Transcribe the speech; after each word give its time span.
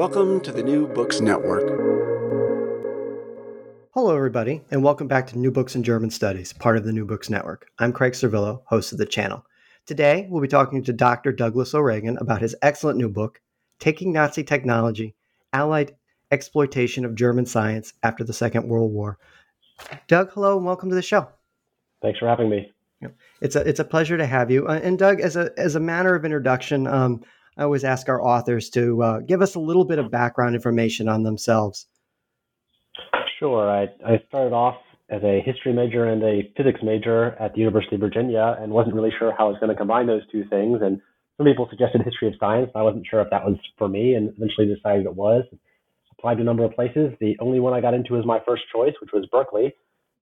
Welcome 0.00 0.40
to 0.44 0.50
the 0.50 0.62
New 0.62 0.86
Books 0.86 1.20
Network. 1.20 1.68
Hello, 3.92 4.16
everybody, 4.16 4.62
and 4.70 4.82
welcome 4.82 5.08
back 5.08 5.26
to 5.26 5.38
New 5.38 5.50
Books 5.50 5.76
in 5.76 5.82
German 5.82 6.08
Studies, 6.08 6.54
part 6.54 6.78
of 6.78 6.84
the 6.84 6.92
New 6.94 7.04
Books 7.04 7.28
Network. 7.28 7.66
I'm 7.78 7.92
Craig 7.92 8.14
Servillo, 8.14 8.62
host 8.64 8.92
of 8.92 8.98
the 8.98 9.04
channel. 9.04 9.44
Today, 9.84 10.26
we'll 10.30 10.40
be 10.40 10.48
talking 10.48 10.82
to 10.84 10.94
Dr. 10.94 11.32
Douglas 11.32 11.74
O'Reagan 11.74 12.16
about 12.16 12.40
his 12.40 12.56
excellent 12.62 12.96
new 12.96 13.10
book, 13.10 13.42
Taking 13.78 14.10
Nazi 14.10 14.42
Technology 14.42 15.14
Allied 15.52 15.94
Exploitation 16.30 17.04
of 17.04 17.14
German 17.14 17.44
Science 17.44 17.92
After 18.02 18.24
the 18.24 18.32
Second 18.32 18.66
World 18.70 18.92
War. 18.92 19.18
Doug, 20.08 20.32
hello, 20.32 20.56
and 20.56 20.64
welcome 20.64 20.88
to 20.88 20.94
the 20.94 21.02
show. 21.02 21.28
Thanks 22.00 22.18
for 22.18 22.26
having 22.26 22.48
me. 22.48 22.72
It's 23.42 23.54
a, 23.54 23.68
it's 23.68 23.80
a 23.80 23.84
pleasure 23.84 24.16
to 24.16 24.26
have 24.26 24.50
you. 24.50 24.66
Uh, 24.66 24.80
and 24.82 24.98
Doug, 24.98 25.20
as 25.20 25.36
a, 25.36 25.50
as 25.58 25.74
a 25.74 25.80
matter 25.80 26.14
of 26.14 26.24
introduction, 26.24 26.86
um, 26.86 27.22
I 27.60 27.64
always 27.64 27.84
ask 27.84 28.08
our 28.08 28.22
authors 28.22 28.70
to 28.70 29.02
uh, 29.02 29.18
give 29.20 29.42
us 29.42 29.54
a 29.54 29.60
little 29.60 29.84
bit 29.84 29.98
of 29.98 30.10
background 30.10 30.54
information 30.54 31.10
on 31.10 31.24
themselves. 31.24 31.86
Sure. 33.38 33.68
I, 33.68 33.82
I 34.02 34.22
started 34.28 34.54
off 34.54 34.76
as 35.10 35.22
a 35.22 35.42
history 35.44 35.74
major 35.74 36.06
and 36.06 36.22
a 36.22 36.50
physics 36.56 36.80
major 36.82 37.36
at 37.38 37.52
the 37.52 37.60
University 37.60 37.96
of 37.96 38.00
Virginia 38.00 38.56
and 38.58 38.72
wasn't 38.72 38.94
really 38.94 39.12
sure 39.18 39.34
how 39.36 39.48
I 39.48 39.50
was 39.50 39.58
going 39.60 39.68
to 39.68 39.76
combine 39.76 40.06
those 40.06 40.22
two 40.32 40.44
things. 40.48 40.78
And 40.80 41.02
some 41.36 41.46
people 41.46 41.66
suggested 41.68 42.00
history 42.00 42.28
of 42.28 42.34
science. 42.40 42.70
I 42.74 42.80
wasn't 42.80 43.06
sure 43.10 43.20
if 43.20 43.28
that 43.28 43.44
was 43.44 43.56
for 43.76 43.88
me 43.88 44.14
and 44.14 44.32
eventually 44.38 44.74
decided 44.74 45.04
it 45.04 45.14
was. 45.14 45.44
Applied 46.12 46.36
to 46.36 46.40
a 46.40 46.44
number 46.44 46.64
of 46.64 46.72
places. 46.72 47.12
The 47.20 47.36
only 47.40 47.60
one 47.60 47.74
I 47.74 47.82
got 47.82 47.92
into 47.92 48.14
was 48.14 48.24
my 48.24 48.40
first 48.46 48.62
choice, 48.74 48.94
which 49.02 49.10
was 49.12 49.26
Berkeley. 49.30 49.74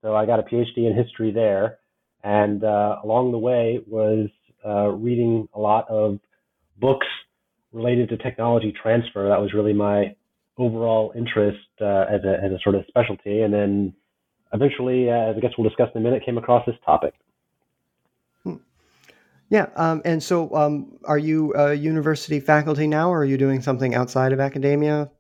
So 0.03 0.17
I 0.17 0.27
got 0.27 0.41
a 0.41 0.43
PhD 0.43 0.89
in 0.89 0.97
history 0.97 1.31
there. 1.31 1.79
And 2.25 2.65
uh, 2.65 2.97
along 3.05 3.31
the 3.31 3.39
way 3.39 3.79
was 3.87 4.29
uh, 4.67 4.89
reading 4.89 5.49
a 5.55 5.61
lot 5.61 5.89
of 5.89 6.19
books 6.81 7.07
related 7.73 8.09
to 8.11 8.17
technology 8.17 8.73
transfer. 8.83 9.29
That 9.29 9.41
was 9.41 9.53
really 9.53 9.73
my 9.73 10.15
overall 10.57 11.13
interest 11.17 11.59
uh, 11.81 12.05
as, 12.11 12.21
a, 12.25 12.45
as 12.45 12.53
a 12.53 12.59
sort 12.63 12.75
of 12.75 12.85
specialty. 12.89 13.43
And 13.43 13.53
then 13.53 13.95
eventually, 14.53 15.11
uh, 15.11 15.31
as 15.31 15.37
I 15.37 15.41
guess 15.41 15.53
we'll 15.57 15.69
discuss 15.69 15.89
in 15.95 16.01
a 16.01 16.05
minute, 16.05 16.25
came 16.25 16.39
across 16.39 16.67
this 16.67 16.77
topic. 16.85 17.15
Hmm. 18.43 18.57
Yeah, 19.51 19.69
um, 19.77 20.03
and 20.05 20.23
so 20.23 20.55
um, 20.55 20.99
are 21.05 21.19
you 21.19 21.55
a 21.55 21.75
university 21.75 22.41
faculty 22.41 22.87
now, 22.87 23.11
or 23.11 23.21
are 23.21 23.25
you 23.25 23.39
doing 23.39 23.63
something 23.63 23.95
outside 23.95 24.33
of 24.33 24.41
academia? 24.41 25.11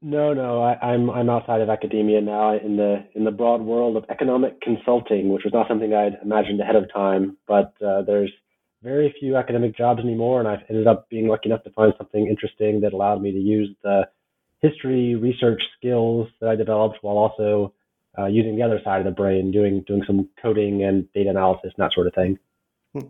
No, 0.00 0.32
no, 0.32 0.62
I, 0.62 0.74
I'm 0.80 1.10
I'm 1.10 1.28
outside 1.28 1.60
of 1.60 1.68
academia 1.68 2.20
now 2.20 2.56
in 2.56 2.76
the 2.76 3.04
in 3.16 3.24
the 3.24 3.32
broad 3.32 3.62
world 3.62 3.96
of 3.96 4.04
economic 4.08 4.60
consulting, 4.60 5.30
which 5.30 5.42
was 5.42 5.52
not 5.52 5.66
something 5.66 5.92
I'd 5.92 6.18
imagined 6.22 6.60
ahead 6.60 6.76
of 6.76 6.92
time. 6.92 7.36
But 7.48 7.74
uh, 7.84 8.02
there's 8.02 8.30
very 8.82 9.14
few 9.18 9.36
academic 9.36 9.76
jobs 9.76 10.00
anymore, 10.00 10.40
and 10.40 10.48
I've 10.48 10.62
ended 10.68 10.86
up 10.86 11.08
being 11.08 11.28
lucky 11.28 11.48
enough 11.48 11.64
to 11.64 11.70
find 11.70 11.92
something 11.98 12.26
interesting 12.26 12.80
that 12.82 12.92
allowed 12.92 13.20
me 13.20 13.32
to 13.32 13.38
use 13.38 13.74
the 13.82 14.08
history 14.60 15.14
research 15.14 15.62
skills 15.76 16.28
that 16.40 16.50
I 16.50 16.56
developed 16.56 16.98
while 17.02 17.16
also 17.16 17.72
uh, 18.18 18.26
using 18.26 18.56
the 18.56 18.62
other 18.62 18.80
side 18.84 18.98
of 18.98 19.04
the 19.04 19.10
brain, 19.10 19.50
doing 19.50 19.84
doing 19.86 20.02
some 20.06 20.28
coding 20.40 20.84
and 20.84 21.10
data 21.12 21.30
analysis 21.30 21.72
and 21.76 21.84
that 21.84 21.92
sort 21.92 22.06
of 22.06 22.14
thing. 22.14 22.38
Hmm. 22.92 23.06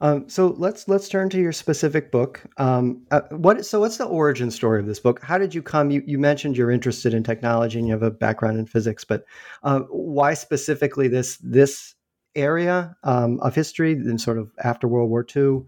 Um, 0.00 0.28
so 0.28 0.54
let's 0.58 0.86
let's 0.86 1.08
turn 1.08 1.28
to 1.30 1.38
your 1.38 1.52
specific 1.52 2.12
book. 2.12 2.44
Um, 2.56 3.02
uh, 3.10 3.22
what 3.30 3.66
so 3.66 3.80
what's 3.80 3.96
the 3.96 4.06
origin 4.06 4.50
story 4.50 4.78
of 4.78 4.86
this 4.86 5.00
book? 5.00 5.20
How 5.22 5.38
did 5.38 5.54
you 5.54 5.62
come? 5.62 5.90
You, 5.90 6.02
you 6.06 6.18
mentioned 6.18 6.56
you're 6.56 6.70
interested 6.70 7.14
in 7.14 7.24
technology 7.24 7.78
and 7.78 7.88
you 7.88 7.92
have 7.92 8.04
a 8.04 8.10
background 8.10 8.58
in 8.58 8.66
physics, 8.66 9.04
but 9.04 9.24
uh, 9.64 9.80
why 9.90 10.34
specifically 10.34 11.08
this 11.08 11.38
this 11.38 11.94
area 12.34 12.96
um, 13.04 13.40
of 13.40 13.54
history 13.54 13.92
and 13.92 14.20
sort 14.20 14.38
of 14.38 14.50
after 14.62 14.88
World 14.88 15.10
War 15.10 15.26
II, 15.34 15.62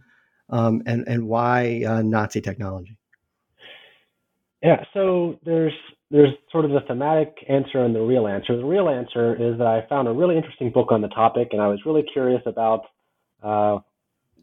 um, 0.51 0.83
and 0.87 1.07
and 1.07 1.27
why 1.27 1.85
uh, 1.87 2.03
Nazi 2.03 2.41
technology? 2.41 2.97
Yeah, 4.63 4.85
so 4.93 5.39
there's 5.45 5.73
there's 6.11 6.35
sort 6.51 6.65
of 6.65 6.73
the 6.73 6.81
thematic 6.87 7.37
answer 7.49 7.83
and 7.85 7.95
the 7.95 8.01
real 8.01 8.27
answer. 8.27 8.57
The 8.57 8.65
real 8.65 8.89
answer 8.89 9.35
is 9.35 9.59
that 9.59 9.67
I 9.67 9.87
found 9.89 10.09
a 10.09 10.13
really 10.13 10.37
interesting 10.37 10.71
book 10.71 10.91
on 10.91 11.01
the 11.01 11.09
topic, 11.09 11.49
and 11.53 11.63
I 11.63 11.69
was 11.69 11.81
really 11.87 12.05
curious 12.13 12.43
about 12.47 12.85
uh, 13.43 13.79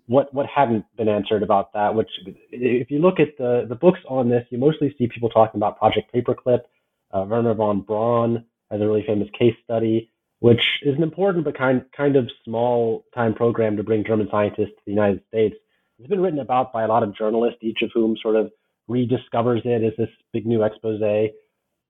what 0.07 0.33
what 0.33 0.45
hadn't 0.47 0.85
been 0.95 1.09
answered 1.09 1.43
about 1.43 1.73
that. 1.73 1.93
Which, 1.93 2.09
if 2.51 2.89
you 2.89 2.99
look 2.99 3.19
at 3.19 3.37
the 3.37 3.65
the 3.67 3.75
books 3.75 3.99
on 4.07 4.29
this, 4.29 4.45
you 4.49 4.57
mostly 4.57 4.95
see 4.97 5.07
people 5.07 5.29
talking 5.29 5.59
about 5.59 5.77
Project 5.77 6.13
Paperclip. 6.13 6.61
Uh, 7.11 7.25
Wernher 7.27 7.53
von 7.53 7.81
Braun 7.81 8.43
has 8.71 8.81
a 8.81 8.85
really 8.85 9.03
famous 9.05 9.29
case 9.37 9.55
study, 9.63 10.09
which 10.39 10.61
is 10.83 10.95
an 10.95 11.03
important 11.03 11.45
but 11.45 11.57
kind 11.57 11.83
kind 11.95 12.15
of 12.15 12.29
small 12.45 13.05
time 13.13 13.33
program 13.33 13.77
to 13.77 13.83
bring 13.83 14.03
German 14.05 14.27
scientists 14.29 14.75
to 14.77 14.81
the 14.85 14.91
United 14.91 15.21
States. 15.27 15.55
It's 15.99 16.07
been 16.07 16.21
written 16.21 16.39
about 16.39 16.71
by 16.71 16.83
a 16.83 16.87
lot 16.87 17.03
of 17.03 17.15
journalists, 17.15 17.59
each 17.61 17.79
of 17.81 17.89
whom 17.93 18.15
sort 18.21 18.35
of 18.35 18.51
rediscovers 18.89 19.65
it 19.65 19.83
as 19.83 19.93
this 19.97 20.09
big 20.31 20.45
new 20.45 20.63
expose. 20.63 21.01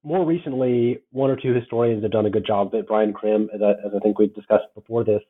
More 0.04 0.26
recently, 0.26 1.00
one 1.12 1.30
or 1.30 1.36
two 1.36 1.54
historians 1.54 2.04
have 2.04 2.12
done 2.12 2.26
a 2.26 2.30
good 2.30 2.46
job 2.46 2.68
of 2.68 2.74
it. 2.76 2.88
Brian 2.88 3.12
Crim, 3.12 3.50
as 3.54 3.62
I, 3.62 3.72
as 3.72 3.92
I 3.96 4.00
think 4.00 4.18
we 4.18 4.28
discussed 4.28 4.74
before 4.74 5.04
this, 5.04 5.22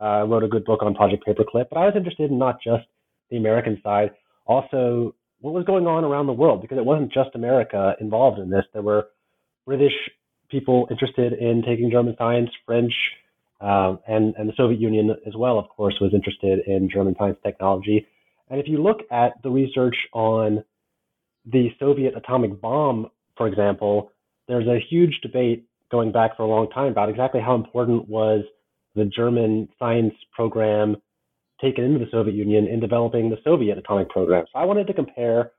uh, 0.00 0.24
wrote 0.26 0.42
a 0.42 0.48
good 0.48 0.64
book 0.64 0.82
on 0.82 0.94
Project 0.94 1.24
Paperclip. 1.26 1.66
But 1.68 1.78
I 1.78 1.84
was 1.84 1.94
interested 1.96 2.30
in 2.30 2.38
not 2.38 2.56
just 2.62 2.84
the 3.30 3.36
American 3.36 3.80
side, 3.82 4.12
also 4.46 5.14
what 5.40 5.52
was 5.52 5.64
going 5.64 5.86
on 5.86 6.04
around 6.04 6.26
the 6.26 6.32
world, 6.32 6.62
because 6.62 6.78
it 6.78 6.84
wasn't 6.84 7.12
just 7.12 7.30
America 7.34 7.94
involved 8.00 8.38
in 8.38 8.48
this. 8.48 8.64
There 8.72 8.82
were 8.82 9.08
British 9.66 9.92
people 10.54 10.86
interested 10.88 11.32
in 11.32 11.62
taking 11.66 11.90
German 11.90 12.14
science, 12.16 12.50
French, 12.64 12.92
um, 13.60 13.98
and, 14.06 14.34
and 14.36 14.48
the 14.48 14.52
Soviet 14.56 14.80
Union 14.80 15.10
as 15.26 15.34
well, 15.36 15.58
of 15.58 15.68
course, 15.68 15.94
was 16.00 16.12
interested 16.14 16.60
in 16.66 16.88
German 16.92 17.14
science 17.18 17.38
technology. 17.42 18.06
And 18.48 18.60
if 18.60 18.68
you 18.68 18.82
look 18.82 18.98
at 19.10 19.32
the 19.42 19.50
research 19.50 19.96
on 20.12 20.62
the 21.44 21.68
Soviet 21.80 22.14
atomic 22.16 22.60
bomb, 22.60 23.08
for 23.36 23.48
example, 23.48 24.12
there's 24.48 24.66
a 24.66 24.78
huge 24.90 25.18
debate 25.22 25.66
going 25.90 26.12
back 26.12 26.36
for 26.36 26.44
a 26.44 26.46
long 26.46 26.68
time 26.70 26.92
about 26.92 27.08
exactly 27.08 27.40
how 27.40 27.54
important 27.54 28.08
was 28.08 28.44
the 28.94 29.04
German 29.06 29.68
science 29.78 30.14
program 30.32 30.96
taken 31.60 31.84
into 31.84 31.98
the 31.98 32.10
Soviet 32.10 32.34
Union 32.34 32.66
in 32.66 32.80
developing 32.80 33.30
the 33.30 33.38
Soviet 33.42 33.78
atomic 33.78 34.08
program. 34.08 34.44
So 34.52 34.58
I 34.58 34.64
wanted 34.64 34.86
to 34.86 34.92
compare 34.92 35.52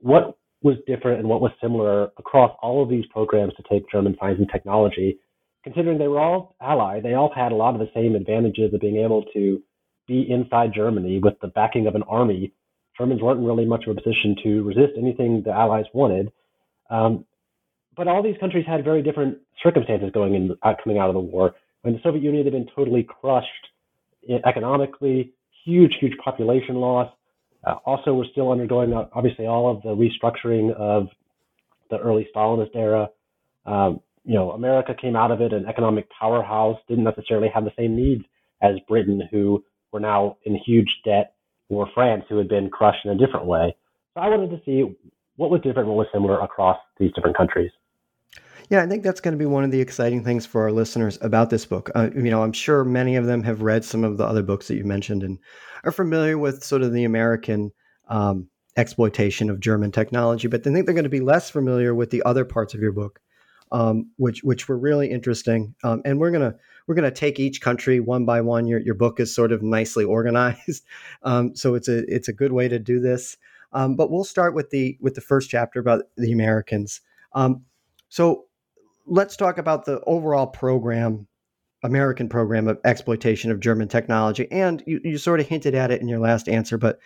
what 0.00 0.37
was 0.62 0.76
different 0.86 1.20
and 1.20 1.28
what 1.28 1.40
was 1.40 1.52
similar 1.60 2.10
across 2.18 2.56
all 2.62 2.82
of 2.82 2.88
these 2.88 3.06
programs 3.06 3.54
to 3.54 3.62
take 3.70 3.90
German 3.90 4.16
science 4.18 4.38
and 4.38 4.50
technology, 4.50 5.18
considering 5.62 5.98
they 5.98 6.08
were 6.08 6.20
all 6.20 6.56
allied. 6.60 7.02
They 7.02 7.14
all 7.14 7.32
had 7.32 7.52
a 7.52 7.56
lot 7.56 7.74
of 7.74 7.80
the 7.80 7.90
same 7.94 8.14
advantages 8.14 8.74
of 8.74 8.80
being 8.80 8.96
able 8.96 9.24
to 9.34 9.62
be 10.06 10.28
inside 10.30 10.72
Germany 10.74 11.20
with 11.20 11.38
the 11.40 11.48
backing 11.48 11.86
of 11.86 11.94
an 11.94 12.02
army 12.04 12.52
Germans 12.98 13.22
weren't 13.22 13.40
really 13.40 13.64
much 13.64 13.86
of 13.86 13.96
a 13.96 14.00
position 14.00 14.34
to 14.42 14.62
resist 14.64 14.94
anything 14.98 15.42
the 15.42 15.52
Allies 15.52 15.84
wanted. 15.94 16.32
Um, 16.90 17.24
but 17.96 18.08
all 18.08 18.22
these 18.22 18.36
countries 18.38 18.66
had 18.66 18.84
very 18.84 19.02
different 19.02 19.38
circumstances 19.62 20.10
going 20.12 20.34
in, 20.34 20.56
uh, 20.62 20.74
coming 20.82 20.98
out 20.98 21.08
of 21.08 21.14
the 21.14 21.20
war. 21.20 21.54
When 21.82 21.94
the 21.94 22.00
Soviet 22.02 22.22
Union 22.22 22.44
had 22.44 22.52
been 22.52 22.68
totally 22.74 23.04
crushed 23.04 23.68
economically, 24.44 25.32
huge, 25.64 25.96
huge 26.00 26.16
population 26.18 26.76
loss. 26.76 27.10
Uh, 27.64 27.74
also, 27.84 28.14
we're 28.14 28.24
still 28.32 28.50
undergoing, 28.50 28.92
uh, 28.92 29.08
obviously, 29.12 29.46
all 29.46 29.70
of 29.70 29.82
the 29.82 29.88
restructuring 29.88 30.72
of 30.74 31.08
the 31.90 31.98
early 31.98 32.28
Stalinist 32.34 32.74
era. 32.74 33.08
Um, 33.66 34.00
you 34.24 34.34
know, 34.34 34.52
America 34.52 34.94
came 35.00 35.16
out 35.16 35.30
of 35.30 35.40
it 35.40 35.52
an 35.52 35.66
economic 35.66 36.08
powerhouse, 36.10 36.78
didn't 36.88 37.04
necessarily 37.04 37.48
have 37.54 37.64
the 37.64 37.72
same 37.78 37.96
needs 37.96 38.24
as 38.62 38.74
Britain, 38.86 39.22
who 39.30 39.64
were 39.92 40.00
now 40.00 40.36
in 40.44 40.56
huge 40.66 40.88
debt, 41.04 41.34
or 41.68 41.88
France, 41.94 42.24
who 42.28 42.38
had 42.38 42.48
been 42.48 42.70
crushed 42.70 43.04
in 43.04 43.10
a 43.10 43.16
different 43.16 43.46
way. 43.46 43.74
So 44.14 44.20
I 44.20 44.28
wanted 44.28 44.50
to 44.50 44.62
see 44.64 44.96
what 45.36 45.50
was 45.50 45.60
different, 45.62 45.88
what 45.88 45.96
was 45.96 46.06
similar 46.12 46.40
across 46.40 46.78
these 46.98 47.12
different 47.14 47.36
countries. 47.36 47.70
Yeah, 48.70 48.82
I 48.82 48.86
think 48.86 49.02
that's 49.02 49.20
going 49.20 49.32
to 49.32 49.38
be 49.38 49.46
one 49.46 49.64
of 49.64 49.70
the 49.70 49.80
exciting 49.80 50.22
things 50.22 50.44
for 50.44 50.62
our 50.62 50.72
listeners 50.72 51.18
about 51.22 51.48
this 51.48 51.64
book. 51.64 51.90
Uh, 51.94 52.10
you 52.14 52.30
know, 52.30 52.42
I'm 52.42 52.52
sure 52.52 52.84
many 52.84 53.16
of 53.16 53.24
them 53.24 53.42
have 53.44 53.62
read 53.62 53.84
some 53.84 54.04
of 54.04 54.18
the 54.18 54.24
other 54.26 54.42
books 54.42 54.68
that 54.68 54.76
you 54.76 54.84
mentioned 54.84 55.22
and 55.22 55.38
are 55.84 55.92
familiar 55.92 56.36
with 56.36 56.62
sort 56.62 56.82
of 56.82 56.92
the 56.92 57.04
American 57.04 57.72
um, 58.08 58.48
exploitation 58.76 59.48
of 59.48 59.60
German 59.60 59.90
technology, 59.90 60.48
but 60.48 60.66
I 60.66 60.72
think 60.72 60.84
they're 60.84 60.94
going 60.94 61.04
to 61.04 61.08
be 61.08 61.20
less 61.20 61.50
familiar 61.50 61.94
with 61.94 62.10
the 62.10 62.22
other 62.24 62.44
parts 62.44 62.74
of 62.74 62.80
your 62.80 62.92
book, 62.92 63.20
um, 63.72 64.10
which 64.16 64.42
which 64.44 64.68
were 64.68 64.78
really 64.78 65.10
interesting. 65.10 65.74
Um, 65.82 66.02
and 66.04 66.20
we're 66.20 66.30
gonna 66.30 66.54
we're 66.86 66.94
gonna 66.94 67.10
take 67.10 67.40
each 67.40 67.60
country 67.60 68.00
one 68.00 68.26
by 68.26 68.40
one. 68.42 68.66
Your 68.66 68.80
your 68.80 68.94
book 68.94 69.18
is 69.18 69.34
sort 69.34 69.52
of 69.52 69.62
nicely 69.62 70.04
organized, 70.04 70.84
um, 71.22 71.56
so 71.56 71.74
it's 71.74 71.88
a 71.88 72.04
it's 72.14 72.28
a 72.28 72.32
good 72.34 72.52
way 72.52 72.68
to 72.68 72.78
do 72.78 73.00
this. 73.00 73.36
Um, 73.72 73.96
but 73.96 74.10
we'll 74.10 74.24
start 74.24 74.54
with 74.54 74.70
the 74.70 74.98
with 75.00 75.14
the 75.14 75.20
first 75.22 75.50
chapter 75.50 75.80
about 75.80 76.04
the 76.16 76.32
Americans. 76.32 77.00
Um, 77.32 77.62
so 78.08 78.47
let's 79.08 79.36
talk 79.36 79.58
about 79.58 79.84
the 79.84 80.00
overall 80.06 80.46
program, 80.46 81.26
American 81.82 82.28
program 82.28 82.68
of 82.68 82.78
exploitation 82.84 83.50
of 83.50 83.60
German 83.60 83.88
technology. 83.88 84.50
And 84.50 84.82
you, 84.86 85.00
you 85.04 85.18
sort 85.18 85.40
of 85.40 85.46
hinted 85.46 85.74
at 85.74 85.90
it 85.90 86.00
in 86.00 86.08
your 86.08 86.18
last 86.18 86.48
answer, 86.48 86.78
but 86.78 86.98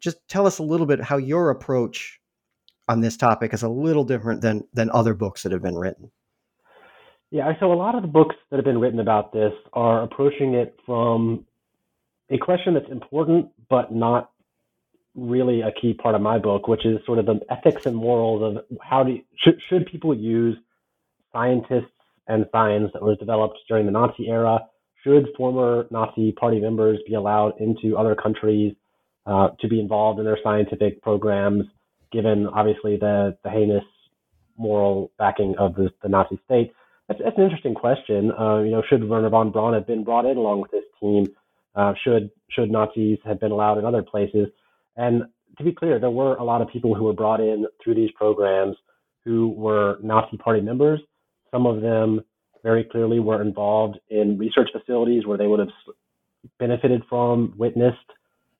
just 0.00 0.16
tell 0.28 0.46
us 0.46 0.58
a 0.58 0.62
little 0.62 0.86
bit 0.86 1.00
how 1.00 1.16
your 1.16 1.50
approach 1.50 2.20
on 2.88 3.00
this 3.00 3.16
topic 3.16 3.52
is 3.52 3.62
a 3.62 3.68
little 3.68 4.04
different 4.04 4.40
than 4.40 4.64
than 4.72 4.90
other 4.90 5.14
books 5.14 5.42
that 5.42 5.52
have 5.52 5.62
been 5.62 5.76
written. 5.76 6.10
Yeah, 7.30 7.52
so 7.60 7.72
a 7.72 7.74
lot 7.74 7.94
of 7.94 8.02
the 8.02 8.08
books 8.08 8.36
that 8.50 8.56
have 8.56 8.64
been 8.64 8.80
written 8.80 9.00
about 9.00 9.32
this 9.32 9.52
are 9.74 10.02
approaching 10.02 10.54
it 10.54 10.78
from 10.86 11.44
a 12.30 12.38
question 12.38 12.72
that's 12.72 12.90
important 12.90 13.48
but 13.68 13.92
not 13.92 14.30
really 15.14 15.60
a 15.60 15.72
key 15.72 15.92
part 15.92 16.14
of 16.14 16.22
my 16.22 16.38
book, 16.38 16.68
which 16.68 16.86
is 16.86 16.98
sort 17.04 17.18
of 17.18 17.26
the 17.26 17.40
ethics 17.50 17.84
and 17.86 17.96
morals 17.96 18.56
of 18.56 18.78
how 18.80 19.02
do 19.02 19.18
should 19.36 19.60
should 19.68 19.86
people 19.86 20.14
use 20.14 20.56
scientists 21.38 21.92
and 22.26 22.46
science 22.52 22.90
that 22.92 23.02
was 23.02 23.16
developed 23.18 23.58
during 23.68 23.86
the 23.86 23.92
Nazi 23.92 24.28
era. 24.28 24.60
Should 25.04 25.28
former 25.36 25.86
Nazi 25.90 26.32
party 26.32 26.60
members 26.60 26.98
be 27.06 27.14
allowed 27.14 27.52
into 27.60 27.96
other 27.96 28.14
countries 28.14 28.74
uh, 29.26 29.48
to 29.60 29.68
be 29.68 29.80
involved 29.80 30.18
in 30.18 30.24
their 30.24 30.38
scientific 30.42 31.00
programs, 31.02 31.64
given 32.12 32.46
obviously 32.46 32.96
the, 32.96 33.36
the 33.44 33.50
heinous 33.50 33.84
moral 34.56 35.12
backing 35.18 35.54
of 35.58 35.74
the, 35.76 35.90
the 36.02 36.08
Nazi 36.08 36.38
state? 36.44 36.72
That's, 37.06 37.20
that's, 37.24 37.38
an 37.38 37.44
interesting 37.44 37.74
question. 37.74 38.32
Uh, 38.32 38.58
you 38.58 38.70
know, 38.70 38.82
should 38.88 39.08
Wernher 39.08 39.30
von 39.30 39.50
Braun 39.50 39.74
have 39.74 39.86
been 39.86 40.04
brought 40.04 40.26
in 40.26 40.36
along 40.36 40.60
with 40.60 40.72
his 40.72 40.84
team? 41.00 41.26
Uh, 41.74 41.94
should 42.02 42.30
should 42.50 42.70
Nazis 42.70 43.18
have 43.24 43.38
been 43.38 43.52
allowed 43.52 43.78
in 43.78 43.84
other 43.84 44.02
places? 44.02 44.48
And 44.96 45.22
to 45.58 45.64
be 45.64 45.72
clear, 45.72 45.98
there 45.98 46.10
were 46.10 46.34
a 46.36 46.44
lot 46.44 46.60
of 46.60 46.68
people 46.68 46.94
who 46.94 47.04
were 47.04 47.12
brought 47.12 47.40
in 47.40 47.66
through 47.82 47.94
these 47.94 48.10
programs 48.16 48.76
who 49.24 49.50
were 49.50 49.98
Nazi 50.02 50.36
party 50.36 50.60
members 50.60 51.00
some 51.50 51.66
of 51.66 51.80
them 51.80 52.20
very 52.62 52.84
clearly 52.84 53.20
were 53.20 53.42
involved 53.42 53.98
in 54.10 54.38
research 54.38 54.68
facilities 54.72 55.26
where 55.26 55.38
they 55.38 55.46
would 55.46 55.60
have 55.60 55.68
benefited 56.58 57.02
from, 57.08 57.54
witnessed, 57.56 57.98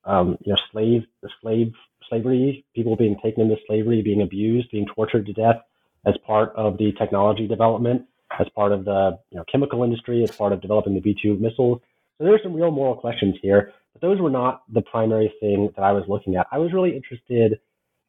um, 0.05 0.37
you 0.41 0.53
know, 0.53 0.59
slave, 0.71 1.03
slave, 1.41 1.73
slavery, 2.09 2.65
people 2.75 2.95
being 2.95 3.17
taken 3.23 3.43
into 3.43 3.57
slavery, 3.67 4.01
being 4.01 4.21
abused, 4.21 4.71
being 4.71 4.87
tortured 4.95 5.25
to 5.25 5.33
death 5.33 5.61
as 6.05 6.15
part 6.25 6.53
of 6.55 6.77
the 6.77 6.91
technology 6.93 7.47
development, 7.47 8.03
as 8.39 8.47
part 8.55 8.71
of 8.71 8.85
the 8.85 9.19
you 9.31 9.37
know, 9.37 9.43
chemical 9.51 9.83
industry, 9.83 10.23
as 10.23 10.31
part 10.31 10.53
of 10.53 10.61
developing 10.61 10.93
the 10.93 11.01
V-2 11.01 11.39
missiles. 11.39 11.81
So 12.17 12.23
there 12.23 12.33
are 12.33 12.39
some 12.41 12.53
real 12.53 12.71
moral 12.71 12.95
questions 12.95 13.35
here, 13.41 13.73
but 13.93 14.01
those 14.01 14.19
were 14.19 14.29
not 14.29 14.63
the 14.73 14.81
primary 14.81 15.33
thing 15.39 15.69
that 15.75 15.83
I 15.83 15.91
was 15.91 16.03
looking 16.07 16.35
at. 16.35 16.47
I 16.51 16.57
was 16.57 16.73
really 16.73 16.95
interested 16.95 17.59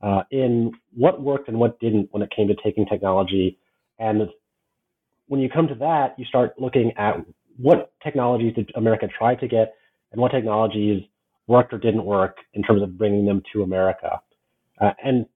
uh, 0.03 0.23
in 0.31 0.73
what 0.95 1.21
worked 1.21 1.49
and 1.49 1.59
what 1.59 1.79
didn't 1.81 2.09
when 2.13 2.23
it 2.23 2.31
came 2.35 2.49
to 2.49 2.57
taking 2.63 2.87
technology 2.87 3.59
and 3.99 4.29
when 5.31 5.39
you 5.39 5.49
come 5.49 5.69
to 5.69 5.77
that, 5.77 6.17
you 6.19 6.25
start 6.25 6.55
looking 6.59 6.91
at 6.99 7.15
what 7.57 7.93
technologies 8.03 8.53
did 8.57 8.69
America 8.75 9.07
try 9.17 9.37
to 9.37 9.47
get 9.47 9.75
and 10.11 10.21
what 10.21 10.33
technologies 10.33 11.05
worked 11.47 11.73
or 11.73 11.79
didn't 11.79 12.05
work 12.05 12.39
in 12.55 12.65
terms 12.65 12.83
of 12.83 12.99
bringing 12.99 13.25
them 13.25 13.41
to 13.53 13.63
America. 13.63 14.21
Uh, 14.81 14.91
and 15.05 15.27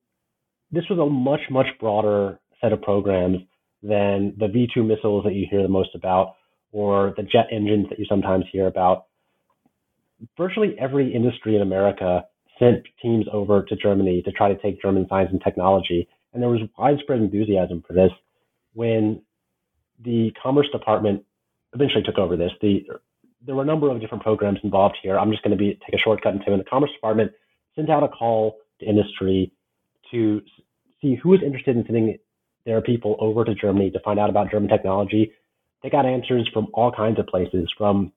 this 0.69 0.83
was 0.89 0.99
a 0.99 1.09
much, 1.09 1.39
much 1.49 1.67
broader 1.79 2.41
set 2.59 2.73
of 2.73 2.81
programs 2.81 3.37
than 3.81 4.33
the 4.37 4.49
V 4.49 4.67
2 4.73 4.83
missiles 4.83 5.23
that 5.23 5.33
you 5.33 5.47
hear 5.49 5.61
the 5.61 5.69
most 5.69 5.95
about 5.95 6.35
or 6.73 7.13
the 7.15 7.23
jet 7.23 7.47
engines 7.49 7.87
that 7.89 7.97
you 7.97 8.05
sometimes 8.09 8.43
hear 8.51 8.67
about. 8.67 9.05
Virtually 10.37 10.75
every 10.77 11.13
industry 11.13 11.55
in 11.55 11.61
America 11.61 12.25
sent 12.59 12.83
teams 13.01 13.27
over 13.31 13.63
to 13.63 13.77
Germany 13.77 14.21
to 14.23 14.31
try 14.33 14.49
to 14.49 14.61
take 14.61 14.81
German 14.81 15.05
science 15.07 15.29
and 15.31 15.41
technology. 15.41 16.05
And 16.33 16.43
there 16.43 16.49
was 16.49 16.59
widespread 16.77 17.19
enthusiasm 17.19 17.81
for 17.87 17.93
this 17.93 18.11
when 18.73 19.21
the 20.03 20.31
Commerce 20.41 20.67
Department 20.71 21.23
eventually 21.73 22.03
took 22.03 22.17
over 22.17 22.35
this. 22.35 22.51
The 22.61 22.85
there 23.45 23.55
were 23.55 23.61
a 23.61 23.65
number 23.65 23.91
of 23.91 24.01
different 24.01 24.23
programs 24.23 24.57
involved 24.63 24.97
here. 25.03 25.19
I'm 25.19 25.29
just 25.29 25.43
going 25.43 25.51
to 25.51 25.57
be 25.57 25.79
take 25.85 25.93
a 25.93 26.03
shortcut 26.03 26.33
and 26.33 26.41
say 26.43 26.51
when 26.51 26.59
the 26.59 26.65
Commerce 26.65 26.91
Department 26.93 27.31
sent 27.75 27.89
out 27.89 28.03
a 28.03 28.07
call 28.07 28.57
to 28.79 28.85
industry 28.85 29.51
to 30.11 30.41
see 31.01 31.15
who 31.21 31.29
was 31.29 31.41
interested 31.45 31.75
in 31.75 31.85
sending 31.85 32.17
their 32.65 32.81
people 32.81 33.15
over 33.19 33.45
to 33.45 33.53
Germany 33.53 33.91
to 33.91 33.99
find 33.99 34.19
out 34.19 34.29
about 34.29 34.49
German 34.49 34.69
technology. 34.69 35.31
They 35.83 35.89
got 35.89 36.05
answers 36.05 36.49
from 36.51 36.67
all 36.73 36.91
kinds 36.91 37.19
of 37.19 37.27
places, 37.27 37.71
from 37.77 38.11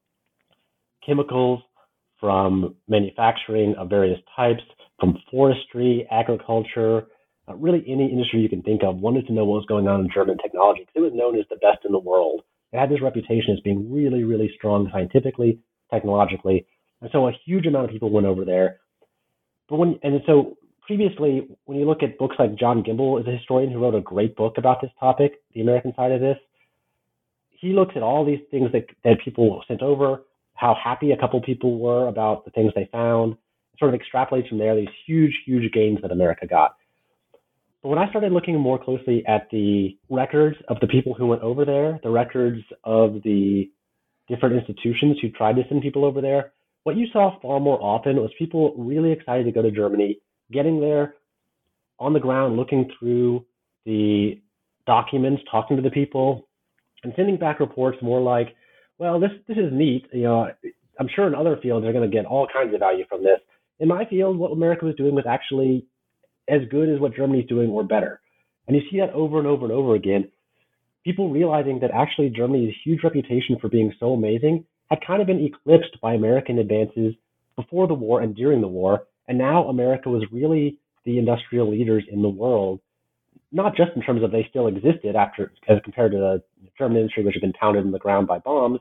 chemicals, 1.05 1.61
from 2.19 2.75
manufacturing 2.89 3.75
of 3.77 3.91
various 3.91 4.19
types, 4.35 4.63
from 4.99 5.19
forestry, 5.31 6.07
agriculture, 6.11 7.07
uh, 7.49 7.55
really 7.55 7.85
any 7.87 8.11
industry 8.11 8.41
you 8.41 8.49
can 8.49 8.63
think 8.63 8.83
of 8.83 8.97
wanted 8.97 9.27
to 9.27 9.33
know 9.33 9.45
what 9.45 9.57
was 9.57 9.67
going 9.67 9.89
on 9.89 10.01
in 10.01 10.11
German 10.13 10.39
technology 10.39 10.81
because 10.81 10.95
it 10.95 11.01
was 11.01 11.13
known 11.15 11.39
as 11.39 11.47
the 11.49 11.57
best 11.57 11.85
in 11.85 11.93
the 11.93 11.99
world. 11.99 12.43
It 12.73 12.79
had 12.79 12.91
this 12.91 13.01
reputation 13.03 13.55
as 13.55 13.61
being 13.61 13.91
really, 13.93 14.25
really 14.25 14.51
strong 14.57 14.89
scientifically, 14.93 15.61
technologically. 15.91 16.67
And 17.01 17.11
so 17.13 17.29
a 17.29 17.33
huge 17.45 17.67
amount 17.67 17.87
of 17.87 17.91
people 17.91 18.11
went 18.11 18.27
over 18.27 18.45
there. 18.45 18.81
But 19.69 19.77
when, 19.77 19.99
and 20.03 20.21
so 20.27 20.59
previously, 20.87 21.49
when 21.65 21.79
you 21.79 21.87
look 21.87 22.03
at 22.03 22.19
books 22.19 22.37
like 22.39 22.57
John 22.57 22.83
Gimbel 22.83 23.21
is 23.21 23.27
a 23.27 23.37
historian 23.37 23.73
who 23.73 23.79
wrote 23.79 23.95
a 23.95 24.01
great 24.01 24.37
book 24.37 24.59
about 24.59 24.81
this 24.81 24.91
topic, 24.99 25.35
the 25.55 25.61
American 25.61 25.95
side 25.95 26.13
of 26.13 26.21
this. 26.21 26.39
He 27.51 27.73
looks 27.73 27.95
at 27.97 28.03
all 28.03 28.25
these 28.25 28.41
things 28.51 28.71
that, 28.73 28.87
that 29.05 29.21
people 29.25 29.63
sent 29.67 29.83
over, 29.83 30.23
how 30.55 30.77
happy 30.83 31.13
a 31.13 31.17
couple 31.17 31.41
people 31.41 31.79
were 31.79 32.09
about 32.09 32.45
the 32.45 32.51
things 32.51 32.73
they 32.75 32.89
found, 32.91 33.37
sort 33.79 33.95
of 33.95 34.01
extrapolates 34.01 34.49
from 34.49 34.59
there 34.59 34.77
these 34.77 34.89
huge, 35.07 35.33
huge 35.45 35.73
gains 35.73 35.99
that 36.03 36.11
America 36.11 36.47
got. 36.47 36.77
But 37.83 37.91
when 37.91 37.99
I 37.99 38.09
started 38.11 38.33
looking 38.33 38.59
more 38.59 38.83
closely 38.83 39.25
at 39.27 39.49
the 39.51 39.97
records 40.11 40.57
of 40.69 40.79
the 40.81 40.89
people 40.89 41.15
who 41.15 41.27
went 41.27 41.43
over 41.43 41.65
there, 41.65 42.01
the 42.03 42.11
records 42.11 42.63
of 42.85 43.23
the 43.23 43.71
different 44.29 44.57
institutions 44.57 45.19
who 45.23 45.31
tried 45.31 45.57
to 45.57 45.63
send 45.69 45.83
people 45.83 46.05
over 46.05 46.21
there, 46.21 46.53
what 46.85 46.97
you 46.97 47.07
saw 47.13 47.39
far 47.41 47.61
more 47.61 47.81
often 47.83 48.17
was 48.17 48.31
people 48.39 48.75
really 48.77 49.13
excited 49.13 49.45
to 49.45 49.53
go 49.53 49.63
to 49.63 49.71
Germany, 49.71 50.19
getting 50.51 50.81
there 50.81 51.15
on 51.99 52.13
the 52.13 52.21
ground, 52.21 52.57
looking 52.57 52.91
through 52.99 53.45
the 53.85 54.41
documents, 54.87 55.43
talking 55.51 55.77
to 55.77 55.83
the 55.83 55.91
people, 55.91 56.49
and 57.05 57.13
sending 57.17 57.37
back 57.37 57.61
reports 57.61 57.99
more 58.03 58.21
like, 58.21 58.49
well, 58.99 59.21
this 59.21 59.31
this 59.47 59.57
is 59.57 59.73
neat. 59.73 60.07
You 60.13 60.25
know, 60.25 60.49
I'm 60.99 61.09
sure 61.15 61.27
in 61.27 61.35
other 61.35 61.59
fields 61.63 61.85
they're 61.85 61.93
going 61.93 62.09
to 62.09 62.15
get 62.15 62.27
all 62.27 62.49
kinds 62.53 62.75
of 62.75 62.81
value 62.81 63.05
from 63.09 63.23
this. 63.23 63.39
In 63.79 63.89
my 63.89 64.05
field, 64.07 64.37
what 64.37 64.53
America 64.53 64.85
was 64.85 64.97
doing 64.97 65.15
was 65.15 65.27
actually 65.29 65.87
as 66.49 66.63
good 66.71 66.89
as 66.89 67.01
what 67.01 67.15
Germany's 67.15 67.49
doing 67.49 67.71
or 67.71 67.85
better. 67.85 68.21
And 68.67 68.77
you 68.77 68.83
see 68.91 68.99
that 69.01 69.11
over 69.11 69.39
and 69.39 69.47
over 69.47 69.65
and 69.65 69.73
over 69.73 69.95
again. 69.95 70.31
People 71.05 71.31
realizing 71.31 71.81
that 71.81 71.91
actually 71.91 72.31
Germany's 72.31 72.75
huge 72.85 73.03
reputation 73.03 73.57
for 73.61 73.69
being 73.69 73.93
so 73.99 74.13
amazing 74.13 74.65
had 74.91 75.05
kind 75.07 75.21
of 75.21 75.27
been 75.27 75.45
eclipsed 75.45 76.01
by 76.01 76.15
American 76.15 76.59
advances 76.59 77.15
before 77.57 77.87
the 77.87 77.95
war 77.95 78.21
and 78.21 78.35
during 78.35 78.61
the 78.61 78.69
war. 78.69 79.05
And 79.27 79.39
now 79.39 79.69
America 79.69 80.09
was 80.09 80.25
really 80.33 80.79
the 81.05 81.19
industrial 81.19 81.71
leaders 81.71 82.05
in 82.11 82.23
the 82.23 82.29
world, 82.29 82.81
not 83.53 83.77
just 83.77 83.93
in 83.97 84.03
terms 84.03 84.23
of 84.23 84.31
they 84.31 84.47
still 84.51 84.67
existed 84.67 85.17
after, 85.17 85.53
as 85.69 85.79
compared 85.85 86.13
to 86.13 86.19
the 86.19 86.43
German 86.77 86.99
industry, 86.99 87.25
which 87.25 87.35
had 87.35 87.43
been 87.43 87.53
pounded 87.55 87.85
in 87.85 87.93
the 87.93 87.99
ground 87.99 88.27
by 88.27 88.39
bombs, 88.39 88.81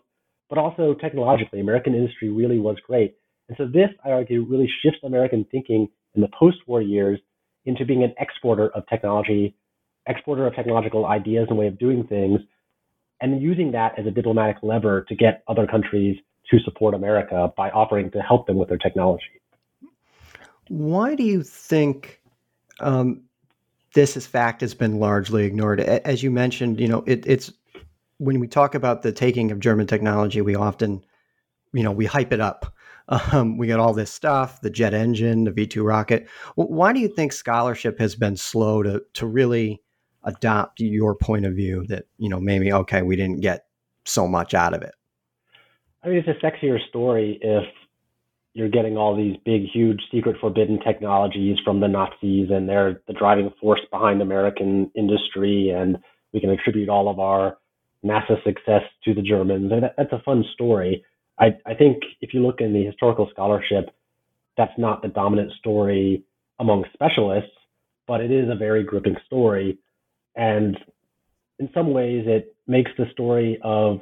but 0.50 0.58
also 0.58 0.94
technologically, 0.94 1.60
American 1.60 1.94
industry 1.94 2.30
really 2.30 2.60
was 2.60 2.78
great. 2.86 3.16
And 3.48 3.58
so 3.58 3.66
this, 3.66 3.90
I 4.04 4.12
argue, 4.12 4.46
really 4.46 4.70
shifts 4.82 5.00
American 5.04 5.46
thinking 5.52 5.88
in 6.16 6.22
the 6.22 6.30
post-war 6.38 6.82
years 6.82 7.20
into 7.68 7.86
being 7.86 8.04
an 8.04 8.16
exporter 8.18 8.70
of 8.70 8.88
technology, 8.88 9.56
exporter 10.08 10.48
of 10.48 10.56
technological 10.56 11.06
ideas 11.06 11.48
and 11.50 11.58
way 11.58 11.68
of 11.68 11.78
doing 11.78 12.08
things, 12.08 12.40
and 13.22 13.42
using 13.42 13.72
that 13.74 14.00
as 14.00 14.08
a 14.08 14.12
diplomatic 14.12 14.58
lever 14.64 15.06
to 15.10 15.16
get 15.16 15.44
other 15.48 15.68
countries 15.68 16.18
to 16.50 16.60
support 16.60 16.96
America 16.96 17.52
by 17.58 17.70
offering 17.72 18.10
to 18.12 18.22
help 18.22 18.48
them 18.48 18.56
with 18.56 18.70
their 18.70 18.78
technology. 18.78 19.42
Why 20.70 21.14
do 21.16 21.24
you 21.24 21.44
think 21.44 22.22
um, 22.80 23.22
this 23.94 24.16
as 24.16 24.26
fact 24.26 24.62
has 24.62 24.74
been 24.74 25.00
largely 25.00 25.46
ignored? 25.46 25.82
As 25.82 26.24
you 26.24 26.32
mentioned, 26.32 26.80
you 26.80 26.88
know, 26.88 27.04
it, 27.06 27.26
it's 27.28 27.52
when 28.18 28.40
we 28.40 28.48
talk 28.48 28.76
about 28.76 29.02
the 29.02 29.12
taking 29.12 29.52
of 29.52 29.60
German 29.60 29.88
technology, 29.88 30.42
we 30.42 30.56
often, 30.56 31.04
you 31.74 31.84
know, 31.84 31.92
we 31.92 32.06
hype 32.06 32.32
it 32.32 32.40
up. 32.40 32.74
Um, 33.10 33.58
we 33.58 33.68
got 33.68 33.80
all 33.80 33.94
this 33.94 34.12
stuff, 34.12 34.62
the 34.62 34.70
jet 34.70 34.94
engine, 34.94 35.46
the 35.46 35.52
V 35.52 35.66
two 35.66 35.84
rocket. 35.84 36.28
Why 36.56 36.92
do 36.94 37.00
you 37.00 37.08
think 37.08 37.32
scholarship 37.32 38.00
has 38.00 38.16
been 38.16 38.36
slow 38.36 38.84
to 38.84 39.02
to 39.14 39.26
really 39.26 39.82
adopt 40.24 40.82
your 40.82 41.16
point 41.16 41.46
of 41.46 41.54
view 41.54 41.86
that 41.88 42.06
you 42.18 42.28
know 42.28 42.40
maybe 42.40 42.74
okay 42.74 43.02
we 43.02 43.16
didn't 43.16 43.40
get 43.40 43.66
so 44.06 44.28
much 44.28 44.54
out 44.54 44.74
of 44.74 44.82
it? 44.82 44.94
I 46.04 46.10
mean, 46.10 46.18
it's 46.18 46.28
a 46.28 46.46
sexier 46.46 46.78
story 46.90 47.40
if 47.42 47.64
you're 48.54 48.70
getting 48.70 48.98
all 48.98 49.16
these 49.16 49.36
big, 49.46 49.64
huge, 49.72 50.02
secret, 50.12 50.36
forbidden 50.42 50.80
technologies 50.80 51.58
from 51.64 51.80
the 51.80 51.88
Nazis, 51.88 52.50
and 52.50 52.68
they're 52.68 53.02
the 53.08 53.14
driving 53.14 53.52
force 53.62 53.82
behind 53.92 54.22
American 54.22 54.90
industry, 54.96 55.70
and 55.70 55.98
we 56.34 56.40
can 56.40 56.50
attribute 56.50 56.90
all 56.90 57.08
of 57.08 57.20
our 57.20 57.58
NASA 58.04 58.44
success 58.44 58.82
to 59.04 59.14
the 59.14 59.22
Germans. 59.22 59.72
And 59.72 59.84
that, 59.84 59.94
that's 59.96 60.12
a 60.12 60.22
fun 60.26 60.44
story. 60.54 61.04
I, 61.40 61.58
I 61.66 61.74
think 61.74 61.98
if 62.22 62.34
you 62.34 62.46
look 62.46 62.62
in 62.62 62.74
the 62.74 62.84
historical 62.84 63.28
scholarship, 63.32 63.90
that's 64.58 64.78
not 64.78 65.02
the 65.02 65.08
dominant 65.08 65.52
story 65.60 66.24
among 66.60 66.86
specialists, 66.94 67.52
but 68.08 68.22
it 68.22 68.32
is 68.32 68.50
a 68.50 68.56
very 68.56 68.84
gripping 68.84 69.18
story. 69.26 69.78
And 70.36 70.78
in 71.60 71.70
some 71.74 71.92
ways, 71.94 72.26
it 72.28 72.56
makes 72.66 72.92
the 72.98 73.06
story 73.12 73.60
of 73.64 74.02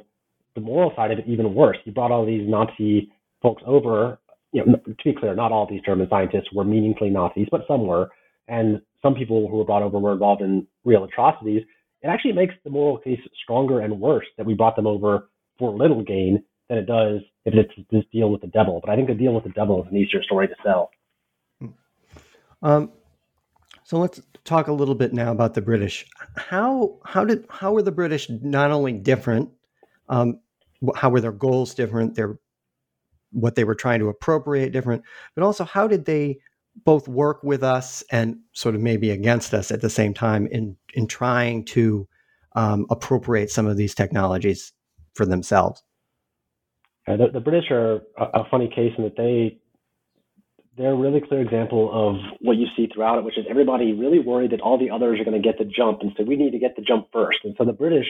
the 0.54 0.60
moral 0.60 0.92
side 0.96 1.10
of 1.10 1.18
it 1.18 1.26
even 1.26 1.54
worse. 1.54 1.76
You 1.84 1.92
brought 1.92 2.10
all 2.10 2.24
these 2.24 2.48
Nazi 2.48 3.12
folks 3.42 3.62
over 3.66 4.18
you 4.52 4.64
know, 4.64 4.76
to 4.76 4.94
be 5.04 5.12
clear, 5.12 5.34
not 5.34 5.52
all 5.52 5.66
these 5.68 5.82
German 5.84 6.08
scientists 6.08 6.52
were 6.52 6.64
meaningfully 6.64 7.10
Nazis, 7.10 7.48
but 7.50 7.62
some 7.68 7.86
were. 7.86 8.08
And 8.48 8.80
some 9.02 9.14
people 9.14 9.48
who 9.48 9.58
were 9.58 9.64
brought 9.64 9.82
over 9.82 9.98
were 9.98 10.12
involved 10.12 10.40
in 10.40 10.66
real 10.84 11.04
atrocities. 11.04 11.62
It 12.02 12.06
actually 12.06 12.32
makes 12.32 12.54
the 12.64 12.70
moral 12.70 12.98
case 12.98 13.20
stronger 13.42 13.80
and 13.80 14.00
worse 14.00 14.26
that 14.38 14.46
we 14.46 14.54
brought 14.54 14.76
them 14.76 14.86
over 14.86 15.28
for 15.58 15.76
little 15.76 16.02
gain 16.02 16.42
than 16.68 16.78
it 16.78 16.86
does 16.86 17.20
if 17.44 17.54
it's 17.54 17.72
this 17.90 18.04
deal 18.12 18.30
with 18.30 18.40
the 18.40 18.48
devil. 18.48 18.80
But 18.82 18.90
I 18.90 18.96
think 18.96 19.08
the 19.08 19.14
deal 19.14 19.32
with 19.32 19.44
the 19.44 19.50
devil 19.50 19.82
is 19.82 19.88
an 19.90 19.96
easier 19.96 20.22
story 20.22 20.48
to 20.48 20.54
sell. 20.64 20.90
Um, 22.62 22.90
so 23.84 23.98
let's 23.98 24.20
talk 24.44 24.68
a 24.68 24.72
little 24.72 24.94
bit 24.94 25.12
now 25.12 25.30
about 25.30 25.54
the 25.54 25.62
British. 25.62 26.06
How 26.36 26.98
how 27.04 27.24
did 27.24 27.46
how 27.50 27.72
were 27.72 27.82
the 27.82 27.92
British 27.92 28.28
not 28.28 28.70
only 28.70 28.92
different? 28.92 29.50
Um, 30.08 30.40
how 30.94 31.10
were 31.10 31.20
their 31.20 31.32
goals 31.32 31.74
different? 31.74 32.14
Their 32.14 32.38
what 33.30 33.54
they 33.54 33.64
were 33.64 33.74
trying 33.74 34.00
to 34.00 34.08
appropriate 34.08 34.72
different, 34.72 35.02
but 35.34 35.44
also 35.44 35.64
how 35.64 35.86
did 35.86 36.04
they 36.04 36.38
both 36.84 37.08
work 37.08 37.42
with 37.42 37.62
us 37.62 38.02
and 38.10 38.38
sort 38.52 38.74
of 38.74 38.80
maybe 38.80 39.10
against 39.10 39.54
us 39.54 39.70
at 39.70 39.80
the 39.80 39.90
same 39.90 40.12
time 40.14 40.46
in 40.48 40.76
in 40.94 41.06
trying 41.06 41.64
to 41.66 42.08
um, 42.56 42.86
appropriate 42.90 43.50
some 43.50 43.66
of 43.66 43.76
these 43.76 43.94
technologies 43.94 44.72
for 45.14 45.26
themselves. 45.26 45.82
Uh, 47.08 47.16
the, 47.16 47.26
the, 47.34 47.40
British 47.40 47.70
are 47.70 48.00
a, 48.18 48.24
a, 48.40 48.48
funny 48.50 48.68
case 48.68 48.92
in 48.98 49.04
that 49.04 49.16
they 49.16 49.58
they're 50.76 50.92
a 50.92 50.96
really 50.96 51.20
clear 51.20 51.40
example 51.40 51.88
of 51.92 52.16
what 52.40 52.56
you 52.56 52.66
see 52.76 52.88
throughout 52.92 53.18
it, 53.18 53.24
which 53.24 53.38
is 53.38 53.46
everybody 53.48 53.92
really 53.92 54.18
worried 54.18 54.50
that 54.50 54.60
all 54.60 54.78
the 54.78 54.90
others 54.90 55.18
are 55.20 55.24
going 55.24 55.40
to 55.40 55.46
get 55.46 55.58
the 55.58 55.64
jump, 55.64 56.00
and 56.02 56.12
so 56.16 56.24
we 56.24 56.36
need 56.36 56.50
to 56.50 56.58
get 56.58 56.76
the 56.76 56.82
jump 56.82 57.06
first. 57.12 57.38
And 57.44 57.54
so 57.56 57.64
the 57.64 57.72
British, 57.72 58.06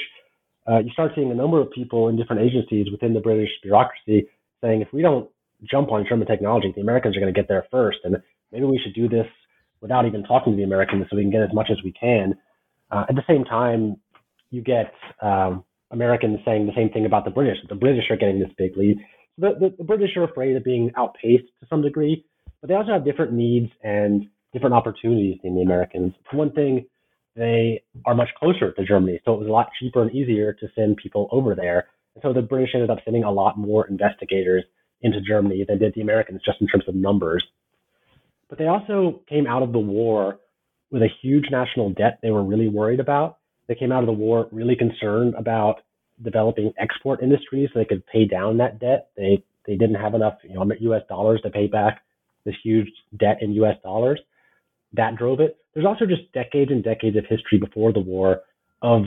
uh, 0.69 0.79
you 0.79 0.91
start 0.91 1.13
seeing 1.15 1.31
a 1.31 1.35
number 1.35 1.61
of 1.61 1.71
people 1.71 2.09
in 2.09 2.17
different 2.17 2.43
agencies 2.43 2.91
within 2.91 3.15
the 3.15 3.21
British 3.21 3.51
bureaucracy 3.63 4.27
saying 4.63 4.81
if 4.81 4.89
we 4.93 5.03
don't 5.03 5.29
jump 5.71 5.93
on 5.93 6.07
German 6.09 6.27
technology, 6.27 6.73
the 6.75 6.81
Americans 6.81 7.17
are 7.17 7.21
going 7.21 7.33
to 7.33 7.39
get 7.39 7.49
there 7.49 7.67
first, 7.71 7.99
and 8.05 8.17
maybe 8.51 8.65
we 8.65 8.81
should 8.83 8.95
do 8.95 9.09
this 9.09 9.27
without 9.81 10.07
even 10.07 10.25
talking 10.25 10.55
to 10.55 10.57
the 10.57 10.65
Americans 10.65 11.07
so 11.09 11.17
we 11.17 11.23
can 11.23 11.31
get 11.31 11.43
as 11.43 11.53
much 11.53 11.69
as 11.71 11.77
we 11.85 11.93
can. 11.93 12.35
Uh, 12.91 13.05
at 13.09 13.15
the 13.15 13.23
same 13.29 13.45
time, 13.45 13.97
you 14.51 14.63
get 14.63 14.93
um, 15.23 15.65
Americans 15.97 16.39
saying 16.45 16.67
the 16.67 16.73
same 16.77 16.91
thing 16.91 17.07
about 17.07 17.25
the 17.25 17.31
British. 17.31 17.57
The 17.69 17.75
British 17.75 18.05
are 18.11 18.17
getting 18.17 18.39
this 18.39 18.51
big 18.57 18.77
lead. 18.77 18.99
The, 19.39 19.51
the, 19.59 19.75
the 19.79 19.85
British 19.85 20.17
are 20.17 20.25
afraid 20.25 20.57
of 20.57 20.65
being 20.65 20.93
outpaced 20.97 21.49
to 21.61 21.67
some 21.69 21.83
degree, 21.83 22.25
but 22.61 22.69
they 22.69 22.75
also 22.75 22.93
have 22.93 23.05
different 23.05 23.33
needs 23.33 23.71
and 23.83 24.27
different 24.53 24.75
opportunities 24.75 25.39
than 25.43 25.57
the 25.57 25.63
Americans. 25.63 26.13
For 26.31 26.37
one 26.37 26.53
thing, 26.53 26.87
they 27.35 27.83
are 28.07 28.15
much 28.15 28.29
closer 28.39 28.73
to 28.73 28.85
Germany, 28.85 29.21
so 29.25 29.35
it 29.35 29.41
was 29.41 29.49
a 29.49 29.53
lot 29.53 29.69
cheaper 29.79 30.03
and 30.03 30.15
easier 30.15 30.53
to 30.55 30.67
send 30.75 30.97
people 30.97 31.29
over 31.33 31.55
there. 31.55 31.89
And 32.15 32.23
so 32.23 32.33
the 32.33 32.43
British 32.43 32.71
ended 32.75 32.91
up 32.91 32.99
sending 33.05 33.25
a 33.25 33.31
lot 33.31 33.59
more 33.59 33.87
investigators 33.89 34.65
into 35.03 35.21
Germany 35.21 35.65
than 35.69 35.79
did 35.79 35.93
the 35.95 36.01
Americans, 36.01 36.41
just 36.45 36.61
in 36.61 36.67
terms 36.67 36.85
of 36.89 36.95
numbers. 36.95 37.45
But 38.49 38.59
they 38.59 38.67
also 38.67 39.21
came 39.29 39.47
out 39.47 39.63
of 39.63 39.73
the 39.73 39.79
war 39.79 40.39
with 40.91 41.03
a 41.03 41.09
huge 41.21 41.47
national 41.51 41.91
debt 41.91 42.21
they 42.23 42.31
were 42.31 42.45
really 42.45 42.69
worried 42.69 43.01
about. 43.01 43.39
They 43.69 43.75
came 43.75 43.93
out 43.93 44.03
of 44.03 44.07
the 44.07 44.13
war 44.13 44.49
really 44.53 44.77
concerned 44.77 45.35
about 45.37 45.83
developing 46.23 46.73
export 46.79 47.23
industries 47.23 47.69
so 47.73 47.79
they 47.79 47.85
could 47.85 48.07
pay 48.07 48.27
down 48.27 48.59
that 48.59 48.79
debt. 48.81 49.09
They 49.17 49.43
they 49.67 49.77
didn't 49.77 49.97
have 49.97 50.15
enough, 50.15 50.35
you 50.45 50.55
know, 50.55 50.65
U.S. 50.81 51.03
dollars 51.09 51.41
to 51.43 51.51
pay 51.51 51.67
back 51.67 52.03
this 52.45 52.55
huge 52.63 52.89
debt 53.19 53.39
in 53.41 53.53
U.S. 53.55 53.77
dollars. 53.83 54.21
That 54.93 55.17
drove 55.17 55.41
it. 55.41 55.57
There's 55.75 55.87
also 55.87 56.07
just 56.07 56.33
decades 56.33 56.71
and 56.71 56.83
decades 56.83 57.17
of 57.17 57.25
history 57.29 57.59
before 57.59 57.93
the 57.93 58.01
war 58.01 58.43
of 58.81 59.03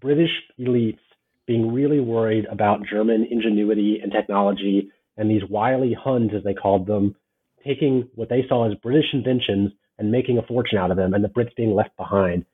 British 0.00 0.30
elites 0.60 0.98
being 1.46 1.72
really 1.72 2.00
worried 2.00 2.44
about 2.50 2.86
German 2.90 3.26
ingenuity 3.30 4.00
and 4.02 4.12
technology 4.12 4.90
and 5.16 5.30
these 5.30 5.42
wily 5.48 5.96
Huns, 5.98 6.32
as 6.36 6.44
they 6.44 6.54
called 6.54 6.86
them, 6.86 7.16
taking 7.64 8.08
what 8.14 8.28
they 8.28 8.44
saw 8.48 8.70
as 8.70 8.76
British 8.82 9.06
inventions 9.12 9.72
and 9.98 10.10
making 10.10 10.38
a 10.38 10.42
fortune 10.42 10.78
out 10.78 10.90
of 10.90 10.96
them, 10.96 11.14
and 11.14 11.24
the 11.24 11.28
Brits 11.28 11.56
being 11.56 11.74
left 11.74 11.96
behind. 11.96 12.44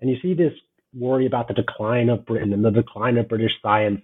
And 0.00 0.08
you 0.08 0.16
see 0.22 0.32
this 0.34 0.52
worry 0.94 1.26
about 1.26 1.48
the 1.48 1.54
decline 1.54 2.08
of 2.08 2.26
Britain 2.26 2.52
and 2.52 2.64
the 2.64 2.70
decline 2.70 3.18
of 3.18 3.28
British 3.28 3.52
science. 3.62 4.00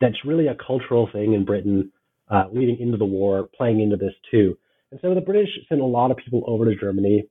That's 0.00 0.24
really 0.24 0.48
a 0.48 0.54
cultural 0.54 1.08
thing 1.12 1.34
in 1.34 1.44
Britain 1.44 1.92
uh, 2.30 2.44
leading 2.52 2.78
into 2.80 2.96
the 2.96 3.04
war, 3.04 3.48
playing 3.56 3.80
into 3.80 3.96
this 3.96 4.14
too. 4.30 4.56
And 4.90 5.00
so 5.00 5.14
the 5.14 5.20
British 5.20 5.48
sent 5.68 5.80
a 5.80 5.84
lot 5.84 6.10
of 6.10 6.16
people 6.16 6.44
over 6.46 6.64
to 6.64 6.76
Germany, 6.76 7.24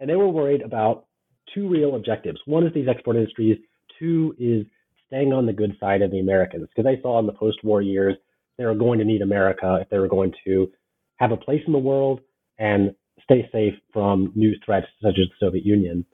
and 0.00 0.08
they 0.08 0.16
were 0.16 0.28
worried 0.28 0.62
about 0.62 1.06
two 1.54 1.68
real 1.68 1.96
objectives. 1.96 2.38
One 2.46 2.66
is 2.66 2.74
these 2.74 2.88
export 2.88 3.16
industries. 3.16 3.58
Two 3.98 4.34
is 4.38 4.66
staying 5.06 5.32
on 5.32 5.46
the 5.46 5.52
good 5.52 5.76
side 5.78 6.02
of 6.02 6.10
the 6.10 6.20
Americans 6.20 6.68
because 6.68 6.84
they 6.84 7.00
saw 7.02 7.18
in 7.18 7.26
the 7.26 7.32
post-war 7.32 7.82
years 7.82 8.16
they 8.58 8.64
were 8.64 8.74
going 8.74 8.98
to 8.98 9.04
need 9.04 9.22
America 9.22 9.78
if 9.80 9.88
they 9.90 9.98
were 9.98 10.08
going 10.08 10.32
to 10.44 10.70
have 11.16 11.32
a 11.32 11.36
place 11.36 11.62
in 11.66 11.72
the 11.72 11.78
world 11.78 12.20
and 12.58 12.94
stay 13.22 13.48
safe 13.52 13.74
from 13.92 14.32
new 14.34 14.52
threats 14.64 14.86
such 15.02 15.18
as 15.20 15.28
the 15.28 15.46
Soviet 15.46 15.64
Union. 15.64 16.04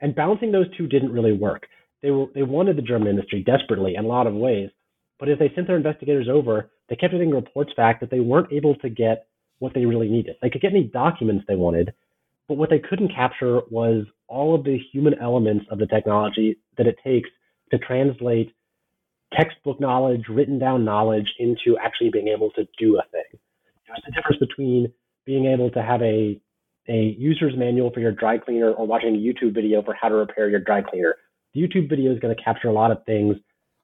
And 0.00 0.14
balancing 0.14 0.52
those 0.52 0.66
two 0.76 0.86
didn't 0.86 1.12
really 1.12 1.32
work. 1.32 1.66
They 2.02 2.10
were 2.10 2.26
they 2.34 2.42
wanted 2.42 2.76
the 2.76 2.82
German 2.82 3.08
industry 3.08 3.42
desperately 3.42 3.96
in 3.96 4.04
a 4.04 4.08
lot 4.08 4.26
of 4.26 4.34
ways, 4.34 4.70
but 5.18 5.28
as 5.28 5.38
they 5.38 5.50
sent 5.54 5.66
their 5.66 5.76
investigators 5.76 6.28
over, 6.28 6.70
they 6.88 6.96
kept 6.96 7.12
getting 7.12 7.30
reports 7.30 7.72
back 7.76 8.00
that 8.00 8.10
they 8.10 8.20
weren't 8.20 8.52
able 8.52 8.76
to 8.76 8.88
get 8.88 9.26
what 9.58 9.74
they 9.74 9.84
really 9.84 10.08
needed. 10.08 10.36
They 10.40 10.50
could 10.50 10.62
get 10.62 10.70
any 10.70 10.84
documents 10.84 11.44
they 11.48 11.56
wanted, 11.56 11.92
but 12.46 12.56
what 12.56 12.70
they 12.70 12.78
couldn't 12.78 13.12
capture 13.14 13.60
was 13.70 14.06
all 14.28 14.54
of 14.54 14.64
the 14.64 14.78
human 14.92 15.14
elements 15.20 15.66
of 15.70 15.78
the 15.78 15.86
technology 15.86 16.58
that 16.76 16.86
it 16.86 16.96
takes 17.04 17.28
to 17.72 17.78
translate 17.78 18.54
textbook 19.36 19.80
knowledge, 19.80 20.22
written 20.28 20.58
down 20.58 20.84
knowledge 20.84 21.28
into 21.38 21.76
actually 21.82 22.10
being 22.10 22.28
able 22.28 22.50
to 22.52 22.66
do 22.78 22.98
a 22.98 23.02
thing. 23.10 23.40
There's 23.86 24.02
a 24.06 24.12
difference 24.12 24.38
between 24.38 24.92
being 25.26 25.46
able 25.46 25.70
to 25.70 25.82
have 25.82 26.00
a 26.02 26.40
a 26.88 27.14
user's 27.18 27.54
manual 27.56 27.90
for 27.92 28.00
your 28.00 28.12
dry 28.12 28.38
cleaner 28.38 28.72
or 28.72 28.86
watching 28.86 29.14
a 29.14 29.18
YouTube 29.18 29.54
video 29.54 29.82
for 29.82 29.94
how 29.94 30.08
to 30.08 30.14
repair 30.14 30.48
your 30.48 30.60
dry 30.60 30.82
cleaner. 30.82 31.16
The 31.54 31.60
YouTube 31.60 31.88
video 31.88 32.12
is 32.12 32.18
going 32.18 32.34
to 32.34 32.42
capture 32.42 32.68
a 32.68 32.72
lot 32.72 32.90
of 32.90 33.04
things 33.04 33.36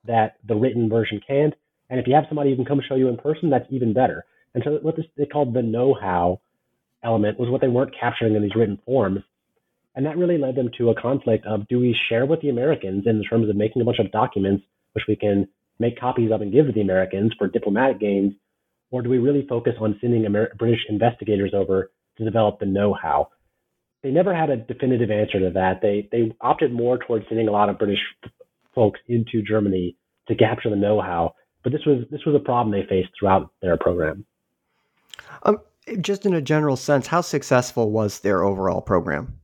that 0.06 0.36
the 0.46 0.54
written 0.54 0.88
version 0.88 1.20
can't. 1.26 1.54
And 1.90 2.00
if 2.00 2.06
you 2.06 2.14
have 2.14 2.24
somebody 2.28 2.50
who 2.50 2.56
can 2.56 2.64
come 2.64 2.80
show 2.86 2.94
you 2.94 3.08
in 3.08 3.16
person, 3.16 3.50
that's 3.50 3.66
even 3.70 3.92
better. 3.92 4.24
And 4.54 4.62
so 4.64 4.78
what 4.82 4.96
this, 4.96 5.06
they 5.16 5.26
called 5.26 5.54
the 5.54 5.62
know-how 5.62 6.40
element 7.02 7.38
was 7.38 7.50
what 7.50 7.60
they 7.60 7.68
weren't 7.68 7.94
capturing 7.98 8.34
in 8.34 8.42
these 8.42 8.54
written 8.56 8.78
forms. 8.86 9.20
And 9.94 10.06
that 10.06 10.16
really 10.16 10.38
led 10.38 10.56
them 10.56 10.70
to 10.78 10.90
a 10.90 11.00
conflict 11.00 11.46
of 11.46 11.68
do 11.68 11.78
we 11.78 11.96
share 12.08 12.26
with 12.26 12.40
the 12.40 12.48
Americans 12.48 13.04
in 13.06 13.22
terms 13.28 13.48
of 13.48 13.56
making 13.56 13.82
a 13.82 13.84
bunch 13.84 13.98
of 13.98 14.10
documents 14.10 14.64
which 14.94 15.04
we 15.08 15.16
can 15.16 15.48
make 15.78 15.98
copies 15.98 16.30
of 16.32 16.40
and 16.40 16.52
give 16.52 16.66
to 16.66 16.72
the 16.72 16.80
Americans 16.80 17.32
for 17.38 17.48
diplomatic 17.48 18.00
gains, 18.00 18.32
or 18.90 19.02
do 19.02 19.10
we 19.10 19.18
really 19.18 19.46
focus 19.48 19.74
on 19.80 19.98
sending 20.00 20.24
Amer- 20.24 20.54
British 20.58 20.80
investigators 20.88 21.52
over 21.54 21.90
to 22.18 22.24
develop 22.24 22.58
the 22.58 22.66
know-how? 22.66 23.28
They 24.02 24.10
never 24.10 24.34
had 24.34 24.50
a 24.50 24.56
definitive 24.56 25.10
answer 25.10 25.40
to 25.40 25.50
that. 25.54 25.80
They 25.80 26.08
they 26.12 26.34
opted 26.40 26.72
more 26.72 26.98
towards 26.98 27.26
sending 27.28 27.48
a 27.48 27.52
lot 27.52 27.70
of 27.70 27.78
British 27.78 28.00
folks 28.74 29.00
into 29.08 29.42
Germany 29.42 29.96
to 30.28 30.34
capture 30.34 30.70
the 30.70 30.76
know-how, 30.76 31.34
but 31.62 31.72
this 31.72 31.84
was 31.86 32.04
this 32.10 32.24
was 32.26 32.34
a 32.34 32.44
problem 32.44 32.70
they 32.70 32.86
faced 32.86 33.10
throughout 33.18 33.50
their 33.62 33.76
program. 33.76 34.26
Um, 35.42 35.58
just 36.00 36.26
in 36.26 36.34
a 36.34 36.40
general 36.40 36.76
sense, 36.76 37.06
how 37.06 37.20
successful 37.20 37.90
was 37.90 38.20
their 38.20 38.42
overall 38.42 38.82
program? 38.82 39.38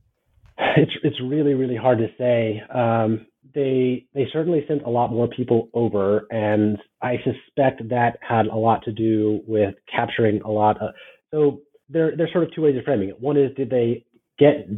It's 0.77 0.93
it's 1.03 1.21
really 1.21 1.55
really 1.55 1.77
hard 1.77 1.99
to 1.99 2.09
say. 2.19 2.63
Um, 2.73 3.27
they 3.55 4.07
they 4.15 4.27
certainly 4.33 4.65
sent 4.69 4.83
a 4.83 4.91
lot 4.91 5.11
more 5.11 5.27
people 5.29 5.69
over, 5.75 6.27
and 6.31 6.79
I 7.03 7.17
suspect 7.25 7.89
that 7.89 8.19
had 8.21 8.47
a 8.47 8.57
lot 8.57 8.85
to 8.85 8.93
do 8.93 9.41
with 9.47 9.75
capturing 9.91 10.43
a 10.43 10.51
lot 10.51 10.81
of. 10.81 10.91
So 11.31 11.61
there 11.91 12.17
there's 12.17 12.33
sort 12.33 12.45
of 12.45 12.55
two 12.55 12.63
ways 12.63 12.77
of 12.77 12.85
framing 12.85 13.09
it. 13.09 13.21
One 13.21 13.37
is 13.37 13.55
did 13.57 13.71
they 13.71 14.05
get 14.39 14.69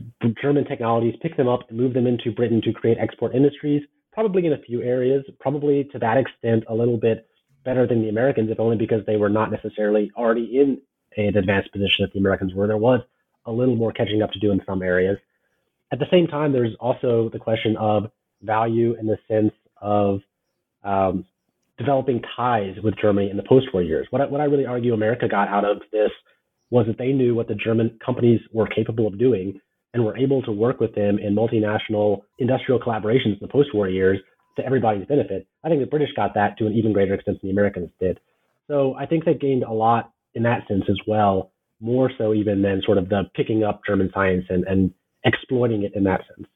German 0.42 0.64
technologies, 0.64 1.14
pick 1.22 1.36
them 1.36 1.48
up, 1.48 1.68
and 1.68 1.78
move 1.78 1.94
them 1.94 2.06
into 2.06 2.32
Britain 2.32 2.60
to 2.64 2.72
create 2.72 2.98
export 2.98 3.34
industries? 3.34 3.82
Probably 4.12 4.46
in 4.46 4.52
a 4.52 4.58
few 4.58 4.82
areas. 4.82 5.24
Probably 5.40 5.84
to 5.92 5.98
that 5.98 6.16
extent 6.16 6.64
a 6.68 6.74
little 6.74 6.96
bit 6.96 7.26
better 7.64 7.86
than 7.86 8.02
the 8.02 8.08
Americans, 8.08 8.50
if 8.50 8.58
only 8.58 8.76
because 8.76 9.00
they 9.06 9.16
were 9.16 9.28
not 9.28 9.50
necessarily 9.50 10.10
already 10.16 10.58
in 10.58 10.80
an 11.16 11.36
advanced 11.36 11.72
position 11.72 12.02
that 12.04 12.12
the 12.12 12.18
Americans 12.18 12.54
were. 12.54 12.66
There 12.66 12.76
was 12.76 13.00
a 13.46 13.52
little 13.52 13.76
more 13.76 13.92
catching 13.92 14.22
up 14.22 14.32
to 14.32 14.40
do 14.40 14.50
in 14.50 14.60
some 14.66 14.82
areas. 14.82 15.18
At 15.92 15.98
the 15.98 16.06
same 16.10 16.26
time, 16.26 16.52
there's 16.52 16.74
also 16.80 17.28
the 17.32 17.38
question 17.38 17.76
of 17.76 18.10
value 18.40 18.96
in 18.98 19.06
the 19.06 19.18
sense 19.28 19.52
of 19.80 20.20
um, 20.82 21.26
developing 21.78 22.22
ties 22.36 22.76
with 22.82 22.94
Germany 23.00 23.30
in 23.30 23.36
the 23.36 23.42
post-war 23.42 23.82
years. 23.82 24.06
What 24.10 24.22
I, 24.22 24.26
what 24.26 24.40
I 24.40 24.44
really 24.44 24.66
argue 24.66 24.94
America 24.94 25.28
got 25.28 25.48
out 25.48 25.64
of 25.64 25.82
this 25.92 26.10
was 26.72 26.86
that 26.86 26.96
they 26.96 27.12
knew 27.12 27.34
what 27.34 27.48
the 27.48 27.54
German 27.54 27.98
companies 28.04 28.40
were 28.50 28.66
capable 28.66 29.06
of 29.06 29.18
doing 29.18 29.60
and 29.92 30.02
were 30.02 30.16
able 30.16 30.40
to 30.40 30.50
work 30.50 30.80
with 30.80 30.94
them 30.94 31.18
in 31.18 31.34
multinational 31.34 32.22
industrial 32.38 32.80
collaborations 32.80 33.34
in 33.34 33.38
the 33.42 33.48
post-war 33.48 33.90
years 33.90 34.18
to 34.56 34.64
everybody's 34.64 35.06
benefit. 35.06 35.46
I 35.62 35.68
think 35.68 35.82
the 35.82 35.86
British 35.86 36.08
got 36.16 36.32
that 36.34 36.56
to 36.56 36.66
an 36.66 36.72
even 36.72 36.94
greater 36.94 37.12
extent 37.12 37.42
than 37.42 37.48
the 37.48 37.52
Americans 37.52 37.90
did. 38.00 38.18
So 38.68 38.94
I 38.94 39.04
think 39.04 39.26
they 39.26 39.34
gained 39.34 39.64
a 39.64 39.72
lot 39.72 40.12
in 40.32 40.44
that 40.44 40.66
sense 40.66 40.84
as 40.88 40.98
well, 41.06 41.52
more 41.78 42.10
so 42.16 42.32
even 42.32 42.62
than 42.62 42.80
sort 42.86 42.96
of 42.96 43.10
the 43.10 43.24
picking 43.34 43.64
up 43.64 43.82
German 43.86 44.10
science 44.14 44.46
and, 44.48 44.64
and 44.64 44.94
exploiting 45.26 45.82
it 45.82 45.94
in 45.94 46.04
that 46.04 46.22
sense. 46.34 46.48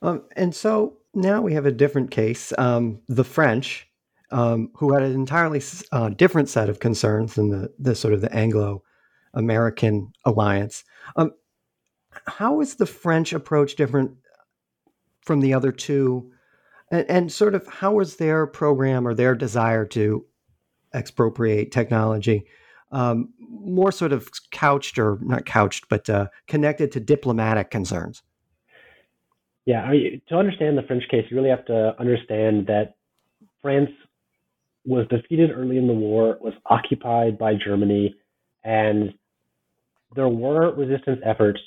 Um, 0.00 0.22
and 0.36 0.54
so 0.54 0.96
now 1.12 1.42
we 1.42 1.54
have 1.54 1.66
a 1.66 1.72
different 1.72 2.12
case. 2.12 2.52
Um, 2.56 3.00
the 3.08 3.24
French, 3.24 3.89
um, 4.30 4.70
who 4.74 4.92
had 4.92 5.02
an 5.02 5.12
entirely 5.12 5.62
uh, 5.92 6.10
different 6.10 6.48
set 6.48 6.68
of 6.68 6.78
concerns 6.78 7.34
than 7.34 7.50
the, 7.50 7.72
the 7.78 7.94
sort 7.94 8.14
of 8.14 8.20
the 8.20 8.32
Anglo-American 8.32 10.12
alliance. 10.24 10.84
Um, 11.16 11.32
how 12.26 12.60
is 12.60 12.76
the 12.76 12.86
French 12.86 13.32
approach 13.32 13.76
different 13.76 14.12
from 15.22 15.40
the 15.40 15.54
other 15.54 15.72
two? 15.72 16.30
And, 16.90 17.08
and 17.08 17.32
sort 17.32 17.54
of 17.54 17.66
how 17.66 17.94
was 17.94 18.16
their 18.16 18.46
program 18.46 19.06
or 19.06 19.14
their 19.14 19.34
desire 19.34 19.86
to 19.86 20.24
expropriate 20.92 21.70
technology 21.70 22.46
um, 22.92 23.32
more 23.38 23.92
sort 23.92 24.12
of 24.12 24.28
couched 24.50 24.98
or 24.98 25.18
not 25.22 25.46
couched, 25.46 25.88
but 25.88 26.08
uh, 26.10 26.26
connected 26.46 26.92
to 26.92 27.00
diplomatic 27.00 27.70
concerns? 27.70 28.22
Yeah, 29.66 29.82
I 29.82 29.92
mean, 29.92 30.22
to 30.28 30.36
understand 30.36 30.76
the 30.76 30.82
French 30.82 31.04
case, 31.08 31.26
you 31.30 31.36
really 31.36 31.50
have 31.50 31.64
to 31.66 31.94
understand 32.00 32.66
that 32.66 32.94
France 33.62 33.90
was 34.84 35.06
defeated 35.08 35.50
early 35.50 35.76
in 35.76 35.86
the 35.86 35.92
war, 35.92 36.38
was 36.40 36.54
occupied 36.66 37.38
by 37.38 37.54
Germany, 37.54 38.14
and 38.64 39.12
there 40.14 40.28
were 40.28 40.74
resistance 40.74 41.20
efforts 41.24 41.60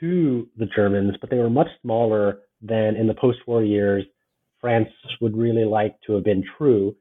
to 0.00 0.48
the 0.56 0.66
Germans, 0.66 1.14
but 1.20 1.30
they 1.30 1.38
were 1.38 1.50
much 1.50 1.68
smaller 1.82 2.40
than 2.62 2.96
in 2.96 3.06
the 3.06 3.14
post-war 3.14 3.62
years 3.62 4.04
France 4.60 4.88
would 5.20 5.36
really 5.36 5.64
like 5.64 5.96
to 6.06 6.14
have 6.14 6.24
been 6.24 6.44
true. 6.56 6.94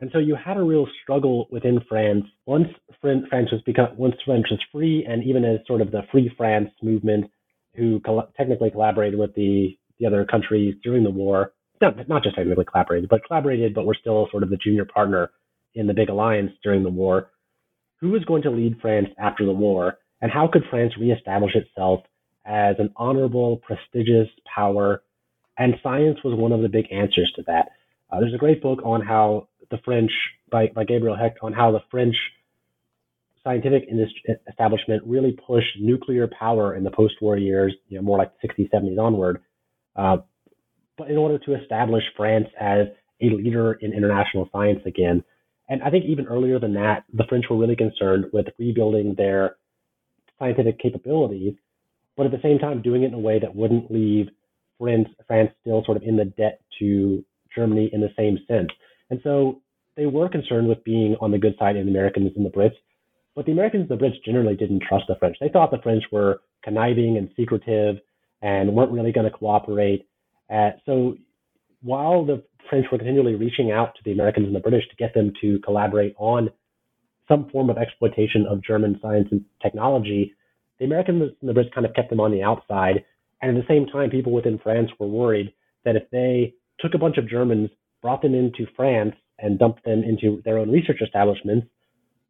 And 0.00 0.10
so 0.12 0.18
you 0.18 0.36
had 0.36 0.56
a 0.56 0.62
real 0.62 0.86
struggle 1.02 1.48
within 1.50 1.80
France 1.88 2.24
once 2.46 2.68
France 3.00 3.50
was 3.50 3.62
become 3.62 3.88
once 3.96 4.14
France 4.24 4.46
was 4.50 4.60
free, 4.70 5.04
and 5.08 5.24
even 5.24 5.44
as 5.44 5.60
sort 5.66 5.80
of 5.80 5.90
the 5.90 6.02
Free 6.12 6.30
France 6.36 6.70
movement, 6.82 7.30
who 7.74 8.00
technically 8.36 8.70
collaborated 8.70 9.18
with 9.18 9.34
the 9.34 9.76
the 9.98 10.06
other 10.06 10.24
countries 10.24 10.76
during 10.84 11.02
the 11.02 11.10
war, 11.10 11.52
not, 11.80 12.08
not 12.08 12.22
just 12.22 12.36
technically 12.36 12.64
collaborated, 12.64 13.08
but 13.08 13.24
collaborated, 13.26 13.74
but 13.74 13.86
were 13.86 13.96
still 13.98 14.28
sort 14.30 14.42
of 14.42 14.50
the 14.50 14.56
junior 14.56 14.84
partner 14.84 15.30
in 15.74 15.86
the 15.86 15.94
big 15.94 16.08
alliance 16.08 16.52
during 16.62 16.82
the 16.82 16.90
war. 16.90 17.30
Who 18.00 18.10
was 18.10 18.24
going 18.24 18.42
to 18.42 18.50
lead 18.50 18.78
France 18.80 19.08
after 19.18 19.44
the 19.44 19.52
war, 19.52 19.98
and 20.20 20.30
how 20.30 20.48
could 20.48 20.64
France 20.70 20.94
reestablish 20.98 21.54
itself 21.54 22.00
as 22.46 22.76
an 22.78 22.92
honorable, 22.96 23.58
prestigious 23.58 24.28
power? 24.52 25.02
And 25.58 25.74
science 25.82 26.18
was 26.24 26.38
one 26.38 26.52
of 26.52 26.62
the 26.62 26.68
big 26.68 26.92
answers 26.92 27.32
to 27.36 27.42
that. 27.46 27.70
Uh, 28.10 28.20
there's 28.20 28.34
a 28.34 28.38
great 28.38 28.62
book 28.62 28.80
on 28.84 29.02
how 29.02 29.48
the 29.70 29.78
French, 29.84 30.12
by, 30.50 30.68
by 30.68 30.84
Gabrielle 30.84 31.16
Hecht, 31.16 31.38
on 31.42 31.52
how 31.52 31.72
the 31.72 31.82
French 31.90 32.16
scientific 33.44 33.88
establishment 34.48 35.02
really 35.06 35.32
pushed 35.32 35.78
nuclear 35.80 36.28
power 36.38 36.74
in 36.74 36.84
the 36.84 36.90
post-war 36.90 37.36
years, 37.36 37.74
you 37.88 37.96
know, 37.96 38.02
more 38.02 38.18
like 38.18 38.32
the 38.40 38.48
60s, 38.48 38.70
70s 38.70 38.98
onward, 38.98 39.40
uh, 39.96 40.18
but 40.98 41.10
in 41.10 41.16
order 41.16 41.38
to 41.38 41.54
establish 41.54 42.02
France 42.16 42.48
as 42.60 42.88
a 43.22 43.26
leader 43.26 43.74
in 43.74 43.92
international 43.92 44.48
science 44.52 44.80
again. 44.84 45.24
And 45.68 45.82
I 45.82 45.90
think 45.90 46.04
even 46.06 46.26
earlier 46.26 46.58
than 46.58 46.74
that, 46.74 47.04
the 47.12 47.24
French 47.28 47.46
were 47.48 47.56
really 47.56 47.76
concerned 47.76 48.26
with 48.32 48.46
rebuilding 48.58 49.14
their 49.16 49.56
scientific 50.38 50.78
capabilities, 50.78 51.54
but 52.16 52.26
at 52.26 52.32
the 52.32 52.40
same 52.42 52.58
time 52.58 52.82
doing 52.82 53.02
it 53.02 53.08
in 53.08 53.14
a 53.14 53.18
way 53.18 53.38
that 53.38 53.54
wouldn't 53.54 53.90
leave 53.90 54.28
France, 54.78 55.08
France 55.26 55.50
still 55.60 55.84
sort 55.84 55.96
of 55.96 56.02
in 56.02 56.16
the 56.16 56.24
debt 56.24 56.60
to 56.78 57.24
Germany 57.54 57.90
in 57.92 58.00
the 58.00 58.12
same 58.16 58.38
sense. 58.46 58.70
And 59.10 59.20
so 59.22 59.60
they 59.96 60.06
were 60.06 60.28
concerned 60.28 60.68
with 60.68 60.84
being 60.84 61.16
on 61.20 61.32
the 61.32 61.38
good 61.38 61.56
side 61.58 61.76
of 61.76 61.84
the 61.84 61.90
Americans 61.90 62.32
and 62.36 62.46
the 62.46 62.50
Brits, 62.50 62.76
but 63.34 63.46
the 63.46 63.52
Americans 63.52 63.90
and 63.90 63.98
the 63.98 64.02
Brits 64.02 64.22
generally 64.24 64.56
didn't 64.56 64.82
trust 64.88 65.04
the 65.08 65.16
French. 65.16 65.36
They 65.40 65.48
thought 65.48 65.70
the 65.70 65.82
French 65.82 66.04
were 66.10 66.40
conniving 66.62 67.16
and 67.16 67.30
secretive 67.36 67.96
and 68.42 68.74
weren't 68.74 68.92
really 68.92 69.12
going 69.12 69.30
to 69.30 69.36
cooperate. 69.36 70.08
Uh, 70.50 70.70
so 70.86 71.16
while 71.82 72.24
the 72.24 72.42
French 72.68 72.86
were 72.90 72.98
continually 72.98 73.34
reaching 73.34 73.70
out 73.70 73.94
to 73.94 74.00
the 74.04 74.12
Americans 74.12 74.46
and 74.46 74.56
the 74.56 74.60
British 74.60 74.88
to 74.88 74.96
get 74.96 75.14
them 75.14 75.32
to 75.40 75.58
collaborate 75.60 76.14
on 76.18 76.50
some 77.28 77.48
form 77.50 77.70
of 77.70 77.78
exploitation 77.78 78.46
of 78.48 78.62
German 78.62 78.98
science 79.02 79.28
and 79.30 79.44
technology, 79.62 80.34
the 80.78 80.84
Americans 80.84 81.32
and 81.40 81.48
the 81.48 81.52
Brits 81.52 81.72
kind 81.72 81.86
of 81.86 81.94
kept 81.94 82.10
them 82.10 82.20
on 82.20 82.30
the 82.30 82.42
outside. 82.42 83.04
And 83.40 83.56
at 83.56 83.60
the 83.60 83.72
same 83.72 83.86
time, 83.86 84.10
people 84.10 84.32
within 84.32 84.58
France 84.58 84.90
were 84.98 85.06
worried 85.06 85.52
that 85.84 85.96
if 85.96 86.04
they 86.10 86.54
took 86.80 86.94
a 86.94 86.98
bunch 86.98 87.18
of 87.18 87.28
Germans, 87.28 87.70
brought 88.02 88.22
them 88.22 88.34
into 88.34 88.66
France, 88.76 89.14
and 89.38 89.58
dumped 89.58 89.84
them 89.84 90.02
into 90.02 90.42
their 90.44 90.58
own 90.58 90.70
research 90.70 91.00
establishments, 91.02 91.66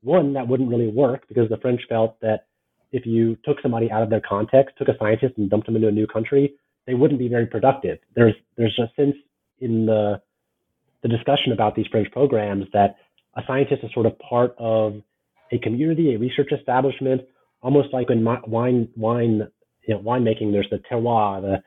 one, 0.02 0.34
that 0.34 0.46
wouldn't 0.46 0.68
really 0.68 0.88
work 0.88 1.26
because 1.28 1.48
the 1.48 1.56
French 1.56 1.80
felt 1.88 2.20
that 2.20 2.46
if 2.92 3.04
you 3.06 3.36
took 3.44 3.60
somebody 3.60 3.90
out 3.90 4.02
of 4.02 4.10
their 4.10 4.20
context, 4.20 4.76
took 4.78 4.88
a 4.88 4.96
scientist 4.98 5.34
and 5.36 5.50
dumped 5.50 5.66
them 5.66 5.76
into 5.76 5.88
a 5.88 5.92
new 5.92 6.06
country, 6.06 6.54
they 6.88 6.94
wouldn't 6.94 7.20
be 7.20 7.28
very 7.28 7.46
productive. 7.46 7.98
There's 8.16 8.34
there's 8.56 8.76
a 8.78 8.90
sense 8.96 9.14
in 9.60 9.84
the 9.84 10.20
the 11.02 11.08
discussion 11.08 11.52
about 11.52 11.76
these 11.76 11.86
French 11.92 12.10
programs 12.10 12.64
that 12.72 12.96
a 13.36 13.42
scientist 13.46 13.84
is 13.84 13.90
sort 13.92 14.06
of 14.06 14.18
part 14.18 14.56
of 14.58 15.02
a 15.52 15.58
community, 15.58 16.14
a 16.14 16.18
research 16.18 16.50
establishment, 16.50 17.20
almost 17.60 17.92
like 17.92 18.10
in 18.10 18.24
wine 18.24 18.88
wine 18.96 19.48
you 19.86 19.94
know, 19.94 20.00
winemaking. 20.00 20.50
There's 20.50 20.70
the 20.70 20.80
terroir, 20.90 21.42
the 21.42 21.62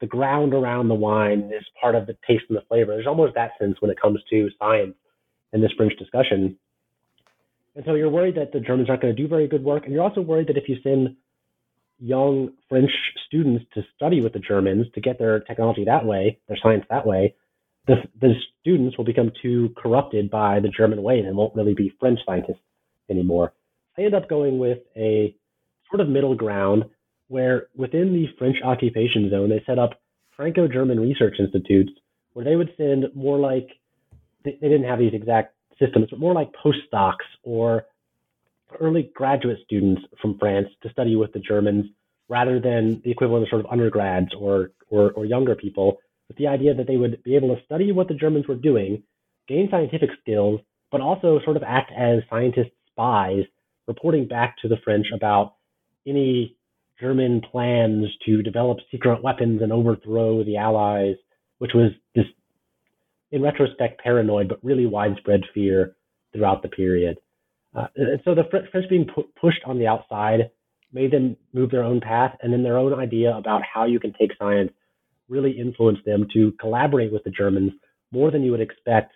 the 0.00 0.06
ground 0.06 0.52
around 0.52 0.88
the 0.88 0.94
wine 0.94 1.50
is 1.56 1.64
part 1.80 1.94
of 1.94 2.06
the 2.06 2.16
taste 2.28 2.44
and 2.50 2.58
the 2.58 2.62
flavor. 2.68 2.92
There's 2.92 3.06
almost 3.06 3.34
that 3.36 3.52
sense 3.58 3.80
when 3.80 3.90
it 3.90 3.98
comes 4.00 4.20
to 4.28 4.50
science 4.58 4.94
in 5.54 5.62
this 5.62 5.72
French 5.74 5.96
discussion. 5.98 6.58
And 7.74 7.84
so 7.86 7.94
you're 7.94 8.10
worried 8.10 8.34
that 8.36 8.52
the 8.52 8.60
Germans 8.60 8.90
aren't 8.90 9.00
going 9.00 9.16
to 9.16 9.22
do 9.22 9.26
very 9.26 9.48
good 9.48 9.64
work. 9.64 9.84
And 9.84 9.94
you're 9.94 10.02
also 10.02 10.20
worried 10.20 10.48
that 10.48 10.58
if 10.58 10.68
you 10.68 10.76
send 10.82 11.16
young 11.98 12.50
French 12.68 12.90
students 13.26 13.64
to 13.74 13.82
study 13.96 14.20
with 14.20 14.32
the 14.32 14.38
Germans 14.38 14.86
to 14.94 15.00
get 15.00 15.18
their 15.18 15.40
technology 15.40 15.84
that 15.84 16.04
way, 16.04 16.38
their 16.48 16.58
science 16.62 16.84
that 16.90 17.06
way, 17.06 17.34
the, 17.86 17.96
the 18.20 18.34
students 18.60 18.96
will 18.96 19.04
become 19.04 19.30
too 19.42 19.72
corrupted 19.76 20.30
by 20.30 20.60
the 20.60 20.68
German 20.68 21.02
way 21.02 21.18
and 21.18 21.36
won't 21.36 21.54
really 21.54 21.74
be 21.74 21.94
French 22.00 22.18
scientists 22.26 22.62
anymore. 23.10 23.52
I 23.96 24.02
end 24.02 24.14
up 24.14 24.28
going 24.28 24.58
with 24.58 24.78
a 24.96 25.34
sort 25.90 26.00
of 26.00 26.08
middle 26.08 26.34
ground 26.34 26.84
where 27.28 27.68
within 27.76 28.12
the 28.12 28.26
French 28.38 28.56
occupation 28.64 29.30
zone, 29.30 29.50
they 29.50 29.62
set 29.66 29.78
up 29.78 30.00
Franco 30.36 30.66
German 30.66 30.98
research 30.98 31.36
institutes 31.38 31.92
where 32.32 32.44
they 32.44 32.56
would 32.56 32.72
send 32.76 33.04
more 33.14 33.38
like, 33.38 33.68
they, 34.44 34.58
they 34.60 34.68
didn't 34.68 34.88
have 34.88 34.98
these 34.98 35.14
exact 35.14 35.54
systems, 35.78 36.08
but 36.10 36.18
more 36.18 36.34
like 36.34 36.50
postdocs 36.52 37.24
or 37.42 37.86
early 38.80 39.10
graduate 39.14 39.58
students 39.64 40.02
from 40.20 40.38
France 40.38 40.68
to 40.82 40.90
study 40.90 41.16
with 41.16 41.32
the 41.32 41.40
Germans 41.40 41.86
rather 42.28 42.60
than 42.60 43.00
the 43.04 43.10
equivalent 43.10 43.44
of 43.44 43.48
sort 43.50 43.64
of 43.64 43.70
undergrads 43.70 44.34
or, 44.38 44.70
or, 44.88 45.12
or 45.12 45.24
younger 45.24 45.54
people, 45.54 45.98
with 46.28 46.36
the 46.38 46.46
idea 46.46 46.74
that 46.74 46.86
they 46.86 46.96
would 46.96 47.22
be 47.22 47.36
able 47.36 47.54
to 47.54 47.62
study 47.64 47.92
what 47.92 48.08
the 48.08 48.14
Germans 48.14 48.48
were 48.48 48.54
doing, 48.54 49.02
gain 49.46 49.68
scientific 49.70 50.10
skills, 50.20 50.60
but 50.90 51.00
also 51.00 51.40
sort 51.44 51.56
of 51.56 51.62
act 51.62 51.92
as 51.96 52.20
scientist 52.30 52.70
spies, 52.90 53.44
reporting 53.86 54.26
back 54.26 54.56
to 54.62 54.68
the 54.68 54.78
French 54.84 55.06
about 55.14 55.54
any 56.06 56.56
German 57.00 57.40
plans 57.40 58.06
to 58.24 58.42
develop 58.42 58.78
secret 58.90 59.22
weapons 59.22 59.60
and 59.62 59.72
overthrow 59.72 60.44
the 60.44 60.56
Allies, 60.56 61.16
which 61.58 61.72
was 61.74 61.90
this 62.14 62.24
in 63.32 63.42
retrospect, 63.42 64.00
paranoid, 64.00 64.48
but 64.48 64.62
really 64.62 64.86
widespread 64.86 65.40
fear 65.52 65.96
throughout 66.32 66.62
the 66.62 66.68
period. 66.68 67.18
Uh, 67.74 67.86
and 67.96 68.20
so 68.24 68.34
the 68.34 68.44
French 68.50 68.88
being 68.88 69.06
pu- 69.06 69.28
pushed 69.40 69.62
on 69.66 69.78
the 69.78 69.86
outside 69.86 70.50
made 70.92 71.10
them 71.10 71.36
move 71.52 71.70
their 71.70 71.82
own 71.82 72.00
path, 72.00 72.36
and 72.40 72.52
then 72.52 72.62
their 72.62 72.78
own 72.78 72.94
idea 72.94 73.36
about 73.36 73.62
how 73.62 73.84
you 73.84 73.98
can 73.98 74.12
take 74.12 74.30
science 74.38 74.70
really 75.28 75.50
influenced 75.50 76.04
them 76.04 76.26
to 76.32 76.52
collaborate 76.60 77.12
with 77.12 77.24
the 77.24 77.30
Germans 77.30 77.72
more 78.12 78.30
than 78.30 78.42
you 78.42 78.52
would 78.52 78.60
expect 78.60 79.12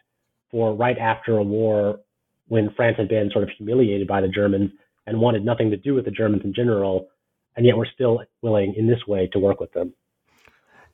for 0.51 0.75
right 0.75 0.99
after 0.99 1.37
a 1.39 1.43
war 1.43 2.01
when 2.49 2.71
France 2.75 2.97
had 2.99 3.09
been 3.09 3.31
sort 3.31 3.45
of 3.45 3.51
humiliated 3.57 4.09
by 4.09 4.21
the 4.21 4.29
Germans 4.29 4.71
and 5.07 5.21
wanted 5.21 5.45
nothing 5.45 5.71
to 5.71 5.77
do 5.77 5.95
with 5.95 6.05
the 6.05 6.11
Germans 6.11 6.43
in 6.45 6.53
general, 6.53 7.09
and 7.57 7.65
yet 7.65 7.77
we're 7.77 7.87
still 7.95 8.23
willing 8.43 8.75
in 8.77 8.87
this 8.87 9.07
way 9.07 9.29
to 9.33 9.39
work 9.39 9.61
with 9.61 9.73
them. 9.73 9.93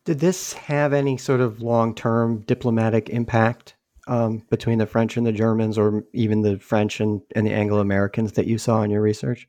Did 0.05 0.21
this 0.21 0.53
have 0.53 0.93
any 0.93 1.17
sort 1.17 1.41
of 1.41 1.63
long 1.63 1.95
term 1.95 2.41
diplomatic 2.41 3.09
impact 3.09 3.74
um, 4.07 4.43
between 4.51 4.79
the 4.79 4.87
French 4.87 5.17
and 5.17 5.27
the 5.27 5.33
Germans, 5.33 5.79
or 5.79 6.05
even 6.13 6.43
the 6.43 6.59
French 6.59 7.01
and, 7.01 7.21
and 7.35 7.47
the 7.47 7.53
Anglo 7.53 7.81
Americans 7.81 8.33
that 8.33 8.47
you 8.47 8.59
saw 8.59 8.83
in 8.83 8.91
your 8.91 9.03
research? 9.03 9.49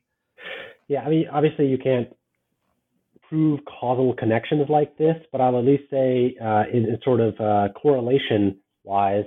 Yeah, 0.88 1.02
I 1.02 1.08
mean, 1.08 1.26
obviously 1.32 1.66
you 1.66 1.78
can't 1.78 2.08
prove 3.28 3.60
causal 3.64 4.14
connections 4.14 4.66
like 4.68 4.96
this, 4.98 5.16
but 5.32 5.40
I'll 5.40 5.58
at 5.58 5.64
least 5.64 5.84
say, 5.90 6.36
uh, 6.40 6.64
in, 6.72 6.86
in, 6.86 6.98
sort 7.02 7.20
of 7.20 7.34
uh, 7.40 7.68
correlation 7.74 8.58
wise, 8.84 9.24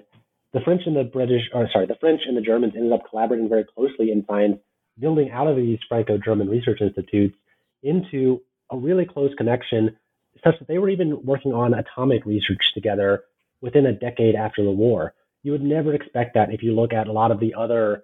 the 0.54 0.62
French 0.62 0.82
and 0.86 0.96
the 0.96 1.04
British, 1.04 1.42
or 1.54 1.70
sorry, 1.72 1.86
the 1.86 1.98
French 2.00 2.22
and 2.26 2.36
the 2.36 2.42
Germans 2.42 2.74
ended 2.76 2.94
up 2.94 3.02
collaborating 3.10 3.50
very 3.50 3.66
closely 3.66 4.12
in 4.12 4.24
science, 4.28 4.58
building 4.98 5.32
out 5.32 5.48
of 5.48 5.58
these 5.58 5.80
Franco-German 5.88 6.50
research 6.50 6.80
institutes 6.82 7.36
into 7.84 8.42
a 8.72 8.78
really 8.78 9.06
close 9.06 9.32
connection, 9.38 9.96
such 10.44 10.58
that 10.60 10.68
they 10.68 10.78
were 10.78 10.90
even 10.90 11.24
working 11.24 11.54
on 11.54 11.74
atomic 11.74 12.26
research 12.26 12.72
together 12.74 13.24
within 13.62 13.86
a 13.86 13.92
decade 13.92 14.36
after 14.36 14.64
the 14.64 14.72
war. 14.72 15.14
You 15.44 15.54
would 15.54 15.64
never 15.64 15.94
expect 15.94 16.34
that 16.36 16.54
if 16.54 16.64
you 16.64 16.74
look 16.74 16.94
at 16.94 17.08
a 17.08 17.12
lot 17.12 17.32
of 17.32 17.40
the 17.40 17.54
other 17.58 18.04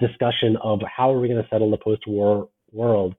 discussion 0.00 0.56
of 0.62 0.80
how 0.96 1.12
are 1.12 1.18
we 1.18 1.28
going 1.28 1.42
to 1.42 1.48
settle 1.48 1.70
the 1.70 1.76
post-war 1.76 2.48
world. 2.72 3.14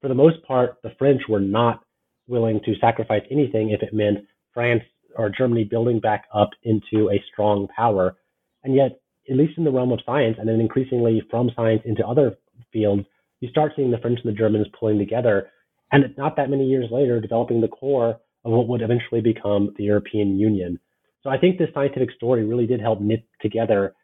For 0.00 0.08
the 0.08 0.14
most 0.14 0.42
part, 0.46 0.78
the 0.82 0.94
French 0.98 1.22
were 1.28 1.40
not 1.40 1.82
willing 2.26 2.60
to 2.64 2.74
sacrifice 2.80 3.22
anything 3.30 3.70
if 3.70 3.82
it 3.82 3.92
meant 3.92 4.18
France 4.54 4.82
or 5.16 5.30
Germany 5.30 5.64
building 5.64 6.00
back 6.00 6.24
up 6.34 6.50
into 6.62 7.10
a 7.10 7.22
strong 7.30 7.68
power. 7.76 8.16
And 8.64 8.74
yet, 8.74 9.00
at 9.30 9.36
least 9.36 9.58
in 9.58 9.64
the 9.64 9.70
realm 9.70 9.92
of 9.92 10.00
science, 10.06 10.36
and 10.38 10.48
then 10.48 10.60
increasingly 10.60 11.22
from 11.30 11.50
science 11.54 11.82
into 11.84 12.06
other 12.06 12.36
fields, 12.72 13.04
you 13.40 13.48
start 13.50 13.72
seeing 13.76 13.90
the 13.90 13.98
French 13.98 14.20
and 14.24 14.32
the 14.32 14.38
Germans 14.38 14.66
pulling 14.78 14.98
together, 14.98 15.50
and 15.90 16.16
not 16.16 16.36
that 16.36 16.48
many 16.48 16.66
years 16.66 16.90
later, 16.90 17.20
developing 17.20 17.60
the 17.60 17.68
core 17.68 18.20
of 18.44 18.52
what 18.52 18.68
would 18.68 18.82
eventually 18.82 19.20
become 19.20 19.74
the 19.76 19.84
European 19.84 20.38
Union. 20.38 20.80
So 21.22 21.30
I 21.30 21.38
think 21.38 21.58
this 21.58 21.68
scientific 21.72 22.10
story 22.12 22.44
really 22.44 22.66
did 22.66 22.80
help 22.80 23.00
knit 23.00 23.24
together 23.40 23.94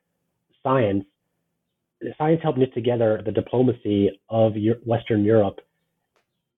science. 0.62 1.04
Science 2.16 2.40
helped 2.42 2.58
knit 2.58 2.72
together 2.74 3.20
the 3.24 3.32
diplomacy 3.32 4.20
of 4.28 4.52
Western 4.84 5.24
Europe 5.24 5.60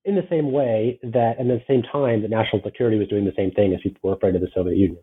in 0.05 0.14
the 0.14 0.27
same 0.31 0.53
way 0.53 0.99
that, 1.03 1.35
and 1.38 1.51
at 1.51 1.59
the 1.59 1.64
same 1.73 1.83
time, 1.83 2.23
that 2.23 2.31
national 2.31 2.62
security 2.62 2.99
was 2.99 3.09
doing 3.09 3.25
the 3.25 3.33
same 3.37 3.51
thing 3.51 3.75
as 3.75 3.81
people 3.83 4.01
were 4.03 4.16
afraid 4.16 4.35
of 4.35 4.40
the 4.40 4.49
Soviet 4.55 4.77
Union. 4.77 5.03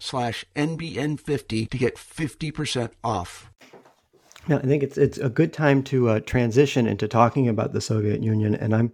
slash 0.00 0.44
NBN50 0.54 1.70
to 1.70 1.78
get 1.78 1.96
50% 1.96 2.90
off. 3.02 3.50
Now, 4.48 4.58
I 4.58 4.62
think 4.62 4.82
it's 4.82 4.96
it's 4.96 5.18
a 5.18 5.28
good 5.28 5.52
time 5.52 5.82
to 5.84 6.08
uh, 6.08 6.20
transition 6.20 6.86
into 6.86 7.08
talking 7.08 7.48
about 7.48 7.72
the 7.72 7.80
Soviet 7.80 8.22
Union, 8.22 8.54
and 8.54 8.74
I'm 8.74 8.92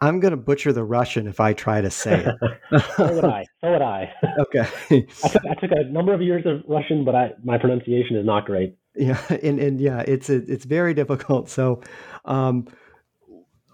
I'm 0.00 0.20
going 0.20 0.32
to 0.32 0.36
butcher 0.36 0.72
the 0.72 0.84
Russian 0.84 1.26
if 1.26 1.38
I 1.38 1.52
try 1.52 1.80
to 1.80 1.90
say 1.90 2.24
it. 2.24 2.82
so 2.96 3.14
would 3.14 3.24
I. 3.24 3.44
So 3.60 3.72
would 3.72 3.82
I. 3.82 4.12
Okay. 4.40 4.68
I, 4.90 5.28
took, 5.28 5.42
I 5.50 5.54
took 5.54 5.72
a 5.72 5.84
number 5.84 6.14
of 6.14 6.22
years 6.22 6.46
of 6.46 6.62
Russian, 6.68 7.04
but 7.04 7.14
I, 7.14 7.32
my 7.42 7.58
pronunciation 7.58 8.16
is 8.16 8.24
not 8.24 8.46
great. 8.46 8.76
Yeah, 8.94 9.20
and, 9.42 9.58
and 9.58 9.80
yeah, 9.80 10.04
it's 10.06 10.30
it's 10.30 10.64
very 10.64 10.94
difficult. 10.94 11.48
So, 11.48 11.82
um, 12.24 12.68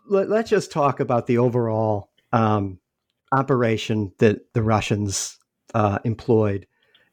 let, 0.09 0.31
us 0.31 0.51
just 0.51 0.73
talk 0.73 1.01
about 1.01 1.27
the 1.27 1.39
overall 1.39 2.11
um, 2.33 2.79
operation 3.33 4.13
that 4.19 4.53
the 4.55 4.63
Russians 4.63 5.39
uh, 5.75 5.99
employed 6.05 6.67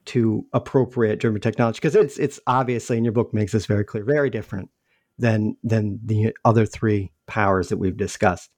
to 0.06 0.46
appropriate 0.54 1.20
German 1.20 1.42
technology 1.42 1.78
because 1.78 1.96
it's 1.96 2.18
it's 2.18 2.40
obviously 2.48 2.98
in 2.98 3.04
your 3.04 3.14
book 3.14 3.34
makes 3.34 3.52
this 3.52 3.66
very 3.66 3.84
clear, 3.84 4.04
very 4.04 4.30
different 4.30 4.70
than 5.18 5.56
than 5.64 6.00
the 6.04 6.36
other 6.46 6.66
three 6.66 7.12
powers 7.28 7.70
that 7.70 7.78
we've 7.78 7.98
discussed. 7.98 8.52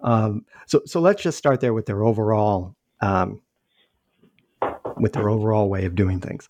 Um, 0.00 0.44
so 0.66 0.82
so 0.86 1.00
let's 1.00 1.22
just 1.22 1.38
start 1.38 1.60
there 1.60 1.74
with 1.74 1.86
their 1.86 2.04
overall 2.04 2.76
um, 3.00 3.40
with 4.96 5.12
their 5.12 5.28
overall 5.28 5.68
way 5.68 5.84
of 5.84 5.94
doing 5.94 6.20
things. 6.20 6.48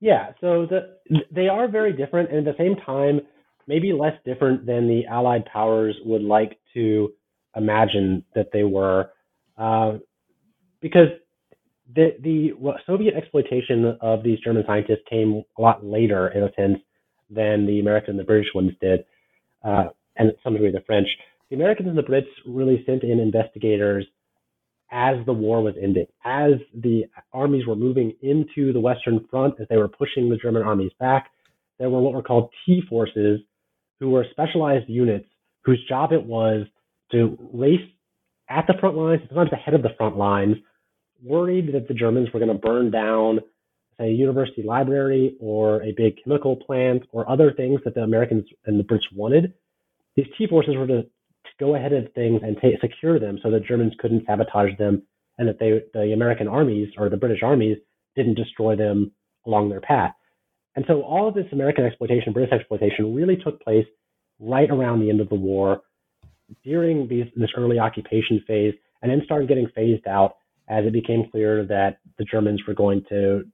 Yeah, 0.00 0.32
so 0.40 0.66
the, 0.66 1.24
they 1.30 1.48
are 1.48 1.66
very 1.68 1.92
different, 1.92 2.30
and 2.30 2.46
at 2.46 2.56
the 2.56 2.62
same 2.62 2.76
time, 2.76 3.20
maybe 3.66 3.92
less 3.92 4.14
different 4.24 4.64
than 4.64 4.86
the 4.86 5.06
Allied 5.06 5.44
powers 5.46 5.96
would 6.04 6.22
like 6.22 6.58
to 6.74 7.12
imagine 7.56 8.24
that 8.34 8.50
they 8.52 8.62
were. 8.62 9.10
Uh, 9.56 9.98
because 10.80 11.08
the 11.94 12.16
the 12.22 12.50
Soviet 12.86 13.14
exploitation 13.14 13.96
of 14.00 14.22
these 14.22 14.38
German 14.40 14.64
scientists 14.66 15.04
came 15.08 15.42
a 15.58 15.62
lot 15.62 15.84
later, 15.84 16.28
in 16.28 16.42
a 16.42 16.52
sense, 16.54 16.78
than 17.30 17.66
the 17.66 17.80
American 17.80 18.10
and 18.10 18.18
the 18.18 18.24
British 18.24 18.48
ones 18.54 18.72
did, 18.80 19.04
uh, 19.64 19.84
and 20.16 20.32
some 20.42 20.52
degree 20.54 20.70
the 20.70 20.82
French. 20.86 21.08
The 21.50 21.56
Americans 21.56 21.88
and 21.88 21.96
the 21.96 22.02
Brits 22.02 22.28
really 22.46 22.82
sent 22.84 23.04
in 23.04 23.18
investigators 23.20 24.06
as 24.90 25.16
the 25.26 25.32
war 25.32 25.62
was 25.62 25.74
ending, 25.82 26.06
as 26.24 26.52
the 26.74 27.04
armies 27.32 27.66
were 27.66 27.76
moving 27.76 28.14
into 28.22 28.72
the 28.72 28.80
Western 28.80 29.26
Front, 29.30 29.54
as 29.60 29.66
they 29.68 29.76
were 29.76 29.88
pushing 29.88 30.28
the 30.28 30.36
German 30.36 30.62
armies 30.62 30.92
back. 30.98 31.30
There 31.78 31.90
were 31.90 32.00
what 32.00 32.12
were 32.12 32.22
called 32.22 32.50
T 32.66 32.82
forces, 32.88 33.40
who 34.00 34.10
were 34.10 34.26
specialized 34.30 34.88
units 34.88 35.26
whose 35.62 35.84
job 35.88 36.12
it 36.12 36.24
was 36.24 36.66
to 37.12 37.36
race 37.52 37.86
at 38.48 38.66
the 38.66 38.74
front 38.80 38.96
lines, 38.96 39.20
sometimes 39.28 39.52
ahead 39.52 39.74
of 39.74 39.82
the 39.82 39.94
front 39.96 40.16
lines, 40.16 40.56
worried 41.22 41.72
that 41.74 41.88
the 41.88 41.94
Germans 41.94 42.28
were 42.32 42.40
going 42.40 42.52
to 42.52 42.58
burn 42.58 42.90
down, 42.90 43.40
say, 43.98 44.06
a 44.06 44.12
university 44.12 44.62
library 44.62 45.36
or 45.40 45.82
a 45.82 45.92
big 45.96 46.14
chemical 46.22 46.56
plant 46.56 47.02
or 47.12 47.28
other 47.28 47.52
things 47.52 47.80
that 47.84 47.94
the 47.94 48.02
Americans 48.02 48.44
and 48.66 48.78
the 48.78 48.84
Brits 48.84 49.00
wanted. 49.14 49.52
These 50.16 50.26
T 50.36 50.46
forces 50.46 50.76
were 50.76 50.86
to, 50.86 51.02
to 51.02 51.50
go 51.58 51.74
ahead 51.74 51.92
of 51.92 52.12
things 52.14 52.40
and 52.42 52.56
secure 52.80 53.18
them 53.18 53.38
so 53.42 53.50
that 53.50 53.66
Germans 53.66 53.92
couldn't 53.98 54.24
sabotage 54.26 54.76
them 54.78 55.02
and 55.38 55.48
that 55.48 55.58
they, 55.58 55.80
the 55.94 56.12
American 56.12 56.48
armies 56.48 56.88
or 56.98 57.08
the 57.08 57.16
British 57.16 57.42
armies 57.42 57.78
didn't 58.16 58.34
destroy 58.34 58.76
them 58.76 59.12
along 59.46 59.68
their 59.68 59.80
path. 59.80 60.12
And 60.76 60.84
so 60.86 61.02
all 61.02 61.28
of 61.28 61.34
this 61.34 61.46
American 61.52 61.84
exploitation, 61.84 62.32
British 62.32 62.52
exploitation 62.52 63.14
really 63.14 63.36
took 63.36 63.60
place 63.62 63.86
right 64.40 64.70
around 64.70 65.00
the 65.00 65.10
end 65.10 65.20
of 65.20 65.28
the 65.28 65.34
war 65.34 65.82
during 66.64 67.08
these, 67.08 67.26
this 67.36 67.50
early 67.56 67.78
occupation 67.78 68.42
phase 68.46 68.74
and 69.02 69.10
then 69.10 69.22
started 69.24 69.48
getting 69.48 69.68
phased 69.74 70.06
out 70.06 70.36
as 70.68 70.84
it 70.84 70.92
became 70.92 71.28
clear 71.30 71.64
that 71.66 71.98
the 72.18 72.24
Germans 72.24 72.62
were 72.66 72.74
going 72.74 73.04
to 73.08 73.44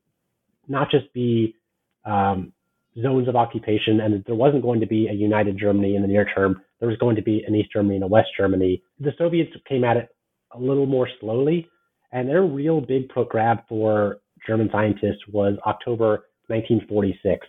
not 0.68 0.90
just 0.90 1.12
be 1.12 1.54
um, 2.04 2.52
zones 3.00 3.28
of 3.28 3.36
occupation 3.36 4.00
and 4.00 4.24
there 4.26 4.34
wasn't 4.34 4.62
going 4.62 4.80
to 4.80 4.86
be 4.86 5.08
a 5.08 5.12
united 5.12 5.58
Germany 5.58 5.96
in 5.96 6.02
the 6.02 6.08
near 6.08 6.26
term. 6.34 6.60
There 6.80 6.88
was 6.88 6.98
going 6.98 7.16
to 7.16 7.22
be 7.22 7.44
an 7.46 7.54
East 7.54 7.70
Germany 7.72 7.96
and 7.96 8.04
a 8.04 8.08
West 8.08 8.28
Germany. 8.36 8.82
The 9.00 9.12
Soviets 9.18 9.50
came 9.68 9.84
at 9.84 9.96
it 9.96 10.08
a 10.52 10.58
little 10.58 10.86
more 10.86 11.08
slowly, 11.20 11.68
and 12.12 12.28
their 12.28 12.42
real 12.42 12.80
big 12.80 13.08
grab 13.28 13.58
for 13.68 14.18
German 14.46 14.68
scientists 14.70 15.26
was 15.32 15.56
October 15.66 16.26
1946. 16.48 17.46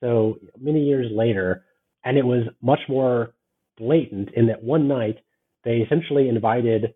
So 0.00 0.38
many 0.58 0.84
years 0.84 1.10
later, 1.12 1.64
and 2.04 2.16
it 2.16 2.24
was 2.24 2.44
much 2.62 2.80
more 2.88 3.34
blatant 3.78 4.30
in 4.34 4.46
that 4.46 4.62
one 4.62 4.88
night 4.88 5.18
they 5.64 5.78
essentially 5.78 6.28
invited 6.28 6.94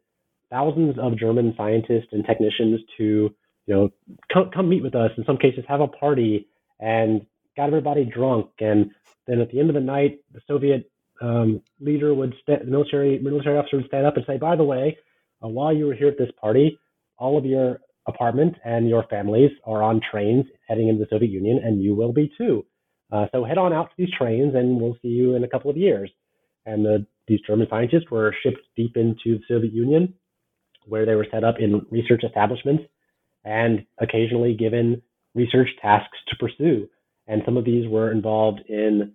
thousands 0.50 0.96
of 1.00 1.18
German 1.18 1.54
scientists 1.56 2.08
and 2.12 2.24
technicians 2.24 2.80
to, 2.96 3.34
you 3.66 3.74
know, 3.74 3.90
come, 4.32 4.50
come 4.54 4.68
meet 4.68 4.82
with 4.82 4.94
us. 4.94 5.10
In 5.18 5.24
some 5.24 5.36
cases, 5.36 5.64
have 5.68 5.80
a 5.80 5.88
party 5.88 6.48
and 6.78 7.26
got 7.56 7.66
everybody 7.66 8.04
drunk. 8.04 8.50
And 8.60 8.90
then 9.26 9.40
at 9.40 9.50
the 9.50 9.60
end 9.60 9.70
of 9.70 9.74
the 9.74 9.80
night, 9.80 10.20
the 10.32 10.40
Soviet 10.46 10.90
um, 11.20 11.60
leader 11.80 12.14
would, 12.14 12.34
st- 12.42 12.64
the 12.64 12.70
military 12.70 13.18
military 13.18 13.58
officer 13.58 13.76
would 13.76 13.86
stand 13.86 14.06
up 14.06 14.16
and 14.16 14.24
say, 14.26 14.38
"By 14.38 14.56
the 14.56 14.64
way, 14.64 14.96
uh, 15.44 15.48
while 15.48 15.72
you 15.74 15.86
were 15.86 15.94
here 15.94 16.08
at 16.08 16.16
this 16.16 16.30
party, 16.40 16.78
all 17.18 17.36
of 17.36 17.44
your 17.44 17.80
apartment 18.06 18.54
and 18.64 18.88
your 18.88 19.04
families 19.10 19.50
are 19.66 19.82
on 19.82 20.00
trains 20.10 20.46
heading 20.66 20.88
into 20.88 21.04
the 21.04 21.08
Soviet 21.10 21.30
Union, 21.30 21.60
and 21.62 21.82
you 21.82 21.94
will 21.94 22.12
be 22.12 22.32
too. 22.38 22.64
Uh, 23.12 23.26
so 23.32 23.44
head 23.44 23.58
on 23.58 23.72
out 23.72 23.90
to 23.90 23.94
these 23.98 24.14
trains, 24.16 24.54
and 24.54 24.80
we'll 24.80 24.96
see 25.02 25.08
you 25.08 25.34
in 25.34 25.44
a 25.44 25.48
couple 25.48 25.70
of 25.70 25.76
years." 25.76 26.10
And 26.66 26.84
the, 26.84 27.06
these 27.26 27.40
German 27.46 27.66
scientists 27.70 28.10
were 28.10 28.34
shipped 28.42 28.60
deep 28.76 28.96
into 28.96 29.38
the 29.38 29.40
Soviet 29.48 29.72
Union, 29.72 30.14
where 30.86 31.06
they 31.06 31.14
were 31.14 31.26
set 31.30 31.44
up 31.44 31.56
in 31.58 31.86
research 31.90 32.22
establishments 32.24 32.84
and 33.44 33.84
occasionally 33.98 34.54
given 34.54 35.02
research 35.34 35.68
tasks 35.80 36.18
to 36.28 36.36
pursue. 36.36 36.88
And 37.26 37.42
some 37.44 37.56
of 37.56 37.64
these 37.64 37.88
were 37.88 38.10
involved 38.10 38.60
in 38.68 39.12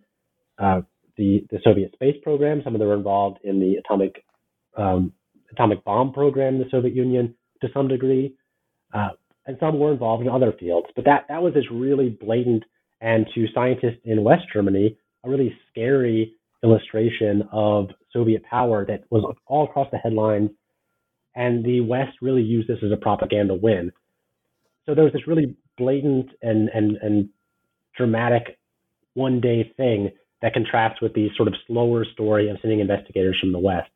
uh, 0.58 0.82
the, 1.18 1.46
the 1.52 1.60
Soviet 1.64 1.94
space 1.94 2.16
program. 2.24 2.62
Some 2.64 2.76
of 2.76 2.80
them 2.80 2.88
were 2.88 2.96
involved 2.96 3.40
in 3.44 3.60
the 3.60 3.76
atomic 3.76 4.24
um, 4.78 5.14
atomic 5.52 5.84
bomb 5.86 6.12
program 6.12 6.56
in 6.56 6.60
the 6.60 6.70
Soviet 6.70 6.94
Union 6.94 7.34
to 7.62 7.70
some 7.74 7.88
degree, 7.88 8.36
uh, 8.94 9.10
and 9.46 9.56
some 9.60 9.80
were 9.80 9.92
involved 9.94 10.22
in 10.22 10.30
other 10.30 10.54
fields. 10.60 10.88
But 10.96 11.06
that 11.06 11.26
that 11.30 11.42
was 11.42 11.54
this 11.54 11.66
really 11.72 12.10
blatant 12.10 12.64
and 13.02 13.26
to 13.36 13.46
scientists 13.54 14.02
in 14.04 14.24
West 14.24 14.44
Germany 14.52 14.98
a 15.24 15.30
really 15.30 15.56
scary 15.72 16.34
illustration 16.66 17.48
of 17.52 17.90
Soviet 18.12 18.44
power 18.44 18.86
that 18.86 19.04
was 19.10 19.24
all 19.46 19.66
across 19.66 19.88
the 19.92 19.98
headlines, 19.98 20.50
and 21.36 21.64
the 21.64 21.82
West 21.82 22.18
really 22.22 22.42
used 22.42 22.68
this 22.68 22.80
as 22.84 22.92
a 22.92 22.98
propaganda 22.98 23.54
win. 23.54 23.92
So 24.86 24.96
there 24.96 25.04
was 25.04 25.14
this 25.14 25.28
really 25.28 25.56
blatant 25.78 26.30
and 26.42 26.70
and 26.70 26.98
and 27.02 27.30
dramatic 27.96 28.58
one 29.14 29.40
day 29.40 29.72
thing 29.78 30.12
that 30.42 30.54
contrasts 30.54 31.02
with 31.02 31.14
the 31.14 31.30
sort 31.36 31.48
of 31.48 31.54
slower 31.68 32.06
story 32.14 32.50
of 32.50 32.58
sending 32.62 32.80
investigators 32.80 33.38
from 33.40 33.52
the 33.52 33.60
West. 33.60 33.90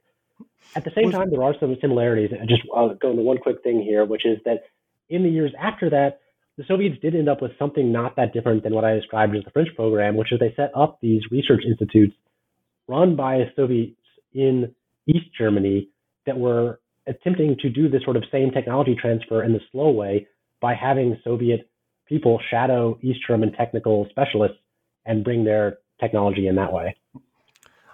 At 0.75 0.83
the 0.83 0.91
same 0.95 1.11
time, 1.11 1.31
there 1.31 1.43
are 1.43 1.53
some 1.59 1.75
similarities. 1.81 2.31
I 2.33 2.45
just 2.45 2.61
I'll 2.75 2.93
go 2.95 3.11
into 3.11 3.23
one 3.23 3.37
quick 3.37 3.63
thing 3.63 3.81
here, 3.81 4.05
which 4.05 4.25
is 4.25 4.39
that 4.45 4.63
in 5.09 5.23
the 5.23 5.29
years 5.29 5.51
after 5.59 5.89
that, 5.89 6.19
the 6.57 6.63
Soviets 6.67 6.97
did 7.01 7.15
end 7.15 7.29
up 7.29 7.41
with 7.41 7.51
something 7.57 7.91
not 7.91 8.15
that 8.17 8.33
different 8.33 8.63
than 8.63 8.73
what 8.73 8.83
I 8.83 8.93
described 8.93 9.35
as 9.35 9.43
the 9.45 9.51
French 9.51 9.69
program, 9.75 10.17
which 10.17 10.31
is 10.31 10.39
they 10.39 10.53
set 10.55 10.71
up 10.75 10.99
these 11.01 11.21
research 11.31 11.63
institutes 11.65 12.13
run 12.89 13.15
by 13.15 13.43
Soviets 13.55 13.95
in 14.33 14.73
East 15.07 15.27
Germany 15.37 15.89
that 16.25 16.37
were 16.37 16.79
attempting 17.07 17.55
to 17.61 17.69
do 17.69 17.87
this 17.87 18.03
sort 18.03 18.17
of 18.17 18.23
same 18.31 18.51
technology 18.51 18.95
transfer 18.99 19.43
in 19.43 19.53
the 19.53 19.59
slow 19.71 19.91
way 19.91 20.27
by 20.61 20.73
having 20.73 21.17
Soviet 21.23 21.69
people 22.07 22.39
shadow 22.49 22.97
East 23.01 23.19
German 23.27 23.51
technical 23.53 24.07
specialists 24.09 24.57
and 25.05 25.23
bring 25.23 25.43
their 25.43 25.77
technology 25.99 26.47
in 26.47 26.55
that 26.55 26.73
way. 26.73 26.95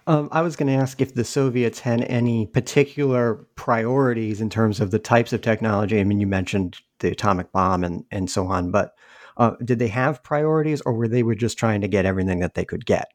Um, 0.08 0.29
I 0.31 0.41
was 0.41 0.55
going 0.55 0.67
to 0.67 0.81
ask 0.81 1.01
if 1.01 1.15
the 1.15 1.23
Soviets 1.23 1.79
had 1.79 2.01
any 2.03 2.45
particular 2.45 3.36
priorities 3.55 4.39
in 4.39 4.49
terms 4.49 4.79
of 4.79 4.91
the 4.91 4.99
types 4.99 5.34
of 5.34 5.41
technology. 5.41 5.99
I 5.99 6.03
mean, 6.03 6.19
you 6.19 6.27
mentioned 6.27 6.77
the 6.99 7.10
atomic 7.10 7.51
bomb 7.51 7.84
and, 7.84 8.05
and 8.12 8.29
so 8.29 8.45
on, 8.47 8.71
but 8.71 8.93
uh, 9.38 9.51
did 9.63 9.79
they 9.79 9.88
have 9.88 10.23
priorities 10.23 10.81
or 10.81 10.93
were 10.93 11.08
they 11.08 11.23
were 11.23 11.36
just 11.36 11.58
trying 11.58 11.81
to 11.81 11.88
get 11.88 12.05
everything 12.05 12.39
that 12.39 12.53
they 12.53 12.65
could 12.65 12.86
get? 12.86 13.08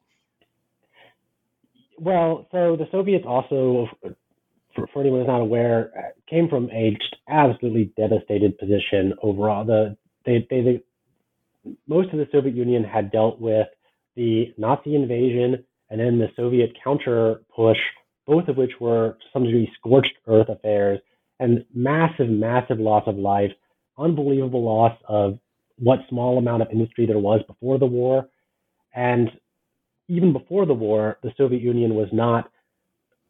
Well, 2.01 2.47
so 2.51 2.75
the 2.75 2.87
Soviets 2.91 3.25
also, 3.27 3.87
for, 4.75 4.87
for 4.91 5.01
anyone 5.01 5.19
who's 5.19 5.27
not 5.27 5.41
aware, 5.41 5.91
came 6.27 6.49
from 6.49 6.67
a 6.71 6.97
just 6.99 7.15
absolutely 7.29 7.93
devastated 7.95 8.57
position 8.57 9.13
overall. 9.21 9.63
The 9.63 9.95
they, 10.25 10.47
they, 10.49 10.61
they 10.61 10.81
most 11.87 12.11
of 12.11 12.17
the 12.17 12.27
Soviet 12.31 12.55
Union 12.55 12.83
had 12.83 13.11
dealt 13.11 13.39
with 13.39 13.67
the 14.15 14.51
Nazi 14.57 14.95
invasion 14.95 15.63
and 15.91 15.99
then 15.99 16.17
the 16.17 16.29
Soviet 16.35 16.71
counter 16.83 17.43
push, 17.55 17.77
both 18.25 18.47
of 18.47 18.57
which 18.57 18.71
were 18.79 19.11
to 19.19 19.25
some 19.31 19.43
degree 19.43 19.69
scorched 19.77 20.13
earth 20.25 20.49
affairs 20.49 20.99
and 21.39 21.63
massive, 21.71 22.29
massive 22.29 22.79
loss 22.79 23.03
of 23.05 23.15
life, 23.15 23.51
unbelievable 23.99 24.63
loss 24.63 24.97
of 25.07 25.37
what 25.77 25.99
small 26.09 26.39
amount 26.39 26.63
of 26.63 26.69
industry 26.71 27.05
there 27.05 27.19
was 27.19 27.41
before 27.47 27.77
the 27.77 27.85
war. 27.85 28.27
And 28.95 29.29
even 30.11 30.33
before 30.33 30.65
the 30.65 30.73
war, 30.73 31.17
the 31.23 31.31
Soviet 31.37 31.61
Union 31.61 31.95
was 31.95 32.09
not 32.11 32.51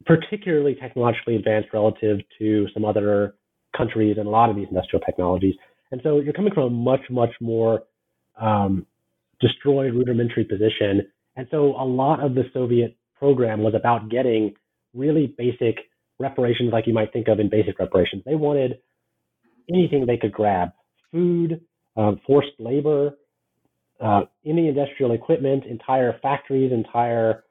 particularly 0.06 0.76
technologically 0.82 1.36
advanced 1.36 1.70
relative 1.74 2.18
to 2.40 2.66
some 2.74 2.84
other 2.84 3.36
countries 3.78 4.16
and 4.18 4.28
a 4.28 4.30
lot 4.32 4.50
of 4.50 4.56
these 4.56 4.66
industrial 4.68 5.00
technologies. 5.06 5.54
And 5.92 6.02
so 6.04 6.20
you're 6.20 6.34
coming 6.34 6.54
from 6.54 6.64
a 6.64 6.70
much, 6.72 7.02
much 7.12 7.30
more 7.40 7.84
um, 8.42 8.88
destroyed 9.40 9.94
rudimentary 9.94 10.44
position. 10.44 11.08
And 11.36 11.48
so 11.52 11.76
a 11.80 11.86
lot 11.86 12.20
of 12.20 12.34
the 12.34 12.46
Soviet 12.52 12.98
program 13.20 13.62
was 13.62 13.76
about 13.76 14.10
getting 14.10 14.56
really 14.96 15.36
basic 15.38 15.78
reparations, 16.20 16.72
like 16.74 16.88
you 16.88 16.94
might 16.96 17.14
think 17.14 17.28
of 17.28 17.40
in 17.40 17.48
basic 17.50 17.78
reparations. 17.78 18.24
They 18.26 18.36
wanted 18.36 18.80
anything 19.72 20.08
they 20.08 20.18
could 20.18 20.32
grab 20.32 20.70
food, 21.12 21.62
uh, 21.96 22.14
forced 22.26 22.54
labor, 22.58 23.12
uh, 24.02 24.22
any 24.46 24.68
industrial 24.68 25.12
equipment, 25.12 25.66
entire 25.66 26.18
factories, 26.22 26.72
entire 26.72 27.44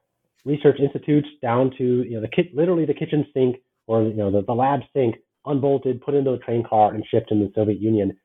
research 0.44 0.78
institutes, 0.80 1.28
down 1.42 1.70
to 1.78 2.02
you 2.02 2.14
know 2.14 2.20
the 2.20 2.28
kit, 2.28 2.54
literally 2.54 2.86
the 2.86 2.94
kitchen 2.94 3.26
sink 3.32 3.56
or 3.86 4.02
you 4.02 4.14
know 4.14 4.30
the, 4.30 4.42
the 4.42 4.52
lab 4.52 4.80
sink, 4.92 5.16
unbolted, 5.46 6.00
put 6.00 6.14
into 6.14 6.32
a 6.32 6.38
train 6.38 6.64
car, 6.68 6.94
and 6.94 7.04
shipped 7.10 7.30
in 7.30 7.40
the 7.40 7.52
Soviet 7.54 7.80
Union. 7.80 8.16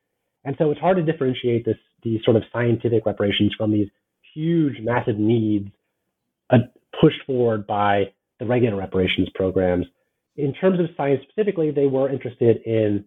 And 0.44 0.54
so 0.58 0.70
it's 0.70 0.80
hard 0.80 0.96
to 0.96 1.02
differentiate 1.02 1.64
this 1.64 1.76
these 2.02 2.20
sort 2.24 2.36
of 2.36 2.42
scientific 2.52 3.06
reparations 3.06 3.54
from 3.56 3.72
these 3.72 3.88
huge, 4.34 4.74
massive 4.80 5.18
needs 5.18 5.68
uh, 6.50 6.58
pushed 7.00 7.20
forward 7.26 7.66
by 7.66 8.12
the 8.38 8.46
regular 8.46 8.76
reparations 8.76 9.28
programs. 9.34 9.86
In 10.36 10.52
terms 10.52 10.78
of 10.78 10.86
science 10.96 11.22
specifically, 11.28 11.70
they 11.70 11.86
were 11.86 12.10
interested 12.10 12.58
in 12.64 13.04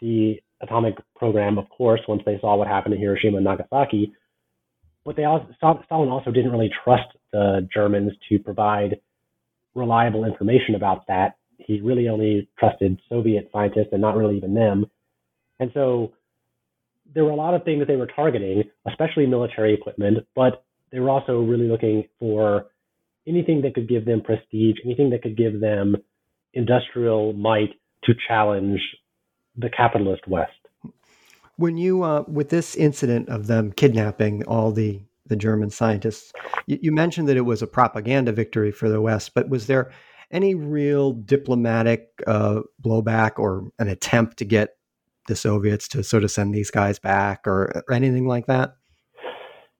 the 0.00 0.40
atomic 0.62 0.94
program, 1.14 1.58
of 1.58 1.68
course, 1.68 2.00
once 2.08 2.22
they 2.24 2.38
saw 2.40 2.56
what 2.56 2.68
happened 2.68 2.94
in 2.94 3.00
Hiroshima 3.00 3.36
and 3.36 3.44
Nagasaki. 3.44 4.12
But 5.04 5.16
they 5.16 5.24
also, 5.24 5.46
Stalin 5.56 6.08
also 6.08 6.30
didn't 6.30 6.52
really 6.52 6.70
trust 6.84 7.08
the 7.32 7.68
Germans 7.72 8.12
to 8.28 8.38
provide 8.38 9.00
reliable 9.74 10.24
information 10.24 10.74
about 10.74 11.06
that. 11.08 11.36
He 11.58 11.80
really 11.80 12.08
only 12.08 12.48
trusted 12.58 13.00
Soviet 13.08 13.50
scientists 13.52 13.88
and 13.92 14.00
not 14.00 14.16
really 14.16 14.36
even 14.36 14.54
them. 14.54 14.86
And 15.58 15.70
so 15.74 16.12
there 17.14 17.24
were 17.24 17.30
a 17.30 17.36
lot 17.36 17.54
of 17.54 17.64
things 17.64 17.80
that 17.80 17.88
they 17.88 17.96
were 17.96 18.06
targeting, 18.06 18.64
especially 18.86 19.26
military 19.26 19.74
equipment, 19.74 20.18
but 20.34 20.64
they 20.90 21.00
were 21.00 21.10
also 21.10 21.40
really 21.40 21.68
looking 21.68 22.04
for 22.18 22.66
anything 23.26 23.62
that 23.62 23.74
could 23.74 23.88
give 23.88 24.04
them 24.04 24.20
prestige, 24.20 24.76
anything 24.84 25.10
that 25.10 25.22
could 25.22 25.36
give 25.36 25.60
them 25.60 25.96
industrial 26.54 27.32
might 27.32 27.70
to 28.04 28.12
challenge 28.28 28.80
the 29.56 29.70
capitalist 29.70 30.26
West. 30.26 30.52
When 31.62 31.76
you, 31.76 32.02
uh, 32.02 32.24
with 32.26 32.48
this 32.48 32.74
incident 32.74 33.28
of 33.28 33.46
them 33.46 33.70
kidnapping 33.70 34.42
all 34.46 34.72
the 34.72 35.00
the 35.26 35.36
German 35.36 35.70
scientists, 35.70 36.32
you, 36.66 36.76
you 36.82 36.90
mentioned 36.90 37.28
that 37.28 37.36
it 37.36 37.42
was 37.42 37.62
a 37.62 37.68
propaganda 37.68 38.32
victory 38.32 38.72
for 38.72 38.88
the 38.88 39.00
West, 39.00 39.30
but 39.32 39.48
was 39.48 39.68
there 39.68 39.92
any 40.32 40.56
real 40.56 41.12
diplomatic 41.12 42.08
uh, 42.26 42.62
blowback 42.84 43.38
or 43.38 43.70
an 43.78 43.86
attempt 43.86 44.38
to 44.38 44.44
get 44.44 44.70
the 45.28 45.36
Soviets 45.36 45.86
to 45.86 46.02
sort 46.02 46.24
of 46.24 46.32
send 46.32 46.52
these 46.52 46.72
guys 46.72 46.98
back 46.98 47.46
or, 47.46 47.84
or 47.88 47.94
anything 47.94 48.26
like 48.26 48.46
that? 48.46 48.74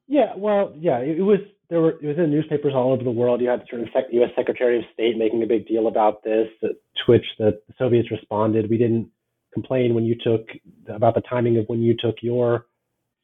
Yeah, 0.07 0.35
well, 0.37 0.73
yeah, 0.79 0.99
it, 0.99 1.19
it 1.19 1.23
was 1.23 1.41
there 1.69 1.81
were 1.81 1.99
it 2.01 2.07
was 2.07 2.17
in 2.17 2.31
newspapers 2.31 2.75
all 2.77 2.93
over 2.93 3.03
the 3.03 3.11
world. 3.11 3.41
You 3.41 3.49
had 3.49 3.65
certain 3.69 3.89
sec- 3.93 4.13
U.S. 4.13 4.31
Secretary 4.37 4.79
of 4.79 4.85
State 4.95 5.19
making 5.19 5.43
a 5.43 5.47
big 5.47 5.67
deal 5.67 5.89
about 5.89 6.23
this, 6.23 6.47
to 6.61 6.77
which 7.07 7.25
the 7.41 7.61
Soviets 7.77 8.13
responded. 8.13 8.71
We 8.71 8.79
didn't 8.79 9.09
complain 9.53 9.95
when 9.95 10.05
you 10.05 10.17
took 10.23 10.47
about 10.89 11.15
the 11.15 11.23
timing 11.23 11.59
of 11.59 11.67
when 11.67 11.83
you 11.83 11.97
took 11.99 12.17
your 12.23 12.67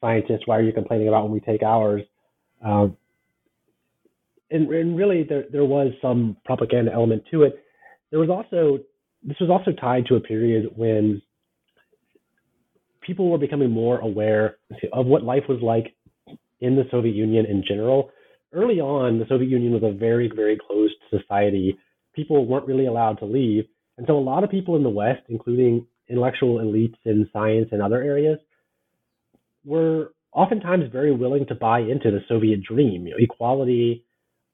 scientists. 0.01 0.43
Why 0.45 0.57
are 0.57 0.61
you 0.61 0.73
complaining 0.73 1.07
about 1.07 1.23
when 1.23 1.31
we 1.31 1.39
take 1.39 1.63
ours? 1.63 2.01
Um, 2.63 2.97
and, 4.51 4.69
and 4.69 4.97
really, 4.97 5.23
there 5.23 5.45
there 5.51 5.65
was 5.65 5.91
some 6.01 6.37
propaganda 6.45 6.91
element 6.91 7.23
to 7.31 7.43
it. 7.43 7.63
There 8.11 8.19
was 8.19 8.29
also 8.29 8.79
this 9.23 9.37
was 9.39 9.49
also 9.49 9.71
tied 9.71 10.05
to 10.07 10.15
a 10.15 10.19
period 10.19 10.71
when 10.75 11.21
people 13.01 13.29
were 13.29 13.37
becoming 13.37 13.71
more 13.71 13.99
aware 13.99 14.57
of 14.93 15.05
what 15.05 15.23
life 15.23 15.43
was 15.47 15.59
like 15.61 15.95
in 16.61 16.75
the 16.75 16.83
Soviet 16.91 17.15
Union 17.15 17.45
in 17.45 17.63
general. 17.67 18.11
Early 18.53 18.79
on, 18.79 19.19
the 19.19 19.25
Soviet 19.27 19.49
Union 19.49 19.73
was 19.73 19.83
a 19.83 19.91
very, 19.91 20.31
very 20.33 20.57
closed 20.57 20.95
society. 21.09 21.77
People 22.15 22.45
weren't 22.45 22.67
really 22.67 22.87
allowed 22.87 23.19
to 23.19 23.25
leave. 23.25 23.65
And 23.97 24.07
so 24.07 24.17
a 24.17 24.19
lot 24.19 24.43
of 24.43 24.49
people 24.49 24.75
in 24.75 24.83
the 24.83 24.89
West, 24.89 25.21
including 25.29 25.85
intellectual 26.09 26.59
elites 26.59 26.97
in 27.05 27.29
science 27.31 27.69
and 27.71 27.81
other 27.81 28.01
areas, 28.01 28.39
were 29.65 30.13
oftentimes 30.33 30.85
very 30.91 31.13
willing 31.13 31.45
to 31.47 31.55
buy 31.55 31.79
into 31.79 32.11
the 32.11 32.21
Soviet 32.27 32.63
dream, 32.63 33.07
you 33.07 33.11
know, 33.11 33.17
equality, 33.19 34.03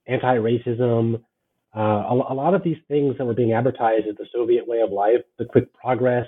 anti-racism, 0.06 1.20
uh, 1.76 1.80
a, 1.80 2.14
a, 2.14 2.34
lot 2.34 2.54
of 2.54 2.62
these 2.64 2.78
things 2.88 3.16
that 3.18 3.26
were 3.26 3.34
being 3.34 3.52
advertised 3.52 4.06
as 4.08 4.16
the 4.16 4.26
Soviet 4.32 4.66
way 4.66 4.80
of 4.80 4.90
life, 4.90 5.20
the 5.38 5.44
quick 5.44 5.72
progress, 5.74 6.26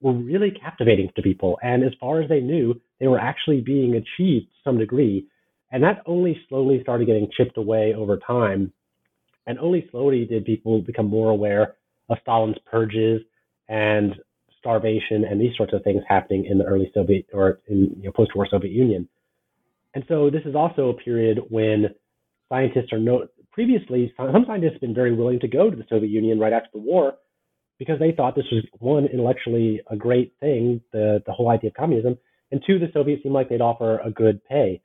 were 0.00 0.12
really 0.12 0.50
captivating 0.50 1.10
to 1.16 1.22
people. 1.22 1.58
And 1.62 1.82
as 1.82 1.92
far 1.98 2.20
as 2.20 2.28
they 2.28 2.40
knew, 2.40 2.78
they 3.00 3.08
were 3.08 3.18
actually 3.18 3.62
being 3.62 3.94
achieved 3.94 4.46
to 4.46 4.52
some 4.62 4.78
degree. 4.78 5.26
And 5.72 5.82
that 5.82 6.02
only 6.06 6.38
slowly 6.48 6.80
started 6.82 7.06
getting 7.06 7.30
chipped 7.34 7.56
away 7.56 7.94
over 7.94 8.18
time. 8.18 8.72
And 9.46 9.58
only 9.58 9.88
slowly 9.90 10.26
did 10.26 10.44
people 10.44 10.82
become 10.82 11.08
more 11.08 11.30
aware 11.30 11.76
of 12.10 12.18
Stalin's 12.22 12.58
purges 12.70 13.22
and 13.68 14.14
starvation 14.58 15.24
and 15.24 15.40
these 15.40 15.56
sorts 15.56 15.72
of 15.72 15.82
things 15.82 16.02
happening 16.08 16.46
in 16.46 16.58
the 16.58 16.64
early 16.64 16.90
Soviet 16.94 17.26
or 17.32 17.60
in 17.68 17.96
you 17.98 18.04
know, 18.04 18.12
post-war 18.12 18.46
Soviet 18.50 18.72
Union. 18.72 19.08
And 19.94 20.04
so 20.08 20.30
this 20.30 20.42
is 20.44 20.54
also 20.54 20.90
a 20.90 20.94
period 20.94 21.40
when 21.48 21.94
scientists 22.48 22.92
are 22.92 22.98
no 22.98 23.26
previously 23.52 24.12
some 24.16 24.44
scientists 24.46 24.74
have 24.74 24.80
been 24.80 24.94
very 24.94 25.14
willing 25.14 25.40
to 25.40 25.48
go 25.48 25.70
to 25.70 25.76
the 25.76 25.84
Soviet 25.88 26.10
Union 26.10 26.38
right 26.38 26.52
after 26.52 26.68
the 26.72 26.78
war 26.78 27.14
because 27.78 27.98
they 27.98 28.12
thought 28.12 28.34
this 28.34 28.44
was 28.50 28.64
one 28.78 29.06
intellectually 29.06 29.80
a 29.90 29.96
great 29.96 30.34
thing, 30.40 30.80
the 30.92 31.22
the 31.26 31.32
whole 31.32 31.50
idea 31.50 31.68
of 31.68 31.74
communism, 31.74 32.18
and 32.50 32.62
two, 32.66 32.78
the 32.78 32.88
Soviets 32.92 33.22
seemed 33.22 33.34
like 33.34 33.48
they'd 33.48 33.60
offer 33.60 33.98
a 33.98 34.10
good 34.10 34.44
pay. 34.44 34.80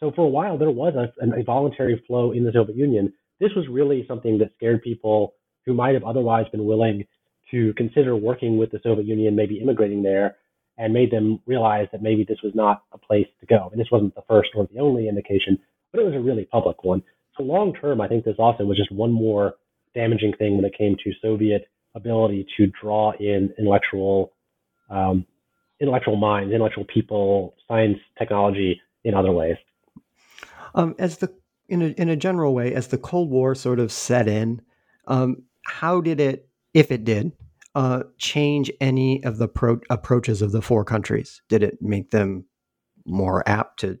So 0.00 0.12
for 0.14 0.22
a 0.22 0.28
while 0.28 0.58
there 0.58 0.70
was 0.70 0.94
a, 0.94 1.40
a 1.40 1.42
voluntary 1.44 2.02
flow 2.06 2.32
in 2.32 2.44
the 2.44 2.52
Soviet 2.52 2.76
Union. 2.76 3.12
This 3.40 3.50
was 3.56 3.66
really 3.68 4.04
something 4.06 4.38
that 4.38 4.52
scared 4.56 4.82
people 4.82 5.34
who 5.64 5.72
might 5.72 5.94
have 5.94 6.04
otherwise 6.04 6.46
been 6.52 6.64
willing 6.64 7.06
to 7.50 7.72
consider 7.74 8.16
working 8.16 8.58
with 8.58 8.70
the 8.70 8.80
Soviet 8.82 9.06
Union, 9.06 9.36
maybe 9.36 9.60
immigrating 9.60 10.02
there, 10.02 10.36
and 10.78 10.92
made 10.92 11.10
them 11.10 11.40
realize 11.46 11.88
that 11.92 12.02
maybe 12.02 12.24
this 12.24 12.38
was 12.42 12.52
not 12.54 12.84
a 12.92 12.98
place 12.98 13.26
to 13.40 13.46
go. 13.46 13.68
And 13.70 13.80
this 13.80 13.88
wasn't 13.90 14.14
the 14.14 14.22
first 14.28 14.50
or 14.54 14.68
the 14.72 14.80
only 14.80 15.08
indication, 15.08 15.58
but 15.92 16.00
it 16.00 16.04
was 16.04 16.14
a 16.14 16.20
really 16.20 16.44
public 16.44 16.84
one. 16.84 17.02
So 17.36 17.42
long 17.42 17.74
term, 17.74 18.00
I 18.00 18.08
think 18.08 18.24
this 18.24 18.36
also 18.38 18.64
was 18.64 18.76
just 18.76 18.92
one 18.92 19.12
more 19.12 19.54
damaging 19.94 20.34
thing 20.38 20.56
when 20.56 20.64
it 20.64 20.76
came 20.76 20.96
to 21.04 21.12
Soviet 21.20 21.68
ability 21.94 22.46
to 22.56 22.70
draw 22.80 23.12
in 23.18 23.52
intellectual 23.58 24.32
um, 24.88 25.26
intellectual 25.80 26.16
minds, 26.16 26.52
intellectual 26.52 26.84
people, 26.84 27.54
science, 27.66 27.98
technology 28.18 28.80
in 29.04 29.14
other 29.14 29.32
ways. 29.32 29.56
Um, 30.74 30.94
as 30.98 31.18
the 31.18 31.32
in 31.68 31.82
a, 31.82 31.86
in 31.86 32.08
a 32.08 32.16
general 32.16 32.54
way, 32.54 32.74
as 32.74 32.88
the 32.88 32.98
Cold 32.98 33.30
War 33.30 33.54
sort 33.54 33.78
of 33.78 33.92
set 33.92 34.28
in, 34.28 34.60
um, 35.06 35.42
how 35.64 36.00
did 36.00 36.20
it, 36.20 36.48
if 36.74 36.90
it 36.90 37.04
did, 37.04 37.32
uh, 37.74 38.02
change 38.18 38.70
any 38.80 39.22
of 39.24 39.38
the 39.38 39.48
pro- 39.48 39.80
approaches 39.90 40.42
of 40.42 40.52
the 40.52 40.62
four 40.62 40.84
countries? 40.84 41.42
Did 41.48 41.62
it 41.62 41.80
make 41.80 42.10
them 42.10 42.44
more 43.06 43.48
apt 43.48 43.80
to 43.80 43.98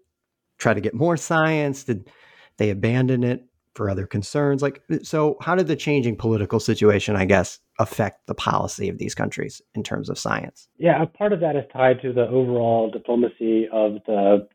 try 0.58 0.74
to 0.74 0.80
get 0.80 0.94
more 0.94 1.16
science? 1.16 1.84
Did 1.84 2.10
they 2.58 2.70
abandon 2.70 3.22
it 3.24 3.44
for 3.74 3.88
other 3.88 4.06
concerns? 4.06 4.62
Like, 4.62 4.82
so 5.02 5.36
how 5.40 5.54
did 5.54 5.68
the 5.68 5.76
changing 5.76 6.16
political 6.16 6.58
situation, 6.58 7.16
I 7.16 7.24
guess, 7.24 7.60
affect 7.78 8.26
the 8.26 8.34
policy 8.34 8.88
of 8.88 8.98
these 8.98 9.14
countries 9.14 9.62
in 9.74 9.82
terms 9.82 10.10
of 10.10 10.18
science? 10.18 10.68
Yeah, 10.76 11.02
a 11.02 11.06
part 11.06 11.32
of 11.32 11.40
that 11.40 11.56
is 11.56 11.64
tied 11.72 12.02
to 12.02 12.12
the 12.12 12.26
overall 12.26 12.90
diplomacy 12.90 13.68
of 13.72 13.94
the 14.06 14.48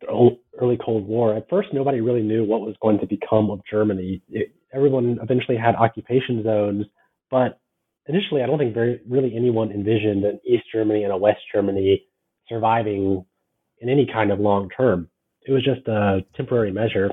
early 0.62 0.78
Cold 0.84 1.08
War. 1.08 1.36
At 1.36 1.49
first, 1.49 1.69
nobody 1.73 2.01
really 2.01 2.21
knew 2.21 2.43
what 2.43 2.62
was 2.62 2.75
going 2.82 2.99
to 2.99 3.08
become 3.08 3.49
of 3.49 3.62
Germany. 3.69 4.21
It, 4.30 4.54
everyone 4.73 5.17
eventually 5.21 5.58
had 5.58 5.75
occupation 5.75 6.43
zones, 6.43 6.86
but 7.32 7.60
initially, 8.08 8.44
I 8.44 8.46
don't 8.46 8.58
think 8.58 8.74
very 8.74 9.02
really 9.08 9.36
anyone 9.36 9.72
envisioned 9.72 10.24
an 10.24 10.39
East 10.46 10.65
Germany 10.72 11.04
and 11.04 11.13
a 11.13 11.18
West 11.18 11.41
Germany 11.54 12.04
surviving 12.48 13.26
in 13.80 13.89
any 13.89 14.08
kind 14.12 14.32
of 14.32 14.39
long 14.39 14.70
term. 14.70 15.10
It 15.48 15.52
was 15.52 15.63
just 15.63 15.88
a 15.88 16.26
temporary 16.36 16.72
measure, 16.72 17.12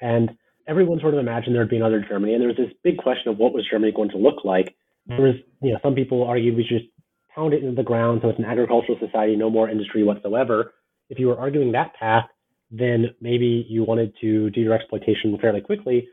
and 0.00 0.30
everyone 0.66 1.00
sort 1.00 1.14
of 1.14 1.20
imagined 1.20 1.54
there 1.54 1.62
would 1.62 1.70
be 1.70 1.76
another 1.76 2.04
Germany, 2.06 2.34
and 2.34 2.40
there 2.40 2.48
was 2.48 2.56
this 2.56 2.72
big 2.84 2.98
question 2.98 3.32
of 3.32 3.38
what 3.38 3.52
was 3.52 3.66
Germany 3.70 3.92
going 3.92 4.10
to 4.10 4.18
look 4.18 4.44
like. 4.44 4.76
There 5.06 5.22
was, 5.22 5.36
you 5.62 5.72
know, 5.72 5.78
some 5.82 5.94
people 5.94 6.24
argued 6.24 6.54
we 6.54 6.64
should 6.64 6.80
just 6.80 6.92
pound 7.34 7.54
it 7.54 7.62
into 7.62 7.74
the 7.74 7.82
ground 7.82 8.20
so 8.22 8.28
it's 8.28 8.38
an 8.38 8.44
agricultural 8.44 8.98
society, 9.00 9.36
no 9.36 9.48
more 9.48 9.70
industry 9.70 10.04
whatsoever. 10.04 10.74
If 11.08 11.18
you 11.18 11.28
were 11.28 11.38
arguing 11.38 11.72
that 11.72 11.94
path, 11.94 12.26
then 12.70 13.14
maybe 13.20 13.64
you 13.68 13.84
wanted 13.84 14.12
to 14.20 14.50
do 14.50 14.60
your 14.60 14.74
exploitation 14.74 15.36
fairly 15.40 15.62
quickly. 15.62 16.08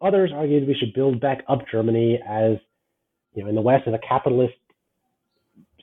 Others 0.00 0.30
argued 0.32 0.68
we 0.68 0.76
should 0.78 0.94
build 0.94 1.20
back 1.20 1.42
up 1.48 1.60
Germany 1.70 2.20
as, 2.24 2.58
you 3.34 3.42
know, 3.42 3.48
in 3.48 3.54
the 3.54 3.60
West 3.60 3.84
as 3.86 3.94
a 3.94 4.06
capitalist 4.06 4.54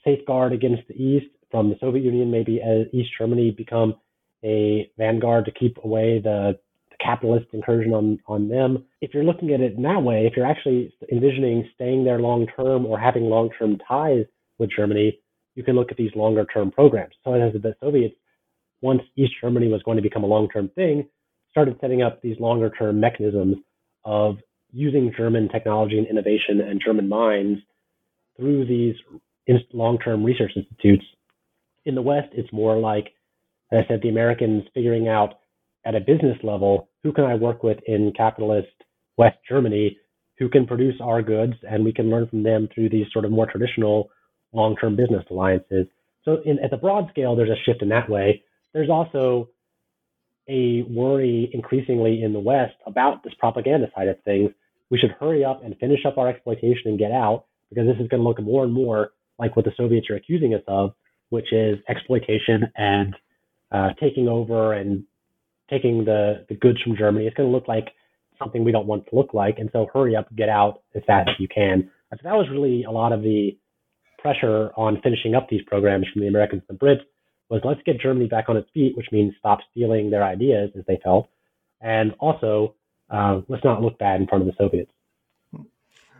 safeguard 0.03 0.53
against 0.53 0.87
the 0.87 0.95
East. 0.95 1.27
From 1.51 1.69
the 1.69 1.77
Soviet 1.79 2.03
Union, 2.03 2.29
maybe 2.29 2.61
as 2.61 2.85
East 2.93 3.09
Germany 3.17 3.49
become 3.49 3.95
a 4.43 4.89
vanguard 4.97 5.45
to 5.45 5.51
keep 5.51 5.77
away 5.83 6.19
the 6.23 6.59
capitalist 6.99 7.47
incursion 7.53 7.93
on, 7.93 8.19
on 8.27 8.47
them. 8.47 8.85
If 9.01 9.13
you're 9.13 9.23
looking 9.23 9.53
at 9.53 9.61
it 9.61 9.73
in 9.73 9.81
that 9.83 10.03
way, 10.03 10.27
if 10.27 10.33
you're 10.35 10.45
actually 10.45 10.93
envisioning 11.11 11.67
staying 11.75 12.03
there 12.03 12.19
long 12.19 12.45
term 12.55 12.85
or 12.85 12.99
having 12.99 13.23
long 13.23 13.49
term 13.57 13.77
ties 13.87 14.25
with 14.57 14.69
Germany, 14.75 15.19
you 15.55 15.63
can 15.63 15.75
look 15.75 15.91
at 15.91 15.97
these 15.97 16.11
longer 16.15 16.45
term 16.45 16.71
programs. 16.71 17.15
So 17.23 17.33
as 17.33 17.53
the 17.53 17.75
Soviets, 17.81 18.15
once 18.81 19.01
East 19.15 19.33
Germany 19.41 19.69
was 19.69 19.81
going 19.83 19.97
to 19.97 20.03
become 20.03 20.23
a 20.23 20.27
long 20.27 20.49
term 20.49 20.69
thing, 20.75 21.07
started 21.51 21.77
setting 21.81 22.01
up 22.01 22.21
these 22.21 22.39
longer 22.39 22.69
term 22.69 22.99
mechanisms 22.99 23.57
of 24.05 24.37
using 24.71 25.13
German 25.15 25.49
technology 25.49 25.97
and 25.97 26.07
innovation 26.07 26.61
and 26.61 26.81
German 26.83 27.09
minds 27.09 27.59
through 28.37 28.65
these 28.65 28.95
long 29.73 29.97
term 29.97 30.23
research 30.23 30.51
institutes. 30.55 31.05
In 31.85 31.95
the 31.95 32.01
West, 32.01 32.29
it's 32.33 32.51
more 32.53 32.77
like, 32.77 33.13
as 33.71 33.83
I 33.85 33.87
said, 33.87 34.01
the 34.01 34.09
Americans 34.09 34.63
figuring 34.73 35.07
out 35.07 35.39
at 35.85 35.95
a 35.95 35.99
business 35.99 36.37
level, 36.43 36.89
who 37.03 37.13
can 37.13 37.23
I 37.23 37.35
work 37.35 37.63
with 37.63 37.77
in 37.87 38.13
capitalist 38.15 38.67
West 39.17 39.37
Germany 39.47 39.97
who 40.39 40.49
can 40.49 40.65
produce 40.65 40.95
our 41.01 41.21
goods 41.21 41.53
and 41.69 41.83
we 41.83 41.93
can 41.93 42.09
learn 42.09 42.27
from 42.27 42.43
them 42.43 42.67
through 42.73 42.89
these 42.89 43.05
sort 43.11 43.25
of 43.25 43.31
more 43.31 43.45
traditional 43.45 44.09
long-term 44.53 44.95
business 44.95 45.23
alliances. 45.29 45.85
So 46.23 46.37
in, 46.45 46.59
at 46.59 46.71
the 46.71 46.77
broad 46.77 47.09
scale, 47.09 47.35
there's 47.35 47.49
a 47.49 47.61
shift 47.65 47.81
in 47.81 47.89
that 47.89 48.09
way. 48.09 48.43
There's 48.73 48.89
also 48.89 49.49
a 50.47 50.83
worry 50.89 51.49
increasingly 51.53 52.23
in 52.23 52.33
the 52.33 52.39
West 52.39 52.75
about 52.87 53.23
this 53.23 53.33
propaganda 53.37 53.87
side 53.95 54.07
of 54.07 54.15
things. 54.23 54.51
We 54.89 54.97
should 54.97 55.11
hurry 55.19 55.45
up 55.45 55.63
and 55.63 55.77
finish 55.77 55.99
up 56.05 56.17
our 56.17 56.27
exploitation 56.27 56.83
and 56.85 56.99
get 56.99 57.11
out 57.11 57.45
because 57.69 57.85
this 57.85 58.01
is 58.01 58.07
going 58.07 58.21
to 58.21 58.27
look 58.27 58.41
more 58.41 58.63
and 58.63 58.73
more 58.73 59.11
like 59.37 59.55
what 59.55 59.65
the 59.65 59.71
Soviets 59.77 60.09
are 60.09 60.15
accusing 60.15 60.53
us 60.53 60.61
of, 60.67 60.93
which 61.29 61.53
is 61.53 61.77
exploitation 61.87 62.71
and 62.75 63.15
uh, 63.71 63.89
taking 63.99 64.27
over 64.27 64.73
and 64.73 65.03
taking 65.69 66.05
the, 66.05 66.45
the 66.49 66.55
goods 66.55 66.81
from 66.81 66.97
Germany. 66.97 67.27
It's 67.27 67.37
going 67.37 67.49
to 67.49 67.55
look 67.55 67.67
like 67.67 67.89
something 68.39 68.63
we 68.63 68.71
don't 68.71 68.87
want 68.87 69.05
to 69.07 69.15
look 69.15 69.33
like. 69.33 69.59
And 69.59 69.69
so 69.71 69.87
hurry 69.93 70.15
up, 70.15 70.33
get 70.35 70.49
out 70.49 70.81
as 70.95 71.03
fast 71.05 71.29
as 71.29 71.35
you 71.39 71.47
can. 71.47 71.89
And 72.11 72.19
so 72.19 72.21
that 72.23 72.35
was 72.35 72.47
really 72.51 72.83
a 72.83 72.91
lot 72.91 73.11
of 73.11 73.21
the 73.21 73.57
pressure 74.17 74.71
on 74.75 74.99
finishing 75.01 75.35
up 75.35 75.47
these 75.49 75.61
programs 75.67 76.07
from 76.11 76.21
the 76.21 76.27
Americans 76.27 76.63
and 76.67 76.77
the 76.77 76.85
Brits 76.85 77.01
was 77.49 77.61
let's 77.63 77.81
get 77.85 77.99
Germany 77.99 78.27
back 78.27 78.45
on 78.47 78.57
its 78.57 78.69
feet, 78.73 78.95
which 78.95 79.07
means 79.11 79.33
stop 79.39 79.59
stealing 79.71 80.09
their 80.09 80.23
ideas 80.23 80.71
as 80.77 80.83
they 80.87 80.99
felt. 81.03 81.29
And 81.81 82.13
also, 82.19 82.75
uh, 83.09 83.41
let's 83.47 83.63
not 83.63 83.81
look 83.81 83.97
bad 83.97 84.21
in 84.21 84.27
front 84.27 84.41
of 84.43 84.47
the 84.47 84.53
Soviets. 84.57 84.91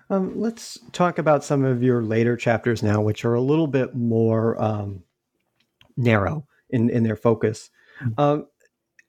Um, 0.10 0.39
let's 0.39 0.80
talk 0.91 1.19
about 1.19 1.43
some 1.43 1.63
of 1.63 1.84
your 1.84 2.04
later 2.04 2.36
chapters 2.36 2.82
now, 2.82 2.99
which 3.02 3.23
are 3.25 3.36
a 3.36 3.41
little 3.41 3.67
bit 3.67 3.95
more 3.95 4.60
um, 4.62 5.04
narrow 5.95 6.47
in, 6.69 6.89
in 6.89 7.04
their 7.04 7.15
focus. 7.15 7.69
Mm-hmm. 8.02 8.19
Um, 8.19 8.47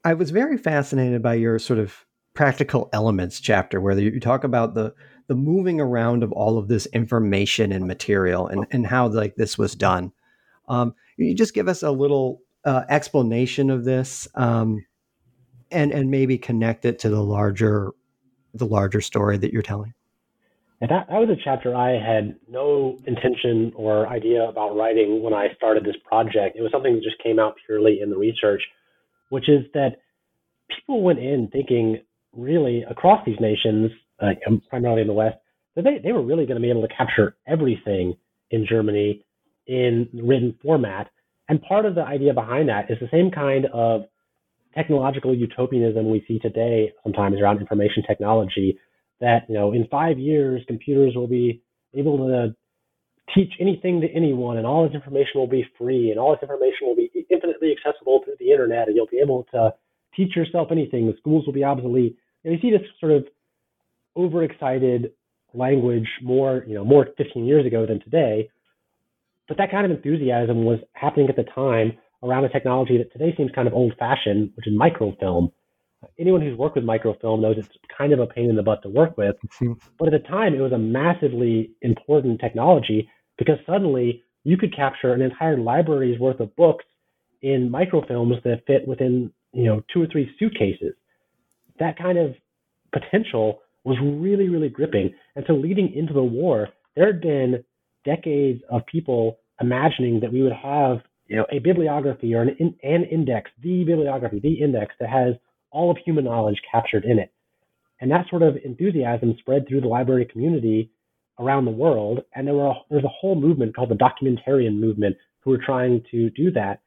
I 0.05 0.15
was 0.15 0.31
very 0.31 0.59
fascinated 0.59 1.23
by 1.23 1.35
your 1.35 1.59
sort 1.59 1.79
of 1.79 2.05
practical 2.35 2.89
elements 2.93 3.41
chapter 3.41 3.81
where 3.81 3.99
you 3.99 4.21
talk 4.21 4.45
about 4.45 4.75
the 4.75 4.95
the 5.27 5.35
moving 5.37 5.81
around 5.81 6.25
of 6.25 6.33
all 6.33 6.59
of 6.59 6.67
this 6.67 6.87
information 6.87 7.71
and 7.71 7.87
material 7.87 8.49
and, 8.49 8.67
and 8.73 8.85
how 8.85 9.07
like 9.07 9.37
this 9.37 9.57
was 9.57 9.77
done. 9.77 10.13
Um, 10.69 10.95
you 11.17 11.37
just 11.37 11.55
give 11.55 11.69
us 11.69 11.85
a 11.85 11.91
little 11.91 12.43
uh, 12.65 12.83
explanation 12.89 13.71
of 13.71 13.85
this 13.85 14.27
um, 14.35 14.85
and 15.71 15.93
and 15.93 16.11
maybe 16.11 16.39
connect 16.39 16.85
it 16.85 16.99
to 17.01 17.09
the 17.09 17.23
larger 17.23 17.91
the 18.55 18.67
larger 18.67 19.01
story 19.01 19.39
that 19.39 19.53
you're 19.53 19.63
telling. 19.63 19.95
And 20.81 20.91
that, 20.91 21.09
that 21.11 21.19
was 21.19 21.29
a 21.29 21.37
chapter 21.45 21.77
I 21.77 21.91
had 21.91 22.37
no 22.49 22.99
intention 23.07 23.73
or 23.77 24.09
idea 24.09 24.49
about 24.49 24.75
writing 24.75 25.23
when 25.23 25.35
I 25.35 25.49
started 25.55 25.85
this 25.85 25.97
project. 26.05 26.57
It 26.57 26.63
was 26.63 26.73
something 26.73 26.95
that 26.95 27.03
just 27.03 27.23
came 27.23 27.39
out 27.39 27.55
purely 27.67 28.01
in 28.01 28.09
the 28.09 28.17
research 28.17 28.63
which 29.31 29.49
is 29.49 29.65
that 29.73 29.97
people 30.69 31.03
went 31.03 31.19
in 31.19 31.49
thinking 31.51 32.03
really 32.37 32.85
across 32.89 33.25
these 33.25 33.41
nations, 33.41 33.91
uh, 34.21 34.31
primarily 34.69 35.01
in 35.01 35.07
the 35.07 35.15
West, 35.15 35.37
that 35.75 35.83
they, 35.83 35.99
they 36.03 36.13
were 36.13 36.23
really 36.23 36.45
going 36.45 36.57
to 36.57 36.63
be 36.63 36.71
able 36.71 36.87
to 36.87 36.95
capture 36.95 37.37
everything 37.47 38.15
in 38.51 38.67
Germany 38.69 39.25
in 39.67 40.09
written 40.13 40.57
format. 40.63 41.09
And 41.49 41.63
part 41.63 41.87
of 41.87 41.95
the 41.95 42.03
idea 42.03 42.35
behind 42.35 42.69
that 42.69 42.91
is 42.91 42.99
the 43.01 43.09
same 43.11 43.31
kind 43.31 43.67
of 43.73 44.03
technological 44.75 45.35
utopianism 45.35 46.11
we 46.11 46.25
see 46.29 46.39
today 46.39 46.93
sometimes 47.03 47.41
around 47.41 47.59
information 47.61 48.03
technology 48.07 48.79
that, 49.21 49.41
you 49.49 49.55
know, 49.55 49.73
in 49.73 49.87
five 49.91 50.19
years, 50.19 50.63
computers 50.67 51.15
will 51.15 51.27
be 51.27 51.63
able 51.95 52.19
to 52.29 52.55
teach 53.35 53.53
anything 53.61 54.01
to 54.01 54.09
anyone, 54.09 54.57
and 54.57 54.67
all 54.67 54.85
this 54.85 54.95
information 54.95 55.33
will 55.35 55.47
be 55.47 55.65
free, 55.79 56.11
and 56.11 56.19
all 56.19 56.33
this 56.33 56.43
information 56.43 56.79
will 56.83 56.97
be 56.97 57.11
infinitely 57.31 57.73
accessible 57.73 58.21
through 58.25 58.35
the 58.41 58.51
internet, 58.51 58.89
and 58.89 58.97
you'll 58.97 59.07
be 59.07 59.21
able 59.23 59.47
to 59.53 59.73
teach 60.17 60.35
yourself 60.35 60.69
anything. 60.71 61.07
The 61.07 61.17
schools 61.19 61.47
will 61.47 61.53
be 61.53 61.65
obsolete. 61.65 62.17
And 62.45 62.55
you 62.55 62.61
see 62.61 62.71
this 62.71 62.87
sort 62.99 63.13
of 63.13 63.27
overexcited 64.17 65.13
language 65.55 66.09
more, 66.23 66.65
you 66.67 66.75
know, 66.75 66.85
more 66.85 67.09
15 67.17 67.45
years 67.45 67.67
ago 67.67 67.87
than 67.87 68.01
today. 68.01 68.51
But 69.49 69.59
that 69.59 69.71
kind 69.71 69.85
of 69.85 69.91
enthusiasm 69.91 70.65
was 70.65 70.79
happening 70.93 71.29
at 71.29 71.37
the 71.37 71.45
time 71.45 71.99
around 72.23 72.45
a 72.45 72.49
technology 72.49 72.99
that 72.99 73.13
today 73.13 73.35
seems 73.37 73.51
kind 73.55 73.69
of 73.69 73.75
old 73.75 73.95
fashioned, 73.99 74.53
which 74.55 74.67
is 74.67 74.75
microfilm. 74.77 75.51
Anyone 76.19 76.41
who's 76.41 76.57
worked 76.57 76.77
with 76.77 76.85
microfilm 76.85 77.43
knows 77.43 77.57
it's 77.59 77.69
kind 77.97 78.13
of 78.13 78.21
a 78.21 78.27
pain 78.27 78.49
in 78.49 78.57
the 78.57 78.63
butt 78.63 78.83
to 78.83 78.89
work 78.89 79.17
with. 79.17 79.37
but 79.99 80.13
at 80.13 80.23
the 80.23 80.29
time, 80.29 80.55
it 80.55 80.61
was 80.61 80.73
a 80.73 80.79
massively 80.79 81.73
important 81.83 82.41
technology 82.41 83.09
because 83.39 83.57
suddenly 83.67 84.23
you 84.45 84.57
could 84.57 84.75
capture 84.75 85.13
an 85.13 85.23
entire 85.23 85.59
library's 85.59 86.19
worth 86.19 86.41
of 86.41 86.55
books 86.57 86.85
in 87.43 87.71
microfilms 87.71 88.43
that 88.45 88.63
fit 88.67 88.87
within, 88.87 89.33
you 89.53 89.65
know, 89.65 89.83
two 89.93 90.03
or 90.03 90.07
three 90.07 90.31
suitcases. 90.39 90.95
That 91.79 91.99
kind 91.99 92.19
of 92.19 92.35
potential 92.93 93.61
was 93.85 93.97
really, 94.03 94.49
really 94.49 94.69
gripping. 94.69 95.15
And 95.37 95.45
so 95.47 95.55
leading 95.55 95.93
into 95.95 96.13
the 96.13 96.23
war, 96.23 96.69
there 96.97 97.07
had 97.07 97.21
been 97.21 97.65
decades 98.05 98.63
of 98.71 98.85
people 98.87 99.39
imagining 99.61 100.21
that 100.21 100.33
we 100.33 100.43
would 100.43 100.53
have 100.53 101.01
you 101.31 101.37
know, 101.37 101.47
a 101.53 101.61
bibliography 101.61 102.35
or 102.35 102.43
an, 102.43 102.57
in, 102.59 102.75
an 102.83 103.05
index, 103.05 103.53
the 103.63 103.85
bibliography, 103.85 104.41
the 104.41 104.61
index 104.61 104.93
that 104.99 105.09
has 105.09 105.35
all 105.71 105.89
of 105.89 105.97
human 106.05 106.25
knowledge 106.25 106.61
captured 106.71 107.05
in 107.05 107.21
it. 107.21 107.33
And 108.01 108.11
that 108.11 108.27
sort 108.29 108.43
of 108.43 108.57
enthusiasm 108.65 109.37
spread 109.39 109.69
through 109.69 109.83
the 109.83 109.87
library 109.87 110.25
community 110.25 110.91
around 111.39 111.67
the 111.67 111.71
world. 111.71 112.23
And 112.35 112.49
there 112.49 112.55
were 112.55 112.67
a, 112.67 112.75
there 112.91 112.99
was 112.99 113.05
a 113.05 113.17
whole 113.21 113.37
movement 113.37 113.77
called 113.77 113.91
the 113.91 113.95
documentarian 113.95 114.81
movement 114.81 115.17
who 115.39 115.51
were 115.51 115.63
trying 115.65 116.03
to 116.11 116.31
do 116.31 116.51
that. 116.51 116.81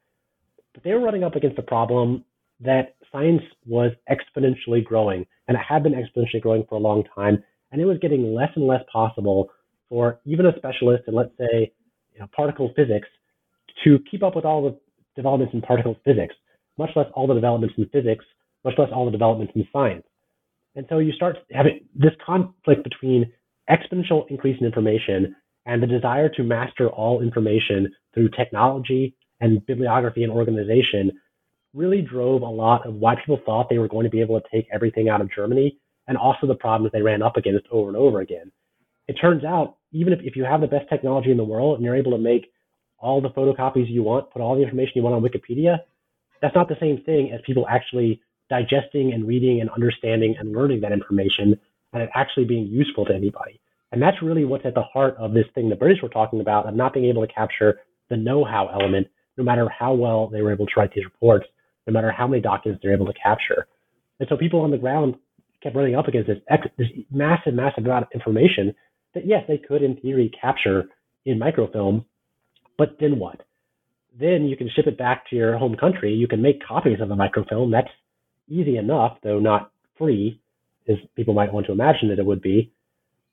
But 0.74 0.84
they 0.84 0.92
were 0.92 1.00
running 1.00 1.24
up 1.24 1.36
against 1.36 1.56
the 1.56 1.62
problem 1.62 2.22
that 2.60 2.96
science 3.10 3.42
was 3.66 3.92
exponentially 4.10 4.84
growing, 4.84 5.24
and 5.48 5.56
it 5.56 5.62
had 5.66 5.82
been 5.82 5.94
exponentially 5.94 6.42
growing 6.42 6.66
for 6.68 6.74
a 6.74 6.80
long 6.80 7.04
time, 7.14 7.42
and 7.72 7.80
it 7.80 7.86
was 7.86 7.98
getting 7.98 8.34
less 8.34 8.50
and 8.56 8.66
less 8.66 8.82
possible 8.92 9.48
for 9.88 10.20
even 10.26 10.46
a 10.46 10.56
specialist 10.56 11.04
in, 11.06 11.14
let's 11.14 11.36
say, 11.38 11.72
you 12.12 12.20
know, 12.20 12.28
particle 12.36 12.72
physics 12.76 13.08
to 13.82 13.98
keep 14.10 14.22
up 14.22 14.36
with 14.36 14.44
all 14.44 14.62
the 14.62 14.78
developments 15.16 15.54
in 15.54 15.62
particle 15.62 15.96
physics, 16.04 16.34
much 16.78 16.90
less 16.96 17.06
all 17.14 17.26
the 17.26 17.34
developments 17.34 17.74
in 17.78 17.88
physics, 17.88 18.24
much 18.64 18.74
less 18.78 18.88
all 18.92 19.04
the 19.04 19.10
developments 19.10 19.52
in 19.56 19.66
science. 19.72 20.04
And 20.76 20.86
so 20.88 20.98
you 20.98 21.12
start 21.12 21.36
having 21.52 21.80
this 21.94 22.12
conflict 22.24 22.82
between 22.82 23.32
exponential 23.70 24.28
increase 24.28 24.56
in 24.60 24.66
information 24.66 25.34
and 25.66 25.82
the 25.82 25.86
desire 25.86 26.28
to 26.30 26.42
master 26.42 26.88
all 26.88 27.22
information 27.22 27.92
through 28.12 28.30
technology 28.30 29.16
and 29.40 29.64
bibliography 29.66 30.22
and 30.24 30.32
organization 30.32 31.12
really 31.74 32.02
drove 32.02 32.42
a 32.42 32.46
lot 32.46 32.86
of 32.86 32.94
why 32.94 33.14
people 33.16 33.40
thought 33.44 33.68
they 33.68 33.78
were 33.78 33.88
going 33.88 34.04
to 34.04 34.10
be 34.10 34.20
able 34.20 34.40
to 34.40 34.46
take 34.52 34.66
everything 34.72 35.08
out 35.08 35.20
of 35.20 35.30
Germany 35.34 35.78
and 36.06 36.16
also 36.16 36.46
the 36.46 36.54
problems 36.54 36.92
they 36.92 37.02
ran 37.02 37.22
up 37.22 37.36
against 37.36 37.66
over 37.70 37.88
and 37.88 37.96
over 37.96 38.20
again. 38.20 38.52
It 39.08 39.14
turns 39.14 39.44
out, 39.44 39.76
even 39.92 40.12
if, 40.12 40.20
if 40.22 40.36
you 40.36 40.44
have 40.44 40.60
the 40.60 40.66
best 40.66 40.88
technology 40.88 41.30
in 41.30 41.36
the 41.36 41.44
world 41.44 41.76
and 41.76 41.84
you're 41.84 41.96
able 41.96 42.12
to 42.12 42.18
make 42.18 42.52
all 42.98 43.20
the 43.20 43.30
photocopies 43.30 43.88
you 43.88 44.02
want, 44.02 44.30
put 44.30 44.42
all 44.42 44.54
the 44.56 44.62
information 44.62 44.92
you 44.96 45.02
want 45.02 45.14
on 45.14 45.22
Wikipedia, 45.22 45.78
that's 46.40 46.54
not 46.54 46.68
the 46.68 46.76
same 46.80 47.02
thing 47.04 47.32
as 47.32 47.40
people 47.46 47.66
actually 47.68 48.20
digesting 48.50 49.12
and 49.12 49.26
reading 49.26 49.60
and 49.60 49.70
understanding 49.70 50.34
and 50.38 50.52
learning 50.52 50.80
that 50.80 50.92
information 50.92 51.58
and 51.92 52.02
it 52.02 52.10
actually 52.14 52.44
being 52.44 52.66
useful 52.66 53.04
to 53.04 53.14
anybody. 53.14 53.60
And 53.92 54.02
that's 54.02 54.20
really 54.20 54.44
what's 54.44 54.66
at 54.66 54.74
the 54.74 54.82
heart 54.82 55.16
of 55.18 55.32
this 55.32 55.46
thing 55.54 55.68
the 55.68 55.76
British 55.76 56.02
were 56.02 56.08
talking 56.08 56.40
about 56.40 56.66
of 56.66 56.74
not 56.74 56.92
being 56.92 57.06
able 57.06 57.24
to 57.26 57.32
capture 57.32 57.80
the 58.10 58.16
know-how 58.16 58.68
element, 58.68 59.06
no 59.36 59.44
matter 59.44 59.68
how 59.68 59.94
well 59.94 60.26
they 60.26 60.42
were 60.42 60.52
able 60.52 60.66
to 60.66 60.72
write 60.76 60.92
these 60.92 61.04
reports 61.04 61.46
no 61.86 61.92
matter 61.92 62.10
how 62.10 62.26
many 62.26 62.40
documents 62.40 62.82
they're 62.82 62.94
able 62.94 63.06
to 63.06 63.12
capture. 63.14 63.66
And 64.20 64.28
so 64.28 64.36
people 64.36 64.60
on 64.60 64.70
the 64.70 64.78
ground 64.78 65.16
kept 65.62 65.76
running 65.76 65.94
up 65.94 66.08
against 66.08 66.28
this, 66.28 66.38
this 66.78 66.88
massive, 67.10 67.54
massive 67.54 67.84
amount 67.84 68.06
of 68.06 68.12
information 68.14 68.74
that, 69.14 69.26
yes, 69.26 69.44
they 69.48 69.58
could 69.58 69.82
in 69.82 69.96
theory 69.96 70.30
capture 70.40 70.84
in 71.24 71.38
microfilm, 71.38 72.04
but 72.78 72.96
then 73.00 73.18
what? 73.18 73.40
Then 74.18 74.44
you 74.44 74.56
can 74.56 74.70
ship 74.74 74.86
it 74.86 74.98
back 74.98 75.28
to 75.30 75.36
your 75.36 75.58
home 75.58 75.76
country. 75.76 76.12
You 76.14 76.28
can 76.28 76.42
make 76.42 76.64
copies 76.64 77.00
of 77.00 77.08
the 77.08 77.16
microfilm. 77.16 77.70
That's 77.70 77.88
easy 78.48 78.76
enough, 78.76 79.18
though 79.22 79.40
not 79.40 79.72
free, 79.98 80.40
as 80.88 80.96
people 81.16 81.34
might 81.34 81.52
want 81.52 81.66
to 81.66 81.72
imagine 81.72 82.08
that 82.10 82.18
it 82.18 82.26
would 82.26 82.42
be. 82.42 82.72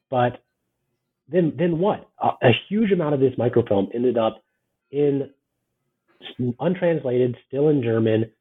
But 0.10 0.44
then, 1.32 1.54
then 1.58 1.80
what? 1.80 2.10
A, 2.20 2.30
a 2.42 2.52
huge 2.70 2.92
amount 2.92 3.14
of 3.14 3.20
this 3.20 3.34
microfilm 3.38 3.90
ended 3.94 4.18
up 4.18 4.44
in 4.92 5.30
untranslated, 6.60 7.36
still 7.48 7.70
in 7.70 7.82
German, 7.82 8.32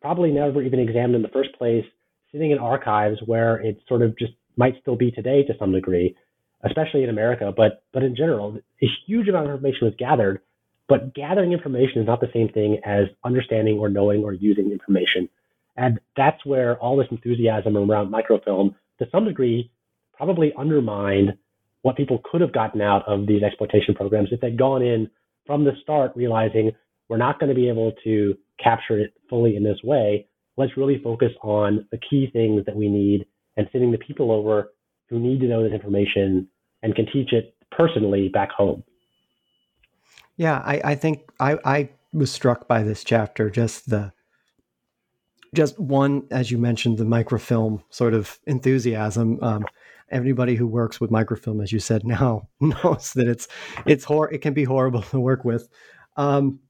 probably 0.00 0.30
never 0.30 0.62
even 0.62 0.80
examined 0.80 1.16
in 1.16 1.22
the 1.22 1.28
first 1.28 1.50
place, 1.56 1.84
sitting 2.32 2.50
in 2.50 2.58
archives 2.58 3.18
where 3.26 3.56
it 3.56 3.78
sort 3.88 4.02
of 4.02 4.16
just 4.18 4.32
might 4.56 4.74
still 4.80 4.96
be 4.96 5.10
today 5.10 5.42
to 5.44 5.54
some 5.58 5.72
degree, 5.72 6.16
especially 6.64 7.02
in 7.04 7.10
America, 7.10 7.52
but 7.56 7.82
but 7.92 8.02
in 8.02 8.16
general, 8.16 8.58
a 8.82 8.86
huge 9.06 9.28
amount 9.28 9.46
of 9.46 9.52
information 9.52 9.86
was 9.86 9.94
gathered. 9.98 10.40
But 10.88 11.14
gathering 11.14 11.52
information 11.52 12.02
is 12.02 12.06
not 12.06 12.20
the 12.20 12.30
same 12.34 12.48
thing 12.50 12.80
as 12.84 13.06
understanding 13.24 13.78
or 13.78 13.88
knowing 13.88 14.22
or 14.22 14.34
using 14.34 14.70
information. 14.70 15.28
And 15.76 15.98
that's 16.16 16.44
where 16.44 16.76
all 16.78 16.96
this 16.96 17.06
enthusiasm 17.10 17.76
around 17.76 18.10
microfilm, 18.10 18.76
to 18.98 19.06
some 19.10 19.24
degree, 19.24 19.70
probably 20.12 20.52
undermined 20.58 21.38
what 21.82 21.96
people 21.96 22.20
could 22.30 22.40
have 22.40 22.52
gotten 22.52 22.80
out 22.80 23.02
of 23.06 23.26
these 23.26 23.42
exploitation 23.42 23.94
programs 23.94 24.28
if 24.30 24.40
they'd 24.40 24.58
gone 24.58 24.82
in 24.82 25.10
from 25.46 25.64
the 25.64 25.72
start 25.82 26.12
realizing 26.14 26.70
we're 27.08 27.16
not 27.16 27.38
going 27.38 27.48
to 27.48 27.54
be 27.54 27.68
able 27.68 27.92
to 28.04 28.36
capture 28.62 28.98
it 28.98 29.12
fully 29.28 29.56
in 29.56 29.64
this 29.64 29.78
way. 29.82 30.26
Let's 30.56 30.76
really 30.76 31.00
focus 31.02 31.32
on 31.42 31.86
the 31.90 31.98
key 31.98 32.28
things 32.32 32.64
that 32.66 32.76
we 32.76 32.88
need 32.88 33.26
and 33.56 33.68
sending 33.72 33.90
the 33.90 33.98
people 33.98 34.30
over 34.30 34.72
who 35.08 35.18
need 35.18 35.40
to 35.40 35.46
know 35.46 35.62
this 35.62 35.72
information 35.72 36.48
and 36.84 36.94
can 36.94 37.06
teach 37.06 37.32
it 37.32 37.56
personally 37.72 38.28
back 38.28 38.52
home. 38.52 38.84
Yeah, 40.36 40.62
I, 40.64 40.80
I 40.84 40.94
think 40.94 41.30
I, 41.40 41.58
I 41.64 41.88
was 42.12 42.30
struck 42.30 42.68
by 42.68 42.84
this 42.84 43.02
chapter, 43.02 43.50
just 43.50 43.90
the 43.90 44.12
just 45.54 45.78
one, 45.78 46.26
as 46.32 46.50
you 46.50 46.58
mentioned, 46.58 46.98
the 46.98 47.04
microfilm 47.04 47.82
sort 47.90 48.12
of 48.12 48.38
enthusiasm. 48.46 49.38
Um, 49.42 49.64
everybody 50.10 50.56
who 50.56 50.66
works 50.66 51.00
with 51.00 51.12
microfilm, 51.12 51.60
as 51.60 51.72
you 51.72 51.78
said 51.78 52.04
now, 52.06 52.48
knows 52.60 53.12
that 53.14 53.26
it's 53.26 53.48
it's 53.86 54.04
hor- 54.04 54.32
it 54.32 54.42
can 54.42 54.52
be 54.54 54.64
horrible 54.64 55.02
to 55.10 55.18
work 55.18 55.44
with. 55.44 55.68
Um, 56.16 56.60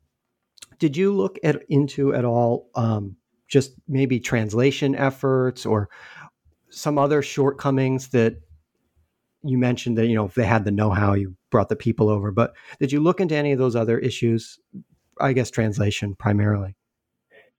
did 0.78 0.96
you 0.96 1.14
look 1.14 1.38
at 1.42 1.62
into 1.68 2.14
at 2.14 2.24
all 2.24 2.70
um, 2.74 3.16
just 3.48 3.74
maybe 3.88 4.20
translation 4.20 4.94
efforts 4.94 5.66
or 5.66 5.88
some 6.70 6.98
other 6.98 7.22
shortcomings 7.22 8.08
that 8.08 8.36
you 9.45 9.59
mentioned 9.59 9.99
that 9.99 10.07
you 10.07 10.14
know 10.14 10.24
if 10.24 10.34
they 10.34 10.47
had 10.47 10.64
the 10.64 10.70
know-how 10.70 11.14
you 11.14 11.34
brought 11.51 11.68
the 11.68 11.76
people 11.76 12.09
over 12.09 12.30
but 12.30 12.55
did 12.80 12.90
you 12.92 13.01
look 13.01 13.20
into 13.20 13.34
any 13.34 13.53
of 13.53 13.59
those 13.59 13.76
other 13.76 13.99
issues 13.99 14.59
i 15.20 15.32
guess 15.32 15.51
translation 15.51 16.14
primarily 16.14 16.74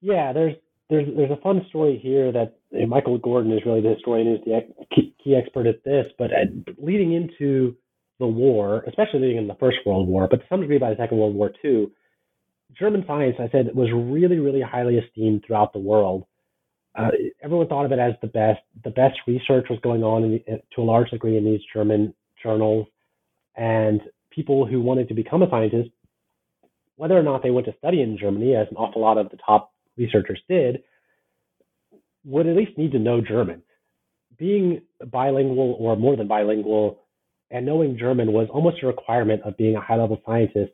yeah 0.02 0.34
there's 0.34 0.56
there's 0.90 1.08
there's 1.16 1.32
a 1.32 1.42
fun 1.42 1.66
story 1.70 2.00
here 2.02 2.32
that 2.32 2.58
michael 2.88 3.20
gordin 3.20 3.56
is 3.56 3.66
really 3.66 3.82
the 3.82 3.94
historian 3.96 4.28
who's 4.28 4.46
the 4.46 4.86
key, 4.94 5.16
key 5.24 5.36
expert 5.36 5.68
at 5.68 5.84
this 5.84 6.08
but 6.18 6.32
uh, 6.32 6.46
leading 6.78 7.14
into 7.14 7.76
the 8.20 8.28
war 8.28 8.84
especially 8.88 9.20
leading 9.20 9.38
in 9.38 9.48
the 9.48 9.56
first 9.56 9.78
world 9.86 10.08
war 10.08 10.28
but 10.30 10.38
to 10.38 10.46
some 10.50 10.62
degree 10.62 10.78
by 10.78 10.90
the 10.90 10.98
second 10.98 11.18
world 11.18 11.36
war 11.36 11.52
too 11.62 11.92
German 12.78 13.04
science, 13.08 13.36
I 13.40 13.50
said, 13.52 13.74
was 13.74 13.90
really, 13.94 14.40
really 14.40 14.62
highly 14.62 14.98
esteemed 14.98 15.44
throughout 15.46 15.74
the 15.74 15.80
world. 15.80 16.26
Uh, 16.98 17.10
everyone 17.44 17.68
thought 17.68 17.86
of 17.86 17.92
it 17.92 18.00
as 18.00 18.14
the 18.22 18.28
best. 18.28 18.62
The 18.84 18.90
best 18.90 19.18
research 19.28 19.68
was 19.70 19.80
going 19.84 20.04
on 20.04 20.40
to 20.48 20.82
a 20.82 20.84
large 20.84 21.10
degree 21.10 21.38
in 21.38 21.46
these 21.46 21.62
German 21.74 22.14
journals, 22.42 22.88
and 23.56 24.02
people 24.30 24.66
who 24.66 24.82
wanted 24.82 25.08
to 25.10 25.14
become 25.14 25.44
a 25.44 25.50
scientist, 25.50 25.90
whether 26.96 27.18
or 27.18 27.24
not 27.24 27.44
they 27.44 27.52
went 27.52 27.66
to 27.68 27.76
study 27.78 28.02
in 28.02 28.18
Germany, 28.18 28.56
as 28.56 28.68
an 28.72 28.78
awful 28.78 29.02
lot 29.02 29.18
of 29.18 29.30
the 29.30 29.38
top 29.46 29.74
researchers 29.98 30.40
did, 30.50 30.84
would 32.24 32.48
at 32.48 32.56
least 32.56 32.78
need 32.78 32.92
to 32.94 33.00
know 33.00 33.22
German. 33.22 33.62
Being 34.38 34.82
bilingual 35.12 35.78
or 35.80 35.96
more 35.96 36.16
than 36.16 36.28
bilingual 36.28 37.00
and 37.52 37.66
knowing 37.66 37.98
German 37.98 38.34
was 38.34 38.48
almost 38.52 38.82
a 38.84 38.88
requirement 38.88 39.42
of 39.44 39.58
being 39.58 39.76
a 39.76 39.82
high 39.82 39.96
level 39.96 40.22
scientist 40.26 40.74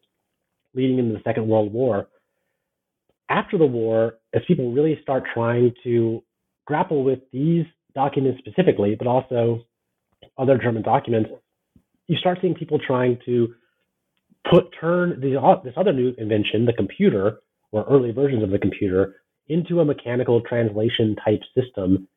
leading 0.74 1.00
into 1.00 1.14
the 1.14 1.22
Second 1.24 1.48
World 1.48 1.72
War. 1.74 2.08
After 3.32 3.58
the 3.58 3.66
war, 3.66 4.16
as 4.34 4.42
people 4.46 4.74
really 4.74 5.00
start 5.02 5.24
trying 5.34 5.74
to 5.86 6.22
grapple 6.68 7.06
with 7.06 7.20
these 7.32 7.66
documents 7.96 8.40
specifically, 8.40 8.96
but 8.96 9.08
also 9.08 9.66
other 10.38 10.58
German 10.58 10.84
documents, 10.84 11.30
you 12.08 12.18
start 12.18 12.40
seeing 12.42 12.56
people 12.56 12.78
trying 12.86 13.20
to 13.26 13.54
put 14.52 14.66
turn 14.80 15.22
this 15.22 15.74
other 15.78 15.94
new 15.94 16.14
invention, 16.18 16.66
the 16.66 16.74
computer, 16.74 17.40
or 17.72 17.86
early 17.90 18.12
versions 18.12 18.44
of 18.44 18.50
the 18.50 18.60
computer, 18.60 19.16
into 19.48 19.80
a 19.80 19.86
mechanical 19.86 20.42
translation 20.42 21.16
type 21.24 21.40
system, 21.56 22.10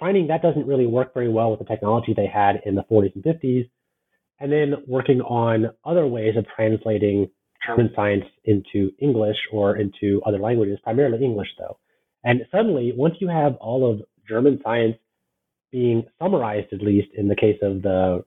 finding 0.00 0.26
that 0.26 0.42
doesn't 0.42 0.66
really 0.66 0.86
work 0.86 1.14
very 1.14 1.28
well 1.28 1.50
with 1.50 1.60
the 1.60 1.66
technology 1.66 2.14
they 2.14 2.26
had 2.26 2.60
in 2.66 2.74
the 2.74 2.84
40s 2.90 3.14
and 3.14 3.22
50s, 3.22 3.70
and 4.40 4.50
then 4.50 4.74
working 4.88 5.20
on 5.20 5.70
other 5.84 6.06
ways 6.06 6.36
of 6.36 6.46
translating 6.56 7.30
German 7.66 7.90
science 7.94 8.24
into 8.44 8.92
English 8.98 9.36
or 9.52 9.76
into 9.76 10.22
other 10.24 10.38
languages, 10.38 10.78
primarily 10.82 11.24
English 11.24 11.48
though. 11.58 11.78
And 12.24 12.42
suddenly, 12.50 12.92
once 12.96 13.16
you 13.20 13.28
have 13.28 13.56
all 13.56 13.90
of 13.90 14.02
German 14.28 14.60
science 14.62 14.96
being 15.70 16.04
summarized, 16.20 16.72
at 16.72 16.82
least 16.82 17.08
in 17.16 17.28
the 17.28 17.36
case 17.36 17.58
of 17.62 17.82
the 17.82 18.24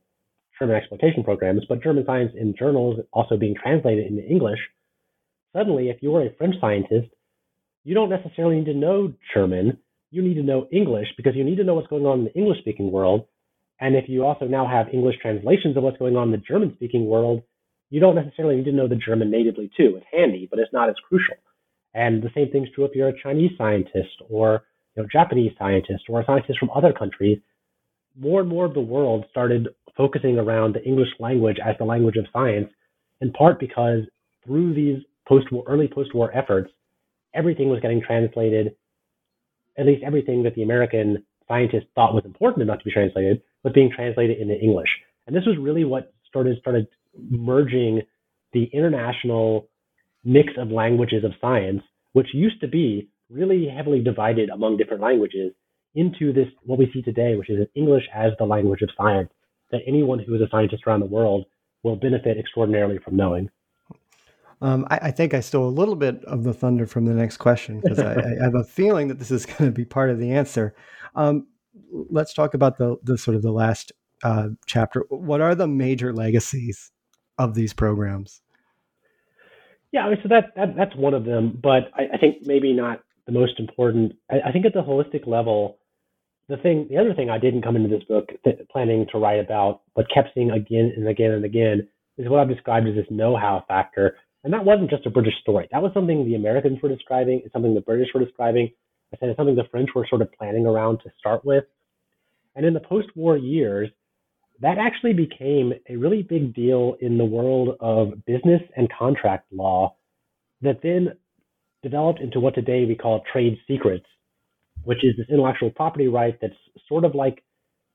German 0.59 0.75
exploitation 0.75 1.23
programs, 1.23 1.63
but 1.67 1.83
German 1.83 2.05
science 2.05 2.31
in 2.37 2.55
journals 2.57 2.99
also 3.11 3.37
being 3.37 3.55
translated 3.61 4.07
into 4.07 4.23
English, 4.23 4.59
suddenly, 5.53 5.89
if 5.89 5.97
you're 6.01 6.25
a 6.25 6.33
French 6.37 6.55
scientist, 6.61 7.09
you 7.83 7.95
don't 7.95 8.09
necessarily 8.09 8.57
need 8.57 8.65
to 8.65 8.73
know 8.73 9.13
German. 9.33 9.77
You 10.11 10.21
need 10.21 10.35
to 10.35 10.43
know 10.43 10.67
English 10.71 11.07
because 11.17 11.35
you 11.35 11.43
need 11.43 11.57
to 11.57 11.63
know 11.63 11.73
what's 11.73 11.87
going 11.87 12.05
on 12.05 12.19
in 12.19 12.25
the 12.25 12.33
English 12.33 12.59
speaking 12.59 12.91
world. 12.91 13.25
And 13.79 13.95
if 13.95 14.07
you 14.07 14.23
also 14.23 14.45
now 14.45 14.67
have 14.67 14.93
English 14.93 15.15
translations 15.21 15.75
of 15.75 15.83
what's 15.83 15.97
going 15.97 16.15
on 16.15 16.27
in 16.27 16.31
the 16.31 16.45
German 16.45 16.73
speaking 16.75 17.07
world, 17.07 17.41
you 17.91 17.99
don't 17.99 18.15
necessarily 18.15 18.55
need 18.55 18.65
to 18.65 18.71
know 18.71 18.87
the 18.87 18.95
German 18.95 19.29
natively 19.29 19.69
too. 19.77 19.97
It's 19.97 20.05
handy, 20.11 20.47
but 20.49 20.57
it's 20.57 20.73
not 20.73 20.89
as 20.89 20.95
crucial. 21.07 21.35
And 21.93 22.23
the 22.23 22.31
same 22.33 22.49
thing's 22.49 22.69
true 22.73 22.85
if 22.85 22.95
you're 22.95 23.09
a 23.09 23.21
Chinese 23.21 23.51
scientist 23.57 24.23
or 24.29 24.63
you 24.95 25.03
know, 25.03 25.09
Japanese 25.11 25.51
scientist 25.59 26.05
or 26.09 26.21
a 26.21 26.25
scientist 26.25 26.57
from 26.57 26.71
other 26.73 26.93
countries. 26.93 27.37
More 28.17 28.39
and 28.41 28.49
more 28.49 28.65
of 28.65 28.73
the 28.73 28.81
world 28.81 29.25
started 29.29 29.67
focusing 29.95 30.39
around 30.39 30.73
the 30.73 30.83
English 30.83 31.09
language 31.19 31.57
as 31.63 31.75
the 31.77 31.85
language 31.85 32.15
of 32.15 32.25
science, 32.31 32.69
in 33.19 33.31
part 33.33 33.59
because 33.59 33.99
through 34.45 34.73
these 34.73 35.03
post-war, 35.27 35.63
early 35.67 35.87
post-war 35.87 36.35
efforts, 36.35 36.71
everything 37.33 37.69
was 37.69 37.81
getting 37.81 38.01
translated, 38.01 38.75
at 39.77 39.85
least 39.85 40.03
everything 40.03 40.43
that 40.43 40.55
the 40.55 40.63
American 40.63 41.23
scientists 41.47 41.87
thought 41.95 42.13
was 42.13 42.23
important 42.25 42.61
enough 42.61 42.79
to 42.79 42.85
be 42.85 42.91
translated 42.91 43.41
was 43.63 43.73
being 43.73 43.91
translated 43.93 44.39
into 44.39 44.57
English. 44.59 44.89
And 45.27 45.35
this 45.35 45.45
was 45.45 45.57
really 45.59 45.83
what 45.83 46.13
started 46.27 46.57
started 46.59 46.87
merging 47.17 48.01
the 48.53 48.69
international 48.73 49.67
mix 50.23 50.53
of 50.57 50.69
languages 50.69 51.23
of 51.23 51.31
science, 51.41 51.81
which 52.13 52.27
used 52.33 52.59
to 52.61 52.67
be 52.67 53.09
really 53.29 53.67
heavily 53.67 54.01
divided 54.01 54.49
among 54.49 54.77
different 54.77 55.01
languages, 55.01 55.53
into 55.95 56.31
this 56.31 56.47
what 56.63 56.79
we 56.79 56.89
see 56.93 57.01
today, 57.01 57.35
which 57.35 57.49
is 57.49 57.67
English 57.75 58.03
as 58.13 58.31
the 58.39 58.45
language 58.45 58.81
of 58.81 58.89
science 58.97 59.29
that 59.71 59.81
anyone 59.87 60.19
who 60.19 60.35
is 60.35 60.41
a 60.41 60.49
scientist 60.49 60.83
around 60.85 60.99
the 60.99 61.05
world 61.05 61.45
will 61.83 61.95
benefit 61.95 62.37
extraordinarily 62.37 62.99
from 63.03 63.15
knowing. 63.15 63.49
Um, 64.61 64.85
I, 64.91 64.97
I, 65.03 65.11
think 65.11 65.33
I 65.33 65.39
stole 65.39 65.67
a 65.67 65.71
little 65.71 65.95
bit 65.95 66.23
of 66.25 66.43
the 66.43 66.53
thunder 66.53 66.85
from 66.85 67.05
the 67.05 67.13
next 67.13 67.37
question 67.37 67.79
because 67.79 67.97
I, 67.97 68.13
I, 68.13 68.43
have 68.43 68.53
a 68.53 68.63
feeling 68.63 69.07
that 69.07 69.17
this 69.17 69.31
is 69.31 69.45
going 69.45 69.69
to 69.69 69.71
be 69.71 69.85
part 69.85 70.11
of 70.11 70.19
the 70.19 70.31
answer. 70.31 70.75
Um, 71.15 71.47
let's 71.91 72.33
talk 72.33 72.53
about 72.53 72.77
the, 72.77 72.97
the 73.01 73.17
sort 73.17 73.35
of 73.35 73.41
the 73.41 73.51
last 73.51 73.91
uh, 74.23 74.49
chapter. 74.67 75.05
What 75.09 75.41
are 75.41 75.55
the 75.55 75.67
major 75.67 76.13
legacies 76.13 76.91
of 77.43 77.55
these 77.55 77.73
programs? 77.73 78.41
Yeah, 79.91 80.05
I 80.05 80.09
mean, 80.09 80.19
so 80.23 80.29
that, 80.29 80.53
that 80.55 80.75
that's 80.77 80.95
one 80.95 81.13
of 81.13 81.25
them, 81.25 81.59
but 81.61 81.91
I, 81.93 82.15
I 82.15 82.17
think 82.17 82.45
maybe 82.45 82.71
not 82.71 83.01
the 83.25 83.33
most 83.33 83.59
important. 83.59 84.13
I, 84.29 84.49
I, 84.49 84.51
think 84.51 84.65
at 84.65 84.73
the 84.73 84.81
holistic 84.81 85.27
level, 85.27 85.77
the 86.47 86.57
thing, 86.57 86.87
the 86.89 86.97
other 86.97 87.13
thing 87.13 87.29
I 87.29 87.37
didn't 87.37 87.61
come 87.61 87.75
into 87.75 87.89
this 87.89 88.03
book 88.05 88.29
th- 88.43 88.59
planning 88.71 89.05
to 89.11 89.17
write 89.17 89.39
about, 89.39 89.81
but 89.95 90.05
kept 90.13 90.29
seeing 90.33 90.51
again 90.51 90.93
and 90.95 91.07
again 91.07 91.31
and 91.31 91.43
again, 91.43 91.87
is 92.17 92.29
what 92.29 92.39
I've 92.39 92.49
described 92.49 92.87
as 92.87 92.95
this 92.95 93.05
know-how 93.09 93.65
factor. 93.67 94.17
And 94.43 94.53
that 94.53 94.65
wasn't 94.65 94.89
just 94.89 95.05
a 95.05 95.09
British 95.09 95.39
story. 95.41 95.67
That 95.71 95.81
was 95.81 95.91
something 95.93 96.25
the 96.25 96.35
Americans 96.35 96.79
were 96.81 96.89
describing. 96.89 97.41
It's 97.43 97.53
something 97.53 97.73
the 97.73 97.81
British 97.81 98.07
were 98.13 98.23
describing. 98.23 98.71
I 99.13 99.17
said 99.17 99.29
it's 99.29 99.37
something 99.37 99.55
the 99.55 99.67
French 99.71 99.89
were 99.93 100.07
sort 100.09 100.21
of 100.21 100.31
planning 100.31 100.65
around 100.65 100.99
to 100.99 101.11
start 101.19 101.43
with. 101.45 101.65
And 102.55 102.65
in 102.65 102.73
the 102.73 102.79
post-war 102.79 103.37
years, 103.37 103.89
that 104.61 104.77
actually 104.77 105.13
became 105.13 105.73
a 105.89 105.95
really 105.95 106.21
big 106.21 106.53
deal 106.53 106.95
in 107.01 107.17
the 107.17 107.25
world 107.25 107.77
of 107.79 108.25
business 108.25 108.61
and 108.77 108.87
contract 108.97 109.51
law 109.51 109.95
that 110.61 110.81
then 110.83 111.09
developed 111.83 112.19
into 112.19 112.39
what 112.39 112.53
today 112.53 112.85
we 112.85 112.95
call 112.95 113.23
trade 113.31 113.57
secrets, 113.67 114.05
which 114.83 115.03
is 115.03 115.15
this 115.17 115.27
intellectual 115.29 115.71
property 115.71 116.07
right 116.07 116.37
that's 116.41 116.53
sort 116.87 117.05
of 117.05 117.15
like 117.15 117.43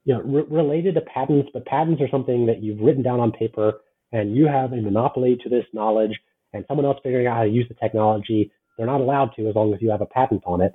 you 0.05 0.14
know 0.14 0.23
re- 0.23 0.47
related 0.51 0.95
to 0.97 1.01
patents, 1.03 1.49
but 1.53 1.64
patents 1.67 2.03
are 2.03 2.09
something 2.11 2.47
that 2.47 2.62
you've 2.62 2.81
written 2.81 3.03
down 3.03 3.21
on 3.21 3.31
paper 3.33 3.75
and 4.12 4.37
you 4.37 4.47
have 4.47 4.73
a 4.73 4.77
monopoly 4.77 5.37
to 5.43 5.49
this 5.49 5.64
knowledge, 5.73 6.12
and 6.53 6.64
someone 6.69 6.87
else 6.87 6.99
figuring 7.03 7.27
out 7.27 7.37
how 7.37 7.43
to 7.43 7.51
use 7.51 7.67
the 7.69 7.75
technology, 7.75 8.51
they're 8.77 8.87
not 8.87 9.01
allowed 9.01 9.31
to 9.37 9.49
as 9.49 9.55
long 9.55 9.75
as 9.75 9.83
you 9.83 9.91
have 9.91 10.01
a 10.01 10.07
patent 10.07 10.43
on 10.47 10.61
it. 10.61 10.75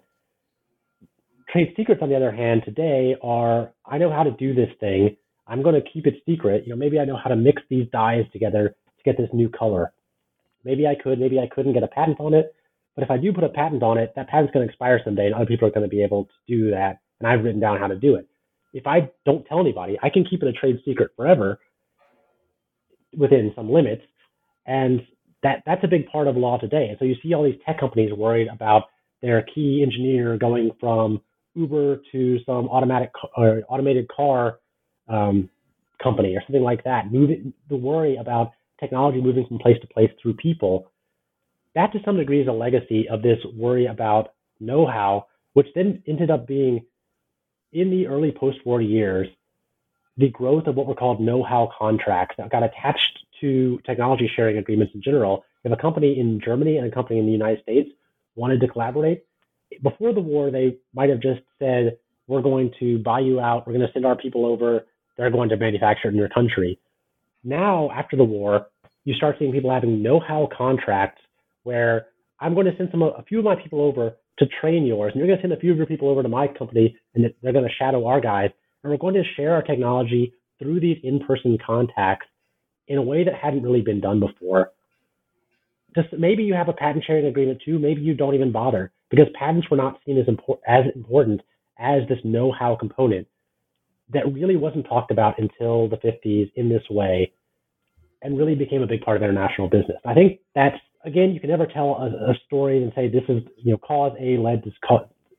Trade 1.52 1.74
secrets, 1.76 2.02
on 2.02 2.10
the 2.10 2.16
other 2.16 2.32
hand, 2.32 2.62
today 2.66 3.16
are 3.22 3.72
I 3.86 3.98
know 3.98 4.12
how 4.12 4.24
to 4.24 4.32
do 4.32 4.54
this 4.54 4.70
thing. 4.80 5.18
I'm 5.52 5.62
going 5.62 5.76
to 5.76 5.82
keep 5.82 6.08
it 6.08 6.16
secret. 6.26 6.64
You 6.66 6.70
know, 6.70 6.78
maybe 6.78 6.98
I 6.98 7.04
know 7.04 7.20
how 7.22 7.30
to 7.30 7.36
mix 7.36 7.62
these 7.70 7.86
dyes 7.92 8.24
together 8.32 8.70
to 8.70 9.04
get 9.04 9.18
this 9.18 9.30
new 9.34 9.50
color. 9.50 9.92
Maybe 10.64 10.88
I 10.88 10.96
could, 10.96 11.20
maybe 11.20 11.40
I 11.40 11.48
couldn't 11.54 11.74
get 11.74 11.84
a 11.84 11.88
patent 11.88 12.22
on 12.22 12.34
it. 12.34 12.56
But 12.96 13.04
if 13.04 13.12
I 13.12 13.18
do 13.18 13.34
put 13.34 13.44
a 13.44 13.50
patent 13.50 13.84
on 13.84 13.98
it, 13.98 14.14
that 14.16 14.30
patent's 14.30 14.54
going 14.54 14.66
to 14.66 14.72
expire 14.72 15.02
someday 15.04 15.26
and 15.26 15.36
other 15.36 15.46
people 15.46 15.68
are 15.68 15.72
going 15.72 15.84
to 15.84 15.90
be 15.90 16.04
able 16.04 16.26
to 16.26 16.32
do 16.48 16.72
that. 16.72 17.00
And 17.20 17.28
I've 17.28 17.44
written 17.44 17.60
down 17.60 17.80
how 17.80 17.88
to 17.88 17.98
do 17.98 18.16
it. 18.16 18.30
If 18.74 18.88
I 18.88 19.12
don't 19.26 19.46
tell 19.46 19.60
anybody, 19.60 20.00
I 20.02 20.10
can 20.10 20.24
keep 20.24 20.42
it 20.42 20.48
a 20.48 20.54
trade 20.54 20.80
secret 20.86 21.12
forever 21.18 21.60
within 23.18 23.52
some 23.54 23.70
limits. 23.70 24.04
And 24.66 25.02
that, 25.44 25.64
that's 25.66 25.84
a 25.84 25.88
big 25.90 26.08
part 26.08 26.28
of 26.28 26.38
law 26.38 26.60
today. 26.60 26.88
And 26.88 26.98
so 26.98 27.04
you 27.04 27.16
see 27.22 27.34
all 27.34 27.44
these 27.44 27.60
tech 27.66 27.78
companies 27.78 28.14
worried 28.14 28.48
about 28.48 28.84
their 29.22 29.42
key 29.42 29.84
engineer 29.86 30.38
going 30.38 30.72
from 30.80 31.22
Uber 31.56 32.02
to 32.14 32.40
some 32.46 32.70
automatic 32.70 33.12
or 33.36 33.64
automated 33.68 34.08
car 34.08 34.60
um, 35.12 35.50
company 36.02 36.36
or 36.36 36.42
something 36.48 36.64
like 36.64 36.84
that. 36.86 37.12
Moving 37.12 37.54
the 37.70 37.76
worry 37.76 38.16
about 38.18 38.52
technology 38.80 39.22
moving 39.22 39.46
from 39.46 39.60
place 39.60 39.78
to 39.82 39.88
place 39.88 40.10
through 40.22 40.34
people. 40.36 40.92
That 41.76 41.92
to 41.94 42.00
some 42.04 42.18
degree 42.18 42.42
is 42.42 42.48
a 42.48 42.52
legacy 42.52 43.08
of 43.08 43.22
this 43.22 43.38
worry 43.56 43.86
about 43.86 44.34
know-how, 44.60 45.28
which 45.54 45.68
then 45.76 46.02
ended 46.08 46.32
up 46.32 46.48
being 46.48 46.86
in 47.72 47.90
the 47.90 48.08
early 48.08 48.32
post-war 48.32 48.82
years 48.82 49.28
the 50.18 50.30
growth 50.30 50.68
of 50.68 50.76
what 50.76 50.88
were 50.88 50.96
called 50.96 51.22
know-how 51.22 51.72
contracts 51.78 52.36
that 52.38 52.52
got 52.52 52.64
attached 52.64 53.20
to 53.40 53.80
technology 53.86 54.30
sharing 54.36 54.58
agreements 54.58 54.94
in 54.94 55.02
general. 55.02 55.46
If 55.64 55.72
a 55.72 55.78
company 55.78 56.20
in 56.20 56.42
Germany 56.44 56.78
and 56.78 56.86
a 56.86 56.92
company 56.92 57.20
in 57.20 57.26
the 57.26 57.32
United 57.32 57.62
States 57.64 57.90
wanted 58.36 58.60
to 58.60 58.68
collaborate, 58.68 59.24
before 59.82 60.14
the 60.14 60.20
war, 60.20 60.52
they 60.52 60.78
might 60.94 61.10
have 61.10 61.22
just 61.22 61.42
said, 61.60 61.98
we're 62.28 62.42
going 62.42 62.74
to 62.80 63.00
buy 63.00 63.20
you 63.20 63.40
out. 63.40 63.66
We're 63.66 63.74
going 63.74 63.88
to 63.88 63.94
send 63.94 64.06
our 64.06 64.16
people 64.16 64.46
over. 64.46 64.86
They're 65.18 65.32
going 65.32 65.50
to 65.50 65.58
manufacture 65.58 66.10
in 66.10 66.16
your 66.16 66.30
country. 66.30 66.80
Now, 67.44 67.90
after 67.92 68.16
the 68.16 68.24
war, 68.24 68.68
you 69.04 69.14
start 69.16 69.36
seeing 69.40 69.52
people 69.52 69.72
having 69.72 70.04
know-how 70.04 70.50
contracts 70.56 71.22
where 71.64 72.08
I'm 72.40 72.54
going 72.54 72.66
to 72.66 72.76
send 72.78 72.90
some 72.92 73.02
a 73.02 73.24
few 73.28 73.40
of 73.40 73.46
my 73.46 73.56
people 73.56 73.82
over 73.82 74.16
to 74.40 74.46
train 74.60 74.86
yours, 74.86 75.12
and 75.14 75.20
you're 75.20 75.28
going 75.28 75.38
to 75.38 75.44
send 75.44 75.54
a 75.54 75.60
few 75.60 75.72
of 75.72 75.78
your 75.78 75.86
people 75.86 76.10
over 76.10 76.24
to 76.24 76.30
my 76.30 76.48
company, 76.48 76.96
and 77.14 77.26
they're 77.42 77.54
going 77.54 77.68
to 77.68 77.76
shadow 77.78 78.06
our 78.08 78.20
guys, 78.20 78.50
and 78.84 78.92
we're 78.92 78.98
going 78.98 79.14
to 79.16 79.24
share 79.36 79.54
our 79.54 79.62
technology 79.62 80.34
through 80.60 80.80
these 80.80 80.98
in-person 81.04 81.58
contacts 81.66 82.28
in 82.88 82.98
a 82.98 83.02
way 83.02 83.24
that 83.24 83.34
hadn't 83.34 83.64
really 83.64 83.82
been 83.82 84.02
done 84.02 84.20
before. 84.20 84.72
Just 85.96 86.10
maybe 86.18 86.44
you 86.44 86.54
have 86.54 86.70
a 86.70 86.74
patent 86.74 87.04
sharing 87.06 87.26
agreement 87.26 87.62
too. 87.64 87.78
Maybe 87.78 88.02
you 88.02 88.14
don't 88.14 88.36
even 88.36 88.52
bother 88.52 88.92
because 89.10 89.28
patents 89.34 89.70
were 89.70 89.78
not 89.78 90.00
seen 90.06 90.18
as, 90.18 90.26
impor- 90.26 90.60
as 90.68 90.86
important 90.96 91.42
as 91.78 92.08
this 92.08 92.20
know-how 92.24 92.76
component 92.76 93.28
that 94.14 94.32
really 94.34 94.56
wasn't 94.56 94.88
talked 94.88 95.12
about 95.12 95.40
until 95.40 95.88
the 95.88 95.98
50s 95.98 96.52
in 96.56 96.70
this 96.70 96.84
way 96.90 97.32
and 98.22 98.38
really 98.38 98.56
became 98.56 98.82
a 98.82 98.88
big 98.88 99.02
part 99.02 99.18
of 99.18 99.24
international 99.24 99.70
business. 99.70 99.98
I 100.06 100.14
think 100.14 100.40
that's 100.56 100.78
again, 101.04 101.32
you 101.32 101.40
can 101.40 101.50
never 101.50 101.66
tell 101.66 101.96
a, 101.96 102.32
a 102.32 102.36
story 102.46 102.82
and 102.84 102.92
say 102.96 103.08
this 103.08 103.24
is 103.30 103.44
you 103.58 103.72
know 103.72 103.78
cause 103.78 104.16
A 104.20 104.38
led 104.38 104.64
to 104.64 104.72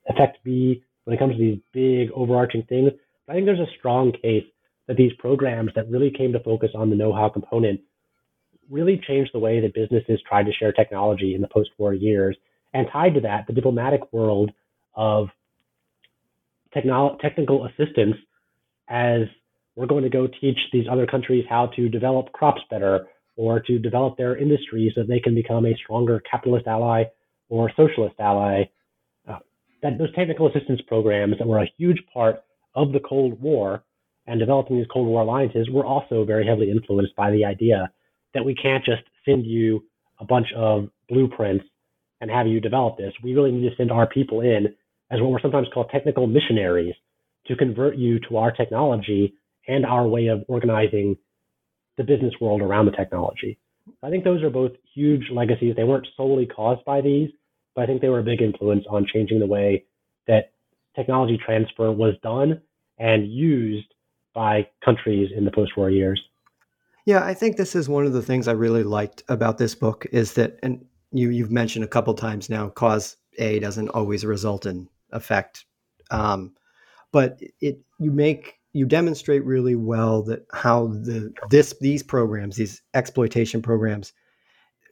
effect 0.06 0.38
B 0.44 0.82
when 1.04 1.16
it 1.16 1.18
comes 1.18 1.34
to 1.34 1.38
these 1.38 1.58
big 1.72 2.10
overarching 2.12 2.64
things. 2.68 2.90
But 3.26 3.32
I 3.32 3.36
think 3.36 3.46
there's 3.46 3.60
a 3.60 3.72
strong 3.78 4.12
case 4.12 4.44
that 4.88 4.96
these 4.96 5.12
programs 5.18 5.70
that 5.74 5.88
really 5.88 6.10
came 6.10 6.32
to 6.32 6.40
focus 6.40 6.70
on 6.74 6.90
the 6.90 6.96
know-how 6.96 7.28
component 7.28 7.80
really 8.70 9.00
changed 9.06 9.30
the 9.32 9.38
way 9.38 9.60
that 9.60 9.74
businesses 9.74 10.20
tried 10.28 10.44
to 10.46 10.52
share 10.52 10.72
technology 10.72 11.34
in 11.34 11.40
the 11.40 11.48
post-war 11.48 11.94
years. 11.94 12.36
And 12.74 12.86
tied 12.92 13.14
to 13.14 13.20
that, 13.20 13.46
the 13.46 13.52
diplomatic 13.52 14.12
world 14.12 14.50
of 14.94 15.28
technolo- 16.74 17.18
technical 17.20 17.66
assistance 17.66 18.16
as 18.88 19.22
we're 19.76 19.86
going 19.86 20.04
to 20.04 20.10
go 20.10 20.26
teach 20.26 20.58
these 20.72 20.86
other 20.90 21.06
countries 21.06 21.44
how 21.48 21.66
to 21.76 21.88
develop 21.88 22.32
crops 22.32 22.60
better 22.70 23.06
or 23.36 23.60
to 23.60 23.78
develop 23.78 24.16
their 24.16 24.36
industries 24.36 24.92
so 24.94 25.02
they 25.02 25.20
can 25.20 25.34
become 25.34 25.64
a 25.64 25.76
stronger 25.82 26.22
capitalist 26.30 26.66
ally 26.66 27.04
or 27.48 27.70
socialist 27.76 28.14
ally. 28.18 28.64
Uh, 29.28 29.38
that 29.82 29.98
those 29.98 30.14
technical 30.14 30.48
assistance 30.48 30.80
programs 30.86 31.38
that 31.38 31.46
were 31.46 31.62
a 31.62 31.72
huge 31.78 31.98
part 32.12 32.44
of 32.74 32.92
the 32.92 33.00
Cold 33.00 33.40
War 33.40 33.84
and 34.26 34.38
developing 34.38 34.76
these 34.76 34.86
Cold 34.92 35.06
War 35.06 35.22
alliances 35.22 35.68
were 35.70 35.84
also 35.84 36.24
very 36.24 36.46
heavily 36.46 36.70
influenced 36.70 37.16
by 37.16 37.30
the 37.30 37.44
idea 37.44 37.90
that 38.34 38.44
we 38.44 38.54
can't 38.54 38.84
just 38.84 39.02
send 39.24 39.46
you 39.46 39.84
a 40.20 40.24
bunch 40.24 40.46
of 40.56 40.88
blueprints 41.08 41.64
and 42.20 42.30
have 42.30 42.46
you 42.46 42.60
develop 42.60 42.96
this. 42.96 43.12
We 43.22 43.34
really 43.34 43.50
need 43.50 43.68
to 43.68 43.76
send 43.76 43.90
our 43.90 44.06
people 44.06 44.40
in 44.40 44.74
as 45.10 45.20
what 45.20 45.30
were 45.30 45.40
sometimes 45.42 45.66
called 45.72 45.90
technical 45.90 46.26
missionaries 46.26 46.94
to 47.47 47.57
convert 47.57 47.97
you 47.97 48.18
to 48.28 48.36
our 48.36 48.53
technology 48.53 49.34
and 49.68 49.84
our 49.84 50.07
way 50.07 50.26
of 50.26 50.45
organizing 50.49 51.16
the 51.97 52.05
business 52.05 52.34
world 52.40 52.62
around 52.62 52.86
the 52.86 52.93
technology. 52.93 53.59
I 54.03 54.11
think 54.11 54.24
those 54.24 54.43
are 54.43 54.51
both 54.51 54.72
huge 54.95 55.30
legacies. 55.32 55.74
They 55.76 55.84
weren't 55.84 56.07
solely 56.16 56.47
caused 56.47 56.84
by 56.84 57.01
these, 57.01 57.30
but 57.74 57.82
I 57.82 57.86
think 57.86 58.01
they 58.01 58.09
were 58.09 58.20
a 58.20 58.24
big 58.24 58.40
influence 58.40 58.84
on 58.88 59.07
changing 59.12 59.40
the 59.40 59.47
way 59.47 59.84
that 60.26 60.53
technology 60.95 61.38
transfer 61.45 61.90
was 61.90 62.14
done 62.22 62.61
and 62.99 63.30
used 63.30 63.93
by 64.34 64.68
countries 64.84 65.30
in 65.36 65.45
the 65.45 65.51
post-war 65.51 65.90
years. 65.90 66.20
Yeah, 67.05 67.24
I 67.24 67.34
think 67.34 67.57
this 67.57 67.74
is 67.74 67.88
one 67.88 68.07
of 68.07 68.12
the 68.12 68.22
things 68.22 68.47
I 68.47 68.53
really 68.53 68.84
liked 68.84 69.24
about 69.28 69.59
this 69.59 69.74
book 69.74 70.07
is 70.12 70.34
that, 70.34 70.59
and 70.62 70.84
you 71.11 71.30
you've 71.30 71.51
mentioned 71.51 71.84
a 71.84 71.88
couple 71.88 72.14
times 72.14 72.49
now, 72.49 72.68
cause 72.68 73.16
A 73.38 73.59
doesn't 73.59 73.88
always 73.88 74.24
result 74.24 74.66
in 74.66 74.88
effect, 75.11 75.64
um, 76.11 76.55
but 77.12 77.38
it 77.60 77.80
you 77.98 78.10
make 78.10 78.58
you 78.72 78.86
demonstrate 78.86 79.44
really 79.44 79.74
well 79.74 80.22
that 80.22 80.46
how 80.52 80.86
the 80.88 81.32
this 81.50 81.74
these 81.80 82.02
programs, 82.02 82.56
these 82.56 82.82
exploitation 82.94 83.62
programs, 83.62 84.12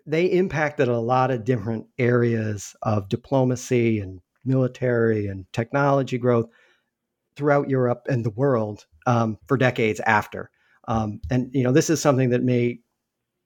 they 0.06 0.26
impacted 0.26 0.88
a 0.88 0.98
lot 0.98 1.30
of 1.30 1.44
different 1.44 1.86
areas 1.98 2.76
of 2.82 3.08
diplomacy 3.08 3.98
and 4.00 4.20
military 4.44 5.26
and 5.26 5.50
technology 5.52 6.18
growth 6.18 6.46
throughout 7.36 7.70
Europe 7.70 8.06
and 8.08 8.24
the 8.24 8.30
world 8.30 8.86
um, 9.06 9.38
for 9.46 9.56
decades 9.56 10.00
after. 10.00 10.50
Um, 10.88 11.20
and 11.30 11.50
you 11.54 11.62
know, 11.62 11.72
this 11.72 11.90
is 11.90 12.00
something 12.00 12.30
that 12.30 12.42
may 12.42 12.80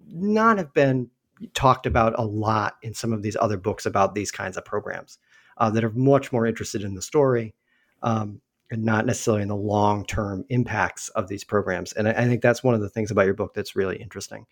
not 0.07 0.59
have 0.59 0.75
been 0.75 1.11
talked 1.53 1.87
about 1.87 2.19
a 2.19 2.25
lot 2.25 2.75
in 2.83 2.95
some 2.95 3.13
of 3.13 3.23
these 3.23 3.37
other 3.39 3.57
books 3.57 3.87
about 3.87 4.15
these 4.15 4.31
kinds 4.31 4.57
of 4.57 4.65
programs 4.65 5.19
uh, 5.59 5.71
that 5.71 5.85
are 5.85 5.91
much 5.91 6.33
more 6.33 6.47
interested 6.47 6.83
in 6.83 6.95
the 6.95 7.03
story 7.03 7.55
um, 8.03 8.41
and 8.71 8.85
not 8.85 9.07
necessarily 9.07 9.43
in 9.43 9.49
the 9.49 9.57
long-term 9.57 10.45
impacts 10.49 11.09
of 11.11 11.29
these 11.29 11.45
programs. 11.45 11.93
And 11.93 12.09
I, 12.09 12.13
I, 12.13 12.25
think 12.25 12.43
that's 12.43 12.65
one 12.65 12.75
of 12.75 12.81
the 12.81 12.89
things 12.89 13.11
about 13.11 13.27
your 13.27 13.35
book 13.35 13.55
that's 13.55 13.77
really 13.77 13.97
interesting, 13.97 14.47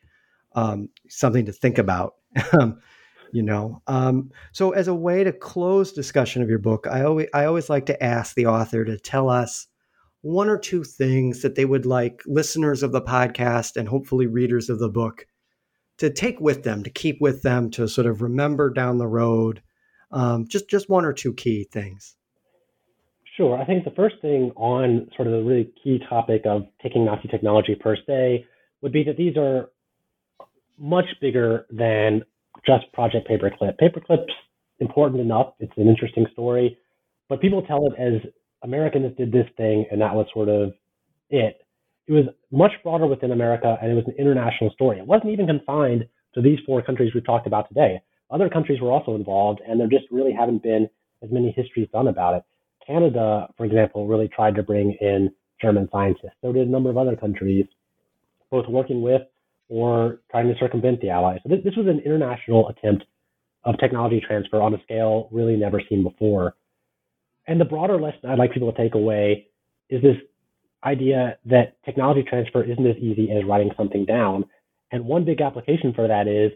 um, 0.54 0.90
something 1.08 1.46
to 1.46 1.52
think 1.52 1.78
about. 1.78 2.14
You 3.34 3.42
know, 3.42 3.80
um, 3.86 4.30
so 4.52 4.72
as 4.72 4.88
a 4.88 4.94
way 4.94 5.24
to 5.24 5.32
close 5.32 5.90
discussion 5.90 6.42
of 6.42 6.50
your 6.50 6.58
book, 6.58 6.86
I 6.86 7.04
always 7.04 7.28
I 7.32 7.46
always 7.46 7.70
like 7.70 7.86
to 7.86 8.04
ask 8.04 8.34
the 8.34 8.44
author 8.44 8.84
to 8.84 8.98
tell 8.98 9.30
us 9.30 9.68
one 10.20 10.50
or 10.50 10.58
two 10.58 10.84
things 10.84 11.40
that 11.40 11.54
they 11.54 11.64
would 11.64 11.86
like 11.86 12.22
listeners 12.26 12.82
of 12.82 12.92
the 12.92 13.00
podcast 13.00 13.76
and 13.76 13.88
hopefully 13.88 14.26
readers 14.26 14.68
of 14.68 14.78
the 14.78 14.90
book 14.90 15.26
to 15.96 16.10
take 16.10 16.40
with 16.40 16.62
them, 16.62 16.82
to 16.82 16.90
keep 16.90 17.20
with 17.20 17.42
them, 17.42 17.70
to 17.70 17.88
sort 17.88 18.06
of 18.06 18.22
remember 18.22 18.70
down 18.70 18.98
the 18.98 19.06
road. 19.06 19.62
Um, 20.10 20.46
just 20.46 20.68
just 20.68 20.90
one 20.90 21.06
or 21.06 21.12
two 21.14 21.32
key 21.32 21.64
things. 21.64 22.16
Sure. 23.36 23.58
I 23.58 23.64
think 23.64 23.84
the 23.84 23.90
first 23.92 24.16
thing 24.20 24.52
on 24.56 25.08
sort 25.16 25.26
of 25.26 25.32
the 25.32 25.42
really 25.42 25.72
key 25.82 25.98
topic 26.08 26.42
of 26.44 26.66
taking 26.82 27.04
Nazi 27.04 27.28
technology 27.28 27.74
per 27.74 27.96
se 27.96 28.44
would 28.82 28.92
be 28.92 29.04
that 29.04 29.16
these 29.16 29.36
are 29.36 29.70
much 30.78 31.06
bigger 31.20 31.66
than 31.70 32.22
just 32.66 32.92
Project 32.92 33.28
Paperclip. 33.28 33.78
Paperclip's 33.80 34.32
important 34.80 35.20
enough; 35.20 35.54
it's 35.60 35.72
an 35.76 35.88
interesting 35.88 36.26
story, 36.32 36.76
but 37.28 37.40
people 37.40 37.62
tell 37.62 37.86
it 37.86 37.94
as 37.98 38.20
Americans 38.62 39.16
did 39.16 39.32
this 39.32 39.46
thing, 39.56 39.86
and 39.90 40.00
that 40.00 40.14
was 40.14 40.26
sort 40.34 40.48
of 40.48 40.72
it. 41.30 41.62
It 42.08 42.12
was 42.12 42.24
much 42.50 42.72
broader 42.82 43.06
within 43.06 43.32
America, 43.32 43.78
and 43.80 43.90
it 43.90 43.94
was 43.94 44.04
an 44.06 44.14
international 44.18 44.70
story. 44.72 44.98
It 44.98 45.06
wasn't 45.06 45.32
even 45.32 45.46
confined 45.46 46.06
to 46.34 46.42
these 46.42 46.58
four 46.66 46.82
countries 46.82 47.12
we've 47.14 47.24
talked 47.24 47.46
about 47.46 47.68
today. 47.68 48.00
Other 48.30 48.50
countries 48.50 48.80
were 48.80 48.90
also 48.90 49.14
involved, 49.14 49.60
and 49.66 49.80
there 49.80 49.88
just 49.88 50.04
really 50.10 50.32
haven't 50.32 50.62
been 50.62 50.88
as 51.22 51.30
many 51.30 51.52
histories 51.52 51.88
done 51.92 52.08
about 52.08 52.34
it. 52.34 52.42
Canada, 52.86 53.48
for 53.56 53.64
example, 53.64 54.06
really 54.06 54.28
tried 54.28 54.54
to 54.56 54.62
bring 54.62 54.96
in 55.00 55.30
German 55.60 55.88
scientists. 55.92 56.36
So 56.40 56.52
did 56.52 56.66
a 56.66 56.70
number 56.70 56.90
of 56.90 56.98
other 56.98 57.16
countries, 57.16 57.66
both 58.50 58.66
working 58.68 59.02
with 59.02 59.22
or 59.68 60.20
trying 60.30 60.48
to 60.48 60.58
circumvent 60.58 61.00
the 61.00 61.10
Allies. 61.10 61.40
So 61.42 61.48
this, 61.48 61.64
this 61.64 61.76
was 61.76 61.86
an 61.86 62.00
international 62.04 62.68
attempt 62.68 63.04
of 63.64 63.78
technology 63.78 64.20
transfer 64.26 64.60
on 64.60 64.74
a 64.74 64.82
scale 64.82 65.28
really 65.30 65.56
never 65.56 65.80
seen 65.88 66.02
before. 66.02 66.54
And 67.46 67.60
the 67.60 67.64
broader 67.64 68.00
lesson 68.00 68.28
I'd 68.28 68.38
like 68.38 68.52
people 68.52 68.72
to 68.72 68.78
take 68.78 68.94
away 68.94 69.48
is 69.88 70.02
this 70.02 70.16
idea 70.84 71.38
that 71.46 71.76
technology 71.84 72.24
transfer 72.28 72.62
isn't 72.64 72.86
as 72.86 72.96
easy 72.96 73.30
as 73.30 73.44
writing 73.44 73.70
something 73.76 74.04
down. 74.04 74.44
And 74.90 75.04
one 75.04 75.24
big 75.24 75.40
application 75.40 75.92
for 75.94 76.08
that 76.08 76.26
is 76.26 76.52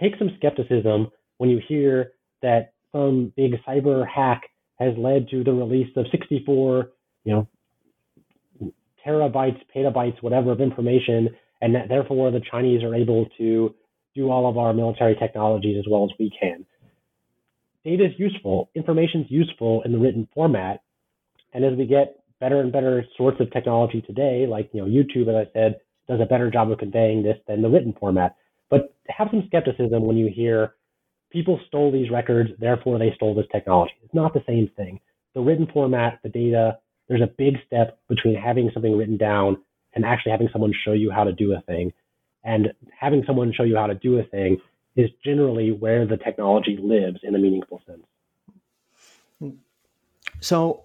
take 0.00 0.12
some 0.18 0.30
skepticism 0.36 1.08
when 1.38 1.50
you 1.50 1.60
hear 1.68 2.12
that 2.42 2.72
some 2.92 3.32
big 3.36 3.52
cyber 3.66 4.06
hack 4.06 4.42
has 4.80 4.94
led 4.96 5.28
to 5.28 5.44
the 5.44 5.52
release 5.52 5.94
of 5.96 6.06
64, 6.10 6.90
you 7.24 7.32
know, 7.32 8.72
terabytes, 9.06 9.60
petabytes, 9.74 10.22
whatever 10.22 10.50
of 10.50 10.60
information, 10.60 11.28
and 11.60 11.74
that 11.74 11.88
therefore 11.88 12.30
the 12.30 12.40
Chinese 12.50 12.82
are 12.82 12.94
able 12.94 13.26
to 13.38 13.74
do 14.14 14.30
all 14.30 14.48
of 14.48 14.58
our 14.58 14.72
military 14.72 15.14
technologies 15.14 15.76
as 15.78 15.84
well 15.88 16.04
as 16.04 16.10
we 16.18 16.30
can 16.40 16.64
data 17.84 18.06
is 18.06 18.12
useful, 18.18 18.70
information 18.74 19.22
is 19.22 19.30
useful 19.30 19.82
in 19.84 19.92
the 19.92 19.98
written 19.98 20.28
format. 20.34 20.82
And 21.52 21.64
as 21.64 21.76
we 21.76 21.86
get 21.86 22.22
better 22.38 22.60
and 22.60 22.72
better 22.72 23.04
sorts 23.16 23.40
of 23.40 23.50
technology 23.52 24.02
today, 24.02 24.46
like 24.48 24.70
you 24.72 24.82
know 24.82 24.88
YouTube, 24.88 25.28
as 25.28 25.48
I 25.48 25.52
said, 25.52 25.80
does 26.08 26.20
a 26.20 26.26
better 26.26 26.50
job 26.50 26.70
of 26.70 26.78
conveying 26.78 27.22
this 27.22 27.36
than 27.46 27.62
the 27.62 27.68
written 27.68 27.94
format. 27.98 28.36
But 28.68 28.94
have 29.08 29.28
some 29.30 29.44
skepticism 29.46 30.04
when 30.04 30.16
you 30.16 30.30
hear 30.34 30.74
people 31.30 31.60
stole 31.66 31.90
these 31.92 32.10
records, 32.10 32.50
therefore 32.58 32.98
they 32.98 33.12
stole 33.14 33.34
this 33.34 33.46
technology. 33.52 33.94
It's 34.02 34.14
not 34.14 34.34
the 34.34 34.42
same 34.46 34.70
thing. 34.76 35.00
The 35.34 35.40
written 35.40 35.68
format, 35.72 36.18
the 36.22 36.28
data, 36.28 36.78
there's 37.08 37.22
a 37.22 37.26
big 37.26 37.56
step 37.66 37.98
between 38.08 38.34
having 38.34 38.70
something 38.72 38.96
written 38.96 39.16
down 39.16 39.58
and 39.94 40.04
actually 40.04 40.32
having 40.32 40.48
someone 40.52 40.72
show 40.84 40.92
you 40.92 41.10
how 41.10 41.24
to 41.24 41.32
do 41.32 41.52
a 41.52 41.60
thing. 41.62 41.92
And 42.44 42.72
having 42.98 43.24
someone 43.26 43.52
show 43.52 43.64
you 43.64 43.76
how 43.76 43.86
to 43.86 43.94
do 43.94 44.18
a 44.18 44.24
thing 44.24 44.58
is 44.96 45.10
generally 45.24 45.72
where 45.72 46.06
the 46.06 46.16
technology 46.16 46.78
lives 46.80 47.20
in 47.22 47.34
a 47.34 47.38
meaningful 47.38 47.82
sense. 47.86 49.54
So, 50.40 50.84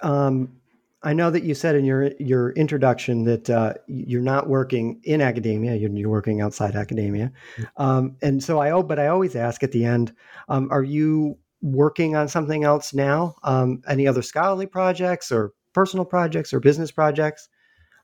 um, 0.00 0.60
I 1.06 1.12
know 1.12 1.30
that 1.30 1.44
you 1.44 1.54
said 1.54 1.76
in 1.76 1.84
your 1.84 2.10
your 2.18 2.50
introduction 2.50 3.22
that 3.24 3.48
uh, 3.48 3.74
you're 3.86 4.20
not 4.20 4.48
working 4.48 5.00
in 5.04 5.20
academia; 5.20 5.76
you're, 5.76 5.90
you're 5.90 6.10
working 6.10 6.40
outside 6.40 6.74
academia. 6.74 7.30
Um, 7.76 8.16
and 8.22 8.42
so 8.42 8.58
I, 8.58 8.82
but 8.82 8.98
I 8.98 9.06
always 9.06 9.36
ask 9.36 9.62
at 9.62 9.70
the 9.70 9.84
end: 9.84 10.12
um, 10.48 10.68
Are 10.72 10.82
you 10.82 11.38
working 11.62 12.16
on 12.16 12.26
something 12.26 12.64
else 12.64 12.92
now? 12.92 13.36
Um, 13.44 13.82
any 13.88 14.08
other 14.08 14.20
scholarly 14.20 14.66
projects, 14.66 15.30
or 15.30 15.52
personal 15.74 16.04
projects, 16.04 16.52
or 16.52 16.58
business 16.58 16.90
projects 16.90 17.48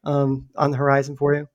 um, 0.04 0.48
on 0.56 0.70
the 0.70 0.76
horizon 0.76 1.16
for 1.16 1.34
you? 1.34 1.48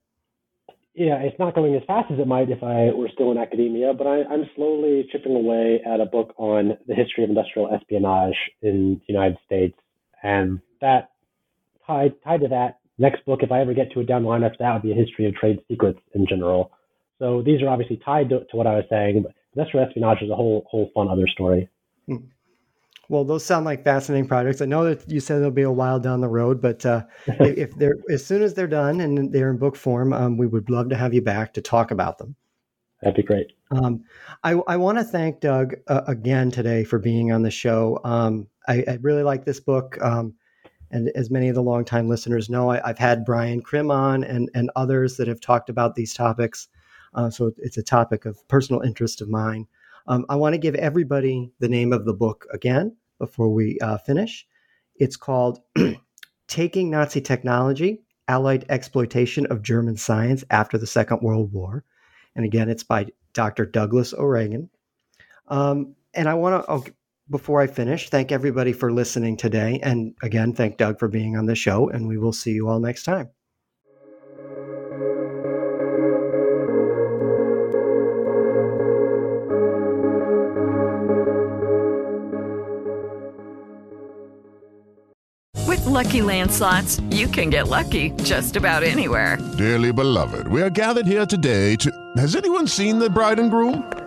yeah, 0.96 1.20
it's 1.20 1.38
not 1.40 1.56
going 1.56 1.76
as 1.76 1.84
fast 1.86 2.12
as 2.12 2.20
it 2.20 2.28
might 2.28 2.50
if 2.50 2.62
I 2.64 2.92
were 2.94 3.10
still 3.14 3.32
in 3.32 3.38
academia, 3.38 3.94
but 3.94 4.08
I, 4.08 4.22
am 4.34 4.50
slowly 4.56 5.08
chipping 5.12 5.36
away 5.36 5.80
at 5.86 6.02
a 6.02 6.06
book 6.06 6.34
on 6.38 6.76
the 6.88 6.96
history 6.96 7.24
of 7.24 7.30
industrial 7.30 7.74
espionage 7.74 8.36
in 8.64 9.00
the 9.08 9.14
United 9.14 9.38
States. 9.46 9.78
And 10.24 10.60
that 10.82 11.12
tied 11.88 12.14
tied 12.24 12.42
to 12.42 12.48
that 12.50 12.80
next 12.98 13.26
book, 13.26 13.40
if 13.42 13.52
I 13.52 13.62
ever 13.62 13.74
get 13.74 13.92
to 13.94 14.02
it 14.02 14.08
down 14.08 14.24
the 14.24 14.30
line 14.30 14.44
after 14.44 14.58
that, 14.60 14.74
would 14.74 14.82
be 14.82 14.92
a 14.92 14.96
history 14.96 15.26
of 15.26 15.36
trade 15.36 15.60
secrets 15.68 16.00
in 16.14 16.28
general. 16.28 16.72
So 17.20 17.42
these 17.42 17.62
are 17.62 17.70
obviously 17.70 18.00
tied 18.04 18.30
to, 18.30 18.42
to 18.46 18.58
what 18.58 18.68
I 18.68 18.76
was 18.76 18.86
saying, 18.90 19.24
but 19.24 19.34
industrial 19.56 19.86
espionage 19.88 20.22
is 20.22 20.30
a 20.30 20.36
whole 20.36 20.66
whole 20.70 20.92
fun 20.94 21.08
other 21.08 21.28
story. 21.28 21.70
Hmm. 22.08 22.18
Well, 23.10 23.24
those 23.24 23.46
sound 23.46 23.64
like 23.64 23.86
fascinating 23.86 24.28
projects. 24.28 24.62
I 24.62 24.66
know 24.66 24.84
that 24.84 25.10
you 25.10 25.22
said 25.22 25.42
they'll 25.42 25.50
be 25.50 25.62
a 25.62 25.72
while 25.72 26.00
down 26.00 26.20
the 26.20 26.28
road, 26.28 26.62
but 26.62 26.86
uh, 26.86 27.04
if 27.28 27.74
they're 27.76 27.98
as 28.10 28.26
soon 28.26 28.42
as 28.42 28.54
they're 28.54 28.68
done 28.68 29.00
and 29.00 29.32
they're 29.32 29.50
in 29.50 29.58
book 29.58 29.76
form, 29.76 30.14
um, 30.14 30.38
we 30.38 30.46
would 30.46 30.70
love 30.70 30.90
to 30.90 30.96
have 30.96 31.14
you 31.14 31.22
back 31.22 31.54
to 31.54 31.62
talk 31.62 31.92
about 31.92 32.18
them. 32.18 32.36
That'd 33.02 33.16
be 33.16 33.24
great. 33.24 33.52
Um, 33.72 34.04
I, 34.44 34.54
I 34.68 34.78
want 34.78 34.98
to 34.98 35.04
thank 35.04 35.40
Doug 35.40 35.76
uh, 35.88 36.02
again 36.08 36.50
today 36.50 36.84
for 36.84 37.00
being 37.00 37.32
on 37.32 37.44
the 37.44 37.52
show. 37.52 38.00
Um, 38.04 38.48
I, 38.68 38.84
I, 38.88 38.98
really 39.02 39.24
like 39.24 39.46
this 39.46 39.60
book, 39.60 39.98
um, 40.02 40.34
and 40.92 41.10
as 41.16 41.30
many 41.30 41.50
of 41.50 41.56
the 41.56 41.64
longtime 41.64 42.08
listeners 42.08 42.50
know, 42.50 42.72
I, 42.72 42.82
have 42.86 42.98
had 42.98 43.26
Brian 43.26 43.62
Crim 43.62 43.92
on 43.92 44.24
and 44.24 44.50
and 44.54 44.72
others 44.76 45.18
that 45.18 45.28
have 45.28 45.42
talked 45.42 45.70
about 45.70 45.96
these 45.96 46.14
topics. 46.14 46.68
Uh, 47.14 47.30
so 47.30 47.52
it's 47.58 47.78
a 47.78 47.84
topic 47.84 48.26
of 48.26 48.48
personal 48.48 48.82
interest 48.82 49.22
of 49.22 49.30
mine. 49.30 49.68
Um, 50.08 50.26
I 50.30 50.36
want 50.36 50.54
to 50.54 50.60
give 50.60 50.76
everybody 50.76 51.52
the 51.60 51.68
name 51.68 51.92
of 51.92 52.06
the 52.06 52.14
book 52.14 52.48
again 52.54 52.96
before 53.20 53.50
we 53.50 53.80
uh, 53.80 53.98
finish. 53.98 54.48
It's 54.96 55.18
called 55.18 55.60
Taking 56.48 56.90
Nazi 56.90 57.22
Technology 57.22 58.02
Allied 58.28 58.66
Exploitation 58.70 59.46
of 59.48 59.62
German 59.62 59.98
Science 59.98 60.44
After 60.50 60.78
the 60.78 60.88
Second 60.88 61.22
World 61.22 61.52
War. 61.52 61.84
And 62.36 62.46
again, 62.46 62.70
it's 62.70 62.84
by 62.84 63.08
Dr. 63.34 63.66
Douglas 63.66 64.14
O'Reagan. 64.14 64.70
Um, 65.48 65.96
and 66.14 66.28
I 66.28 66.34
want 66.36 66.64
to, 66.64 66.72
oh, 66.72 66.84
before 67.30 67.62
I 67.62 67.68
finish, 67.68 68.10
thank 68.10 68.32
everybody 68.32 68.74
for 68.74 68.92
listening 68.92 69.38
today. 69.38 69.80
And 69.84 70.16
again, 70.24 70.54
thank 70.54 70.78
Doug 70.78 71.00
for 71.00 71.08
being 71.08 71.36
on 71.38 71.46
the 71.46 71.56
show. 71.56 71.90
And 71.90 72.08
we 72.08 72.18
will 72.18 72.34
see 72.34 72.52
you 72.52 72.70
all 72.70 72.80
next 72.80 73.04
time. 73.04 73.30
With 85.68 85.86
lucky 85.86 86.22
Land 86.22 86.52
slots, 86.52 87.02
you 87.10 87.28
can 87.28 87.50
get 87.50 87.68
lucky 87.68 88.12
just 88.24 88.56
about 88.56 88.84
anywhere. 88.84 89.38
Dearly 89.58 89.92
beloved, 89.92 90.48
we 90.48 90.62
are 90.62 90.70
gathered 90.70 91.08
here 91.08 91.26
today 91.26 91.76
to. 91.78 91.92
Has 92.16 92.36
anyone 92.36 92.68
seen 92.68 93.00
the 93.00 93.10
bride 93.10 93.40
and 93.40 93.52
groom? 93.52 94.07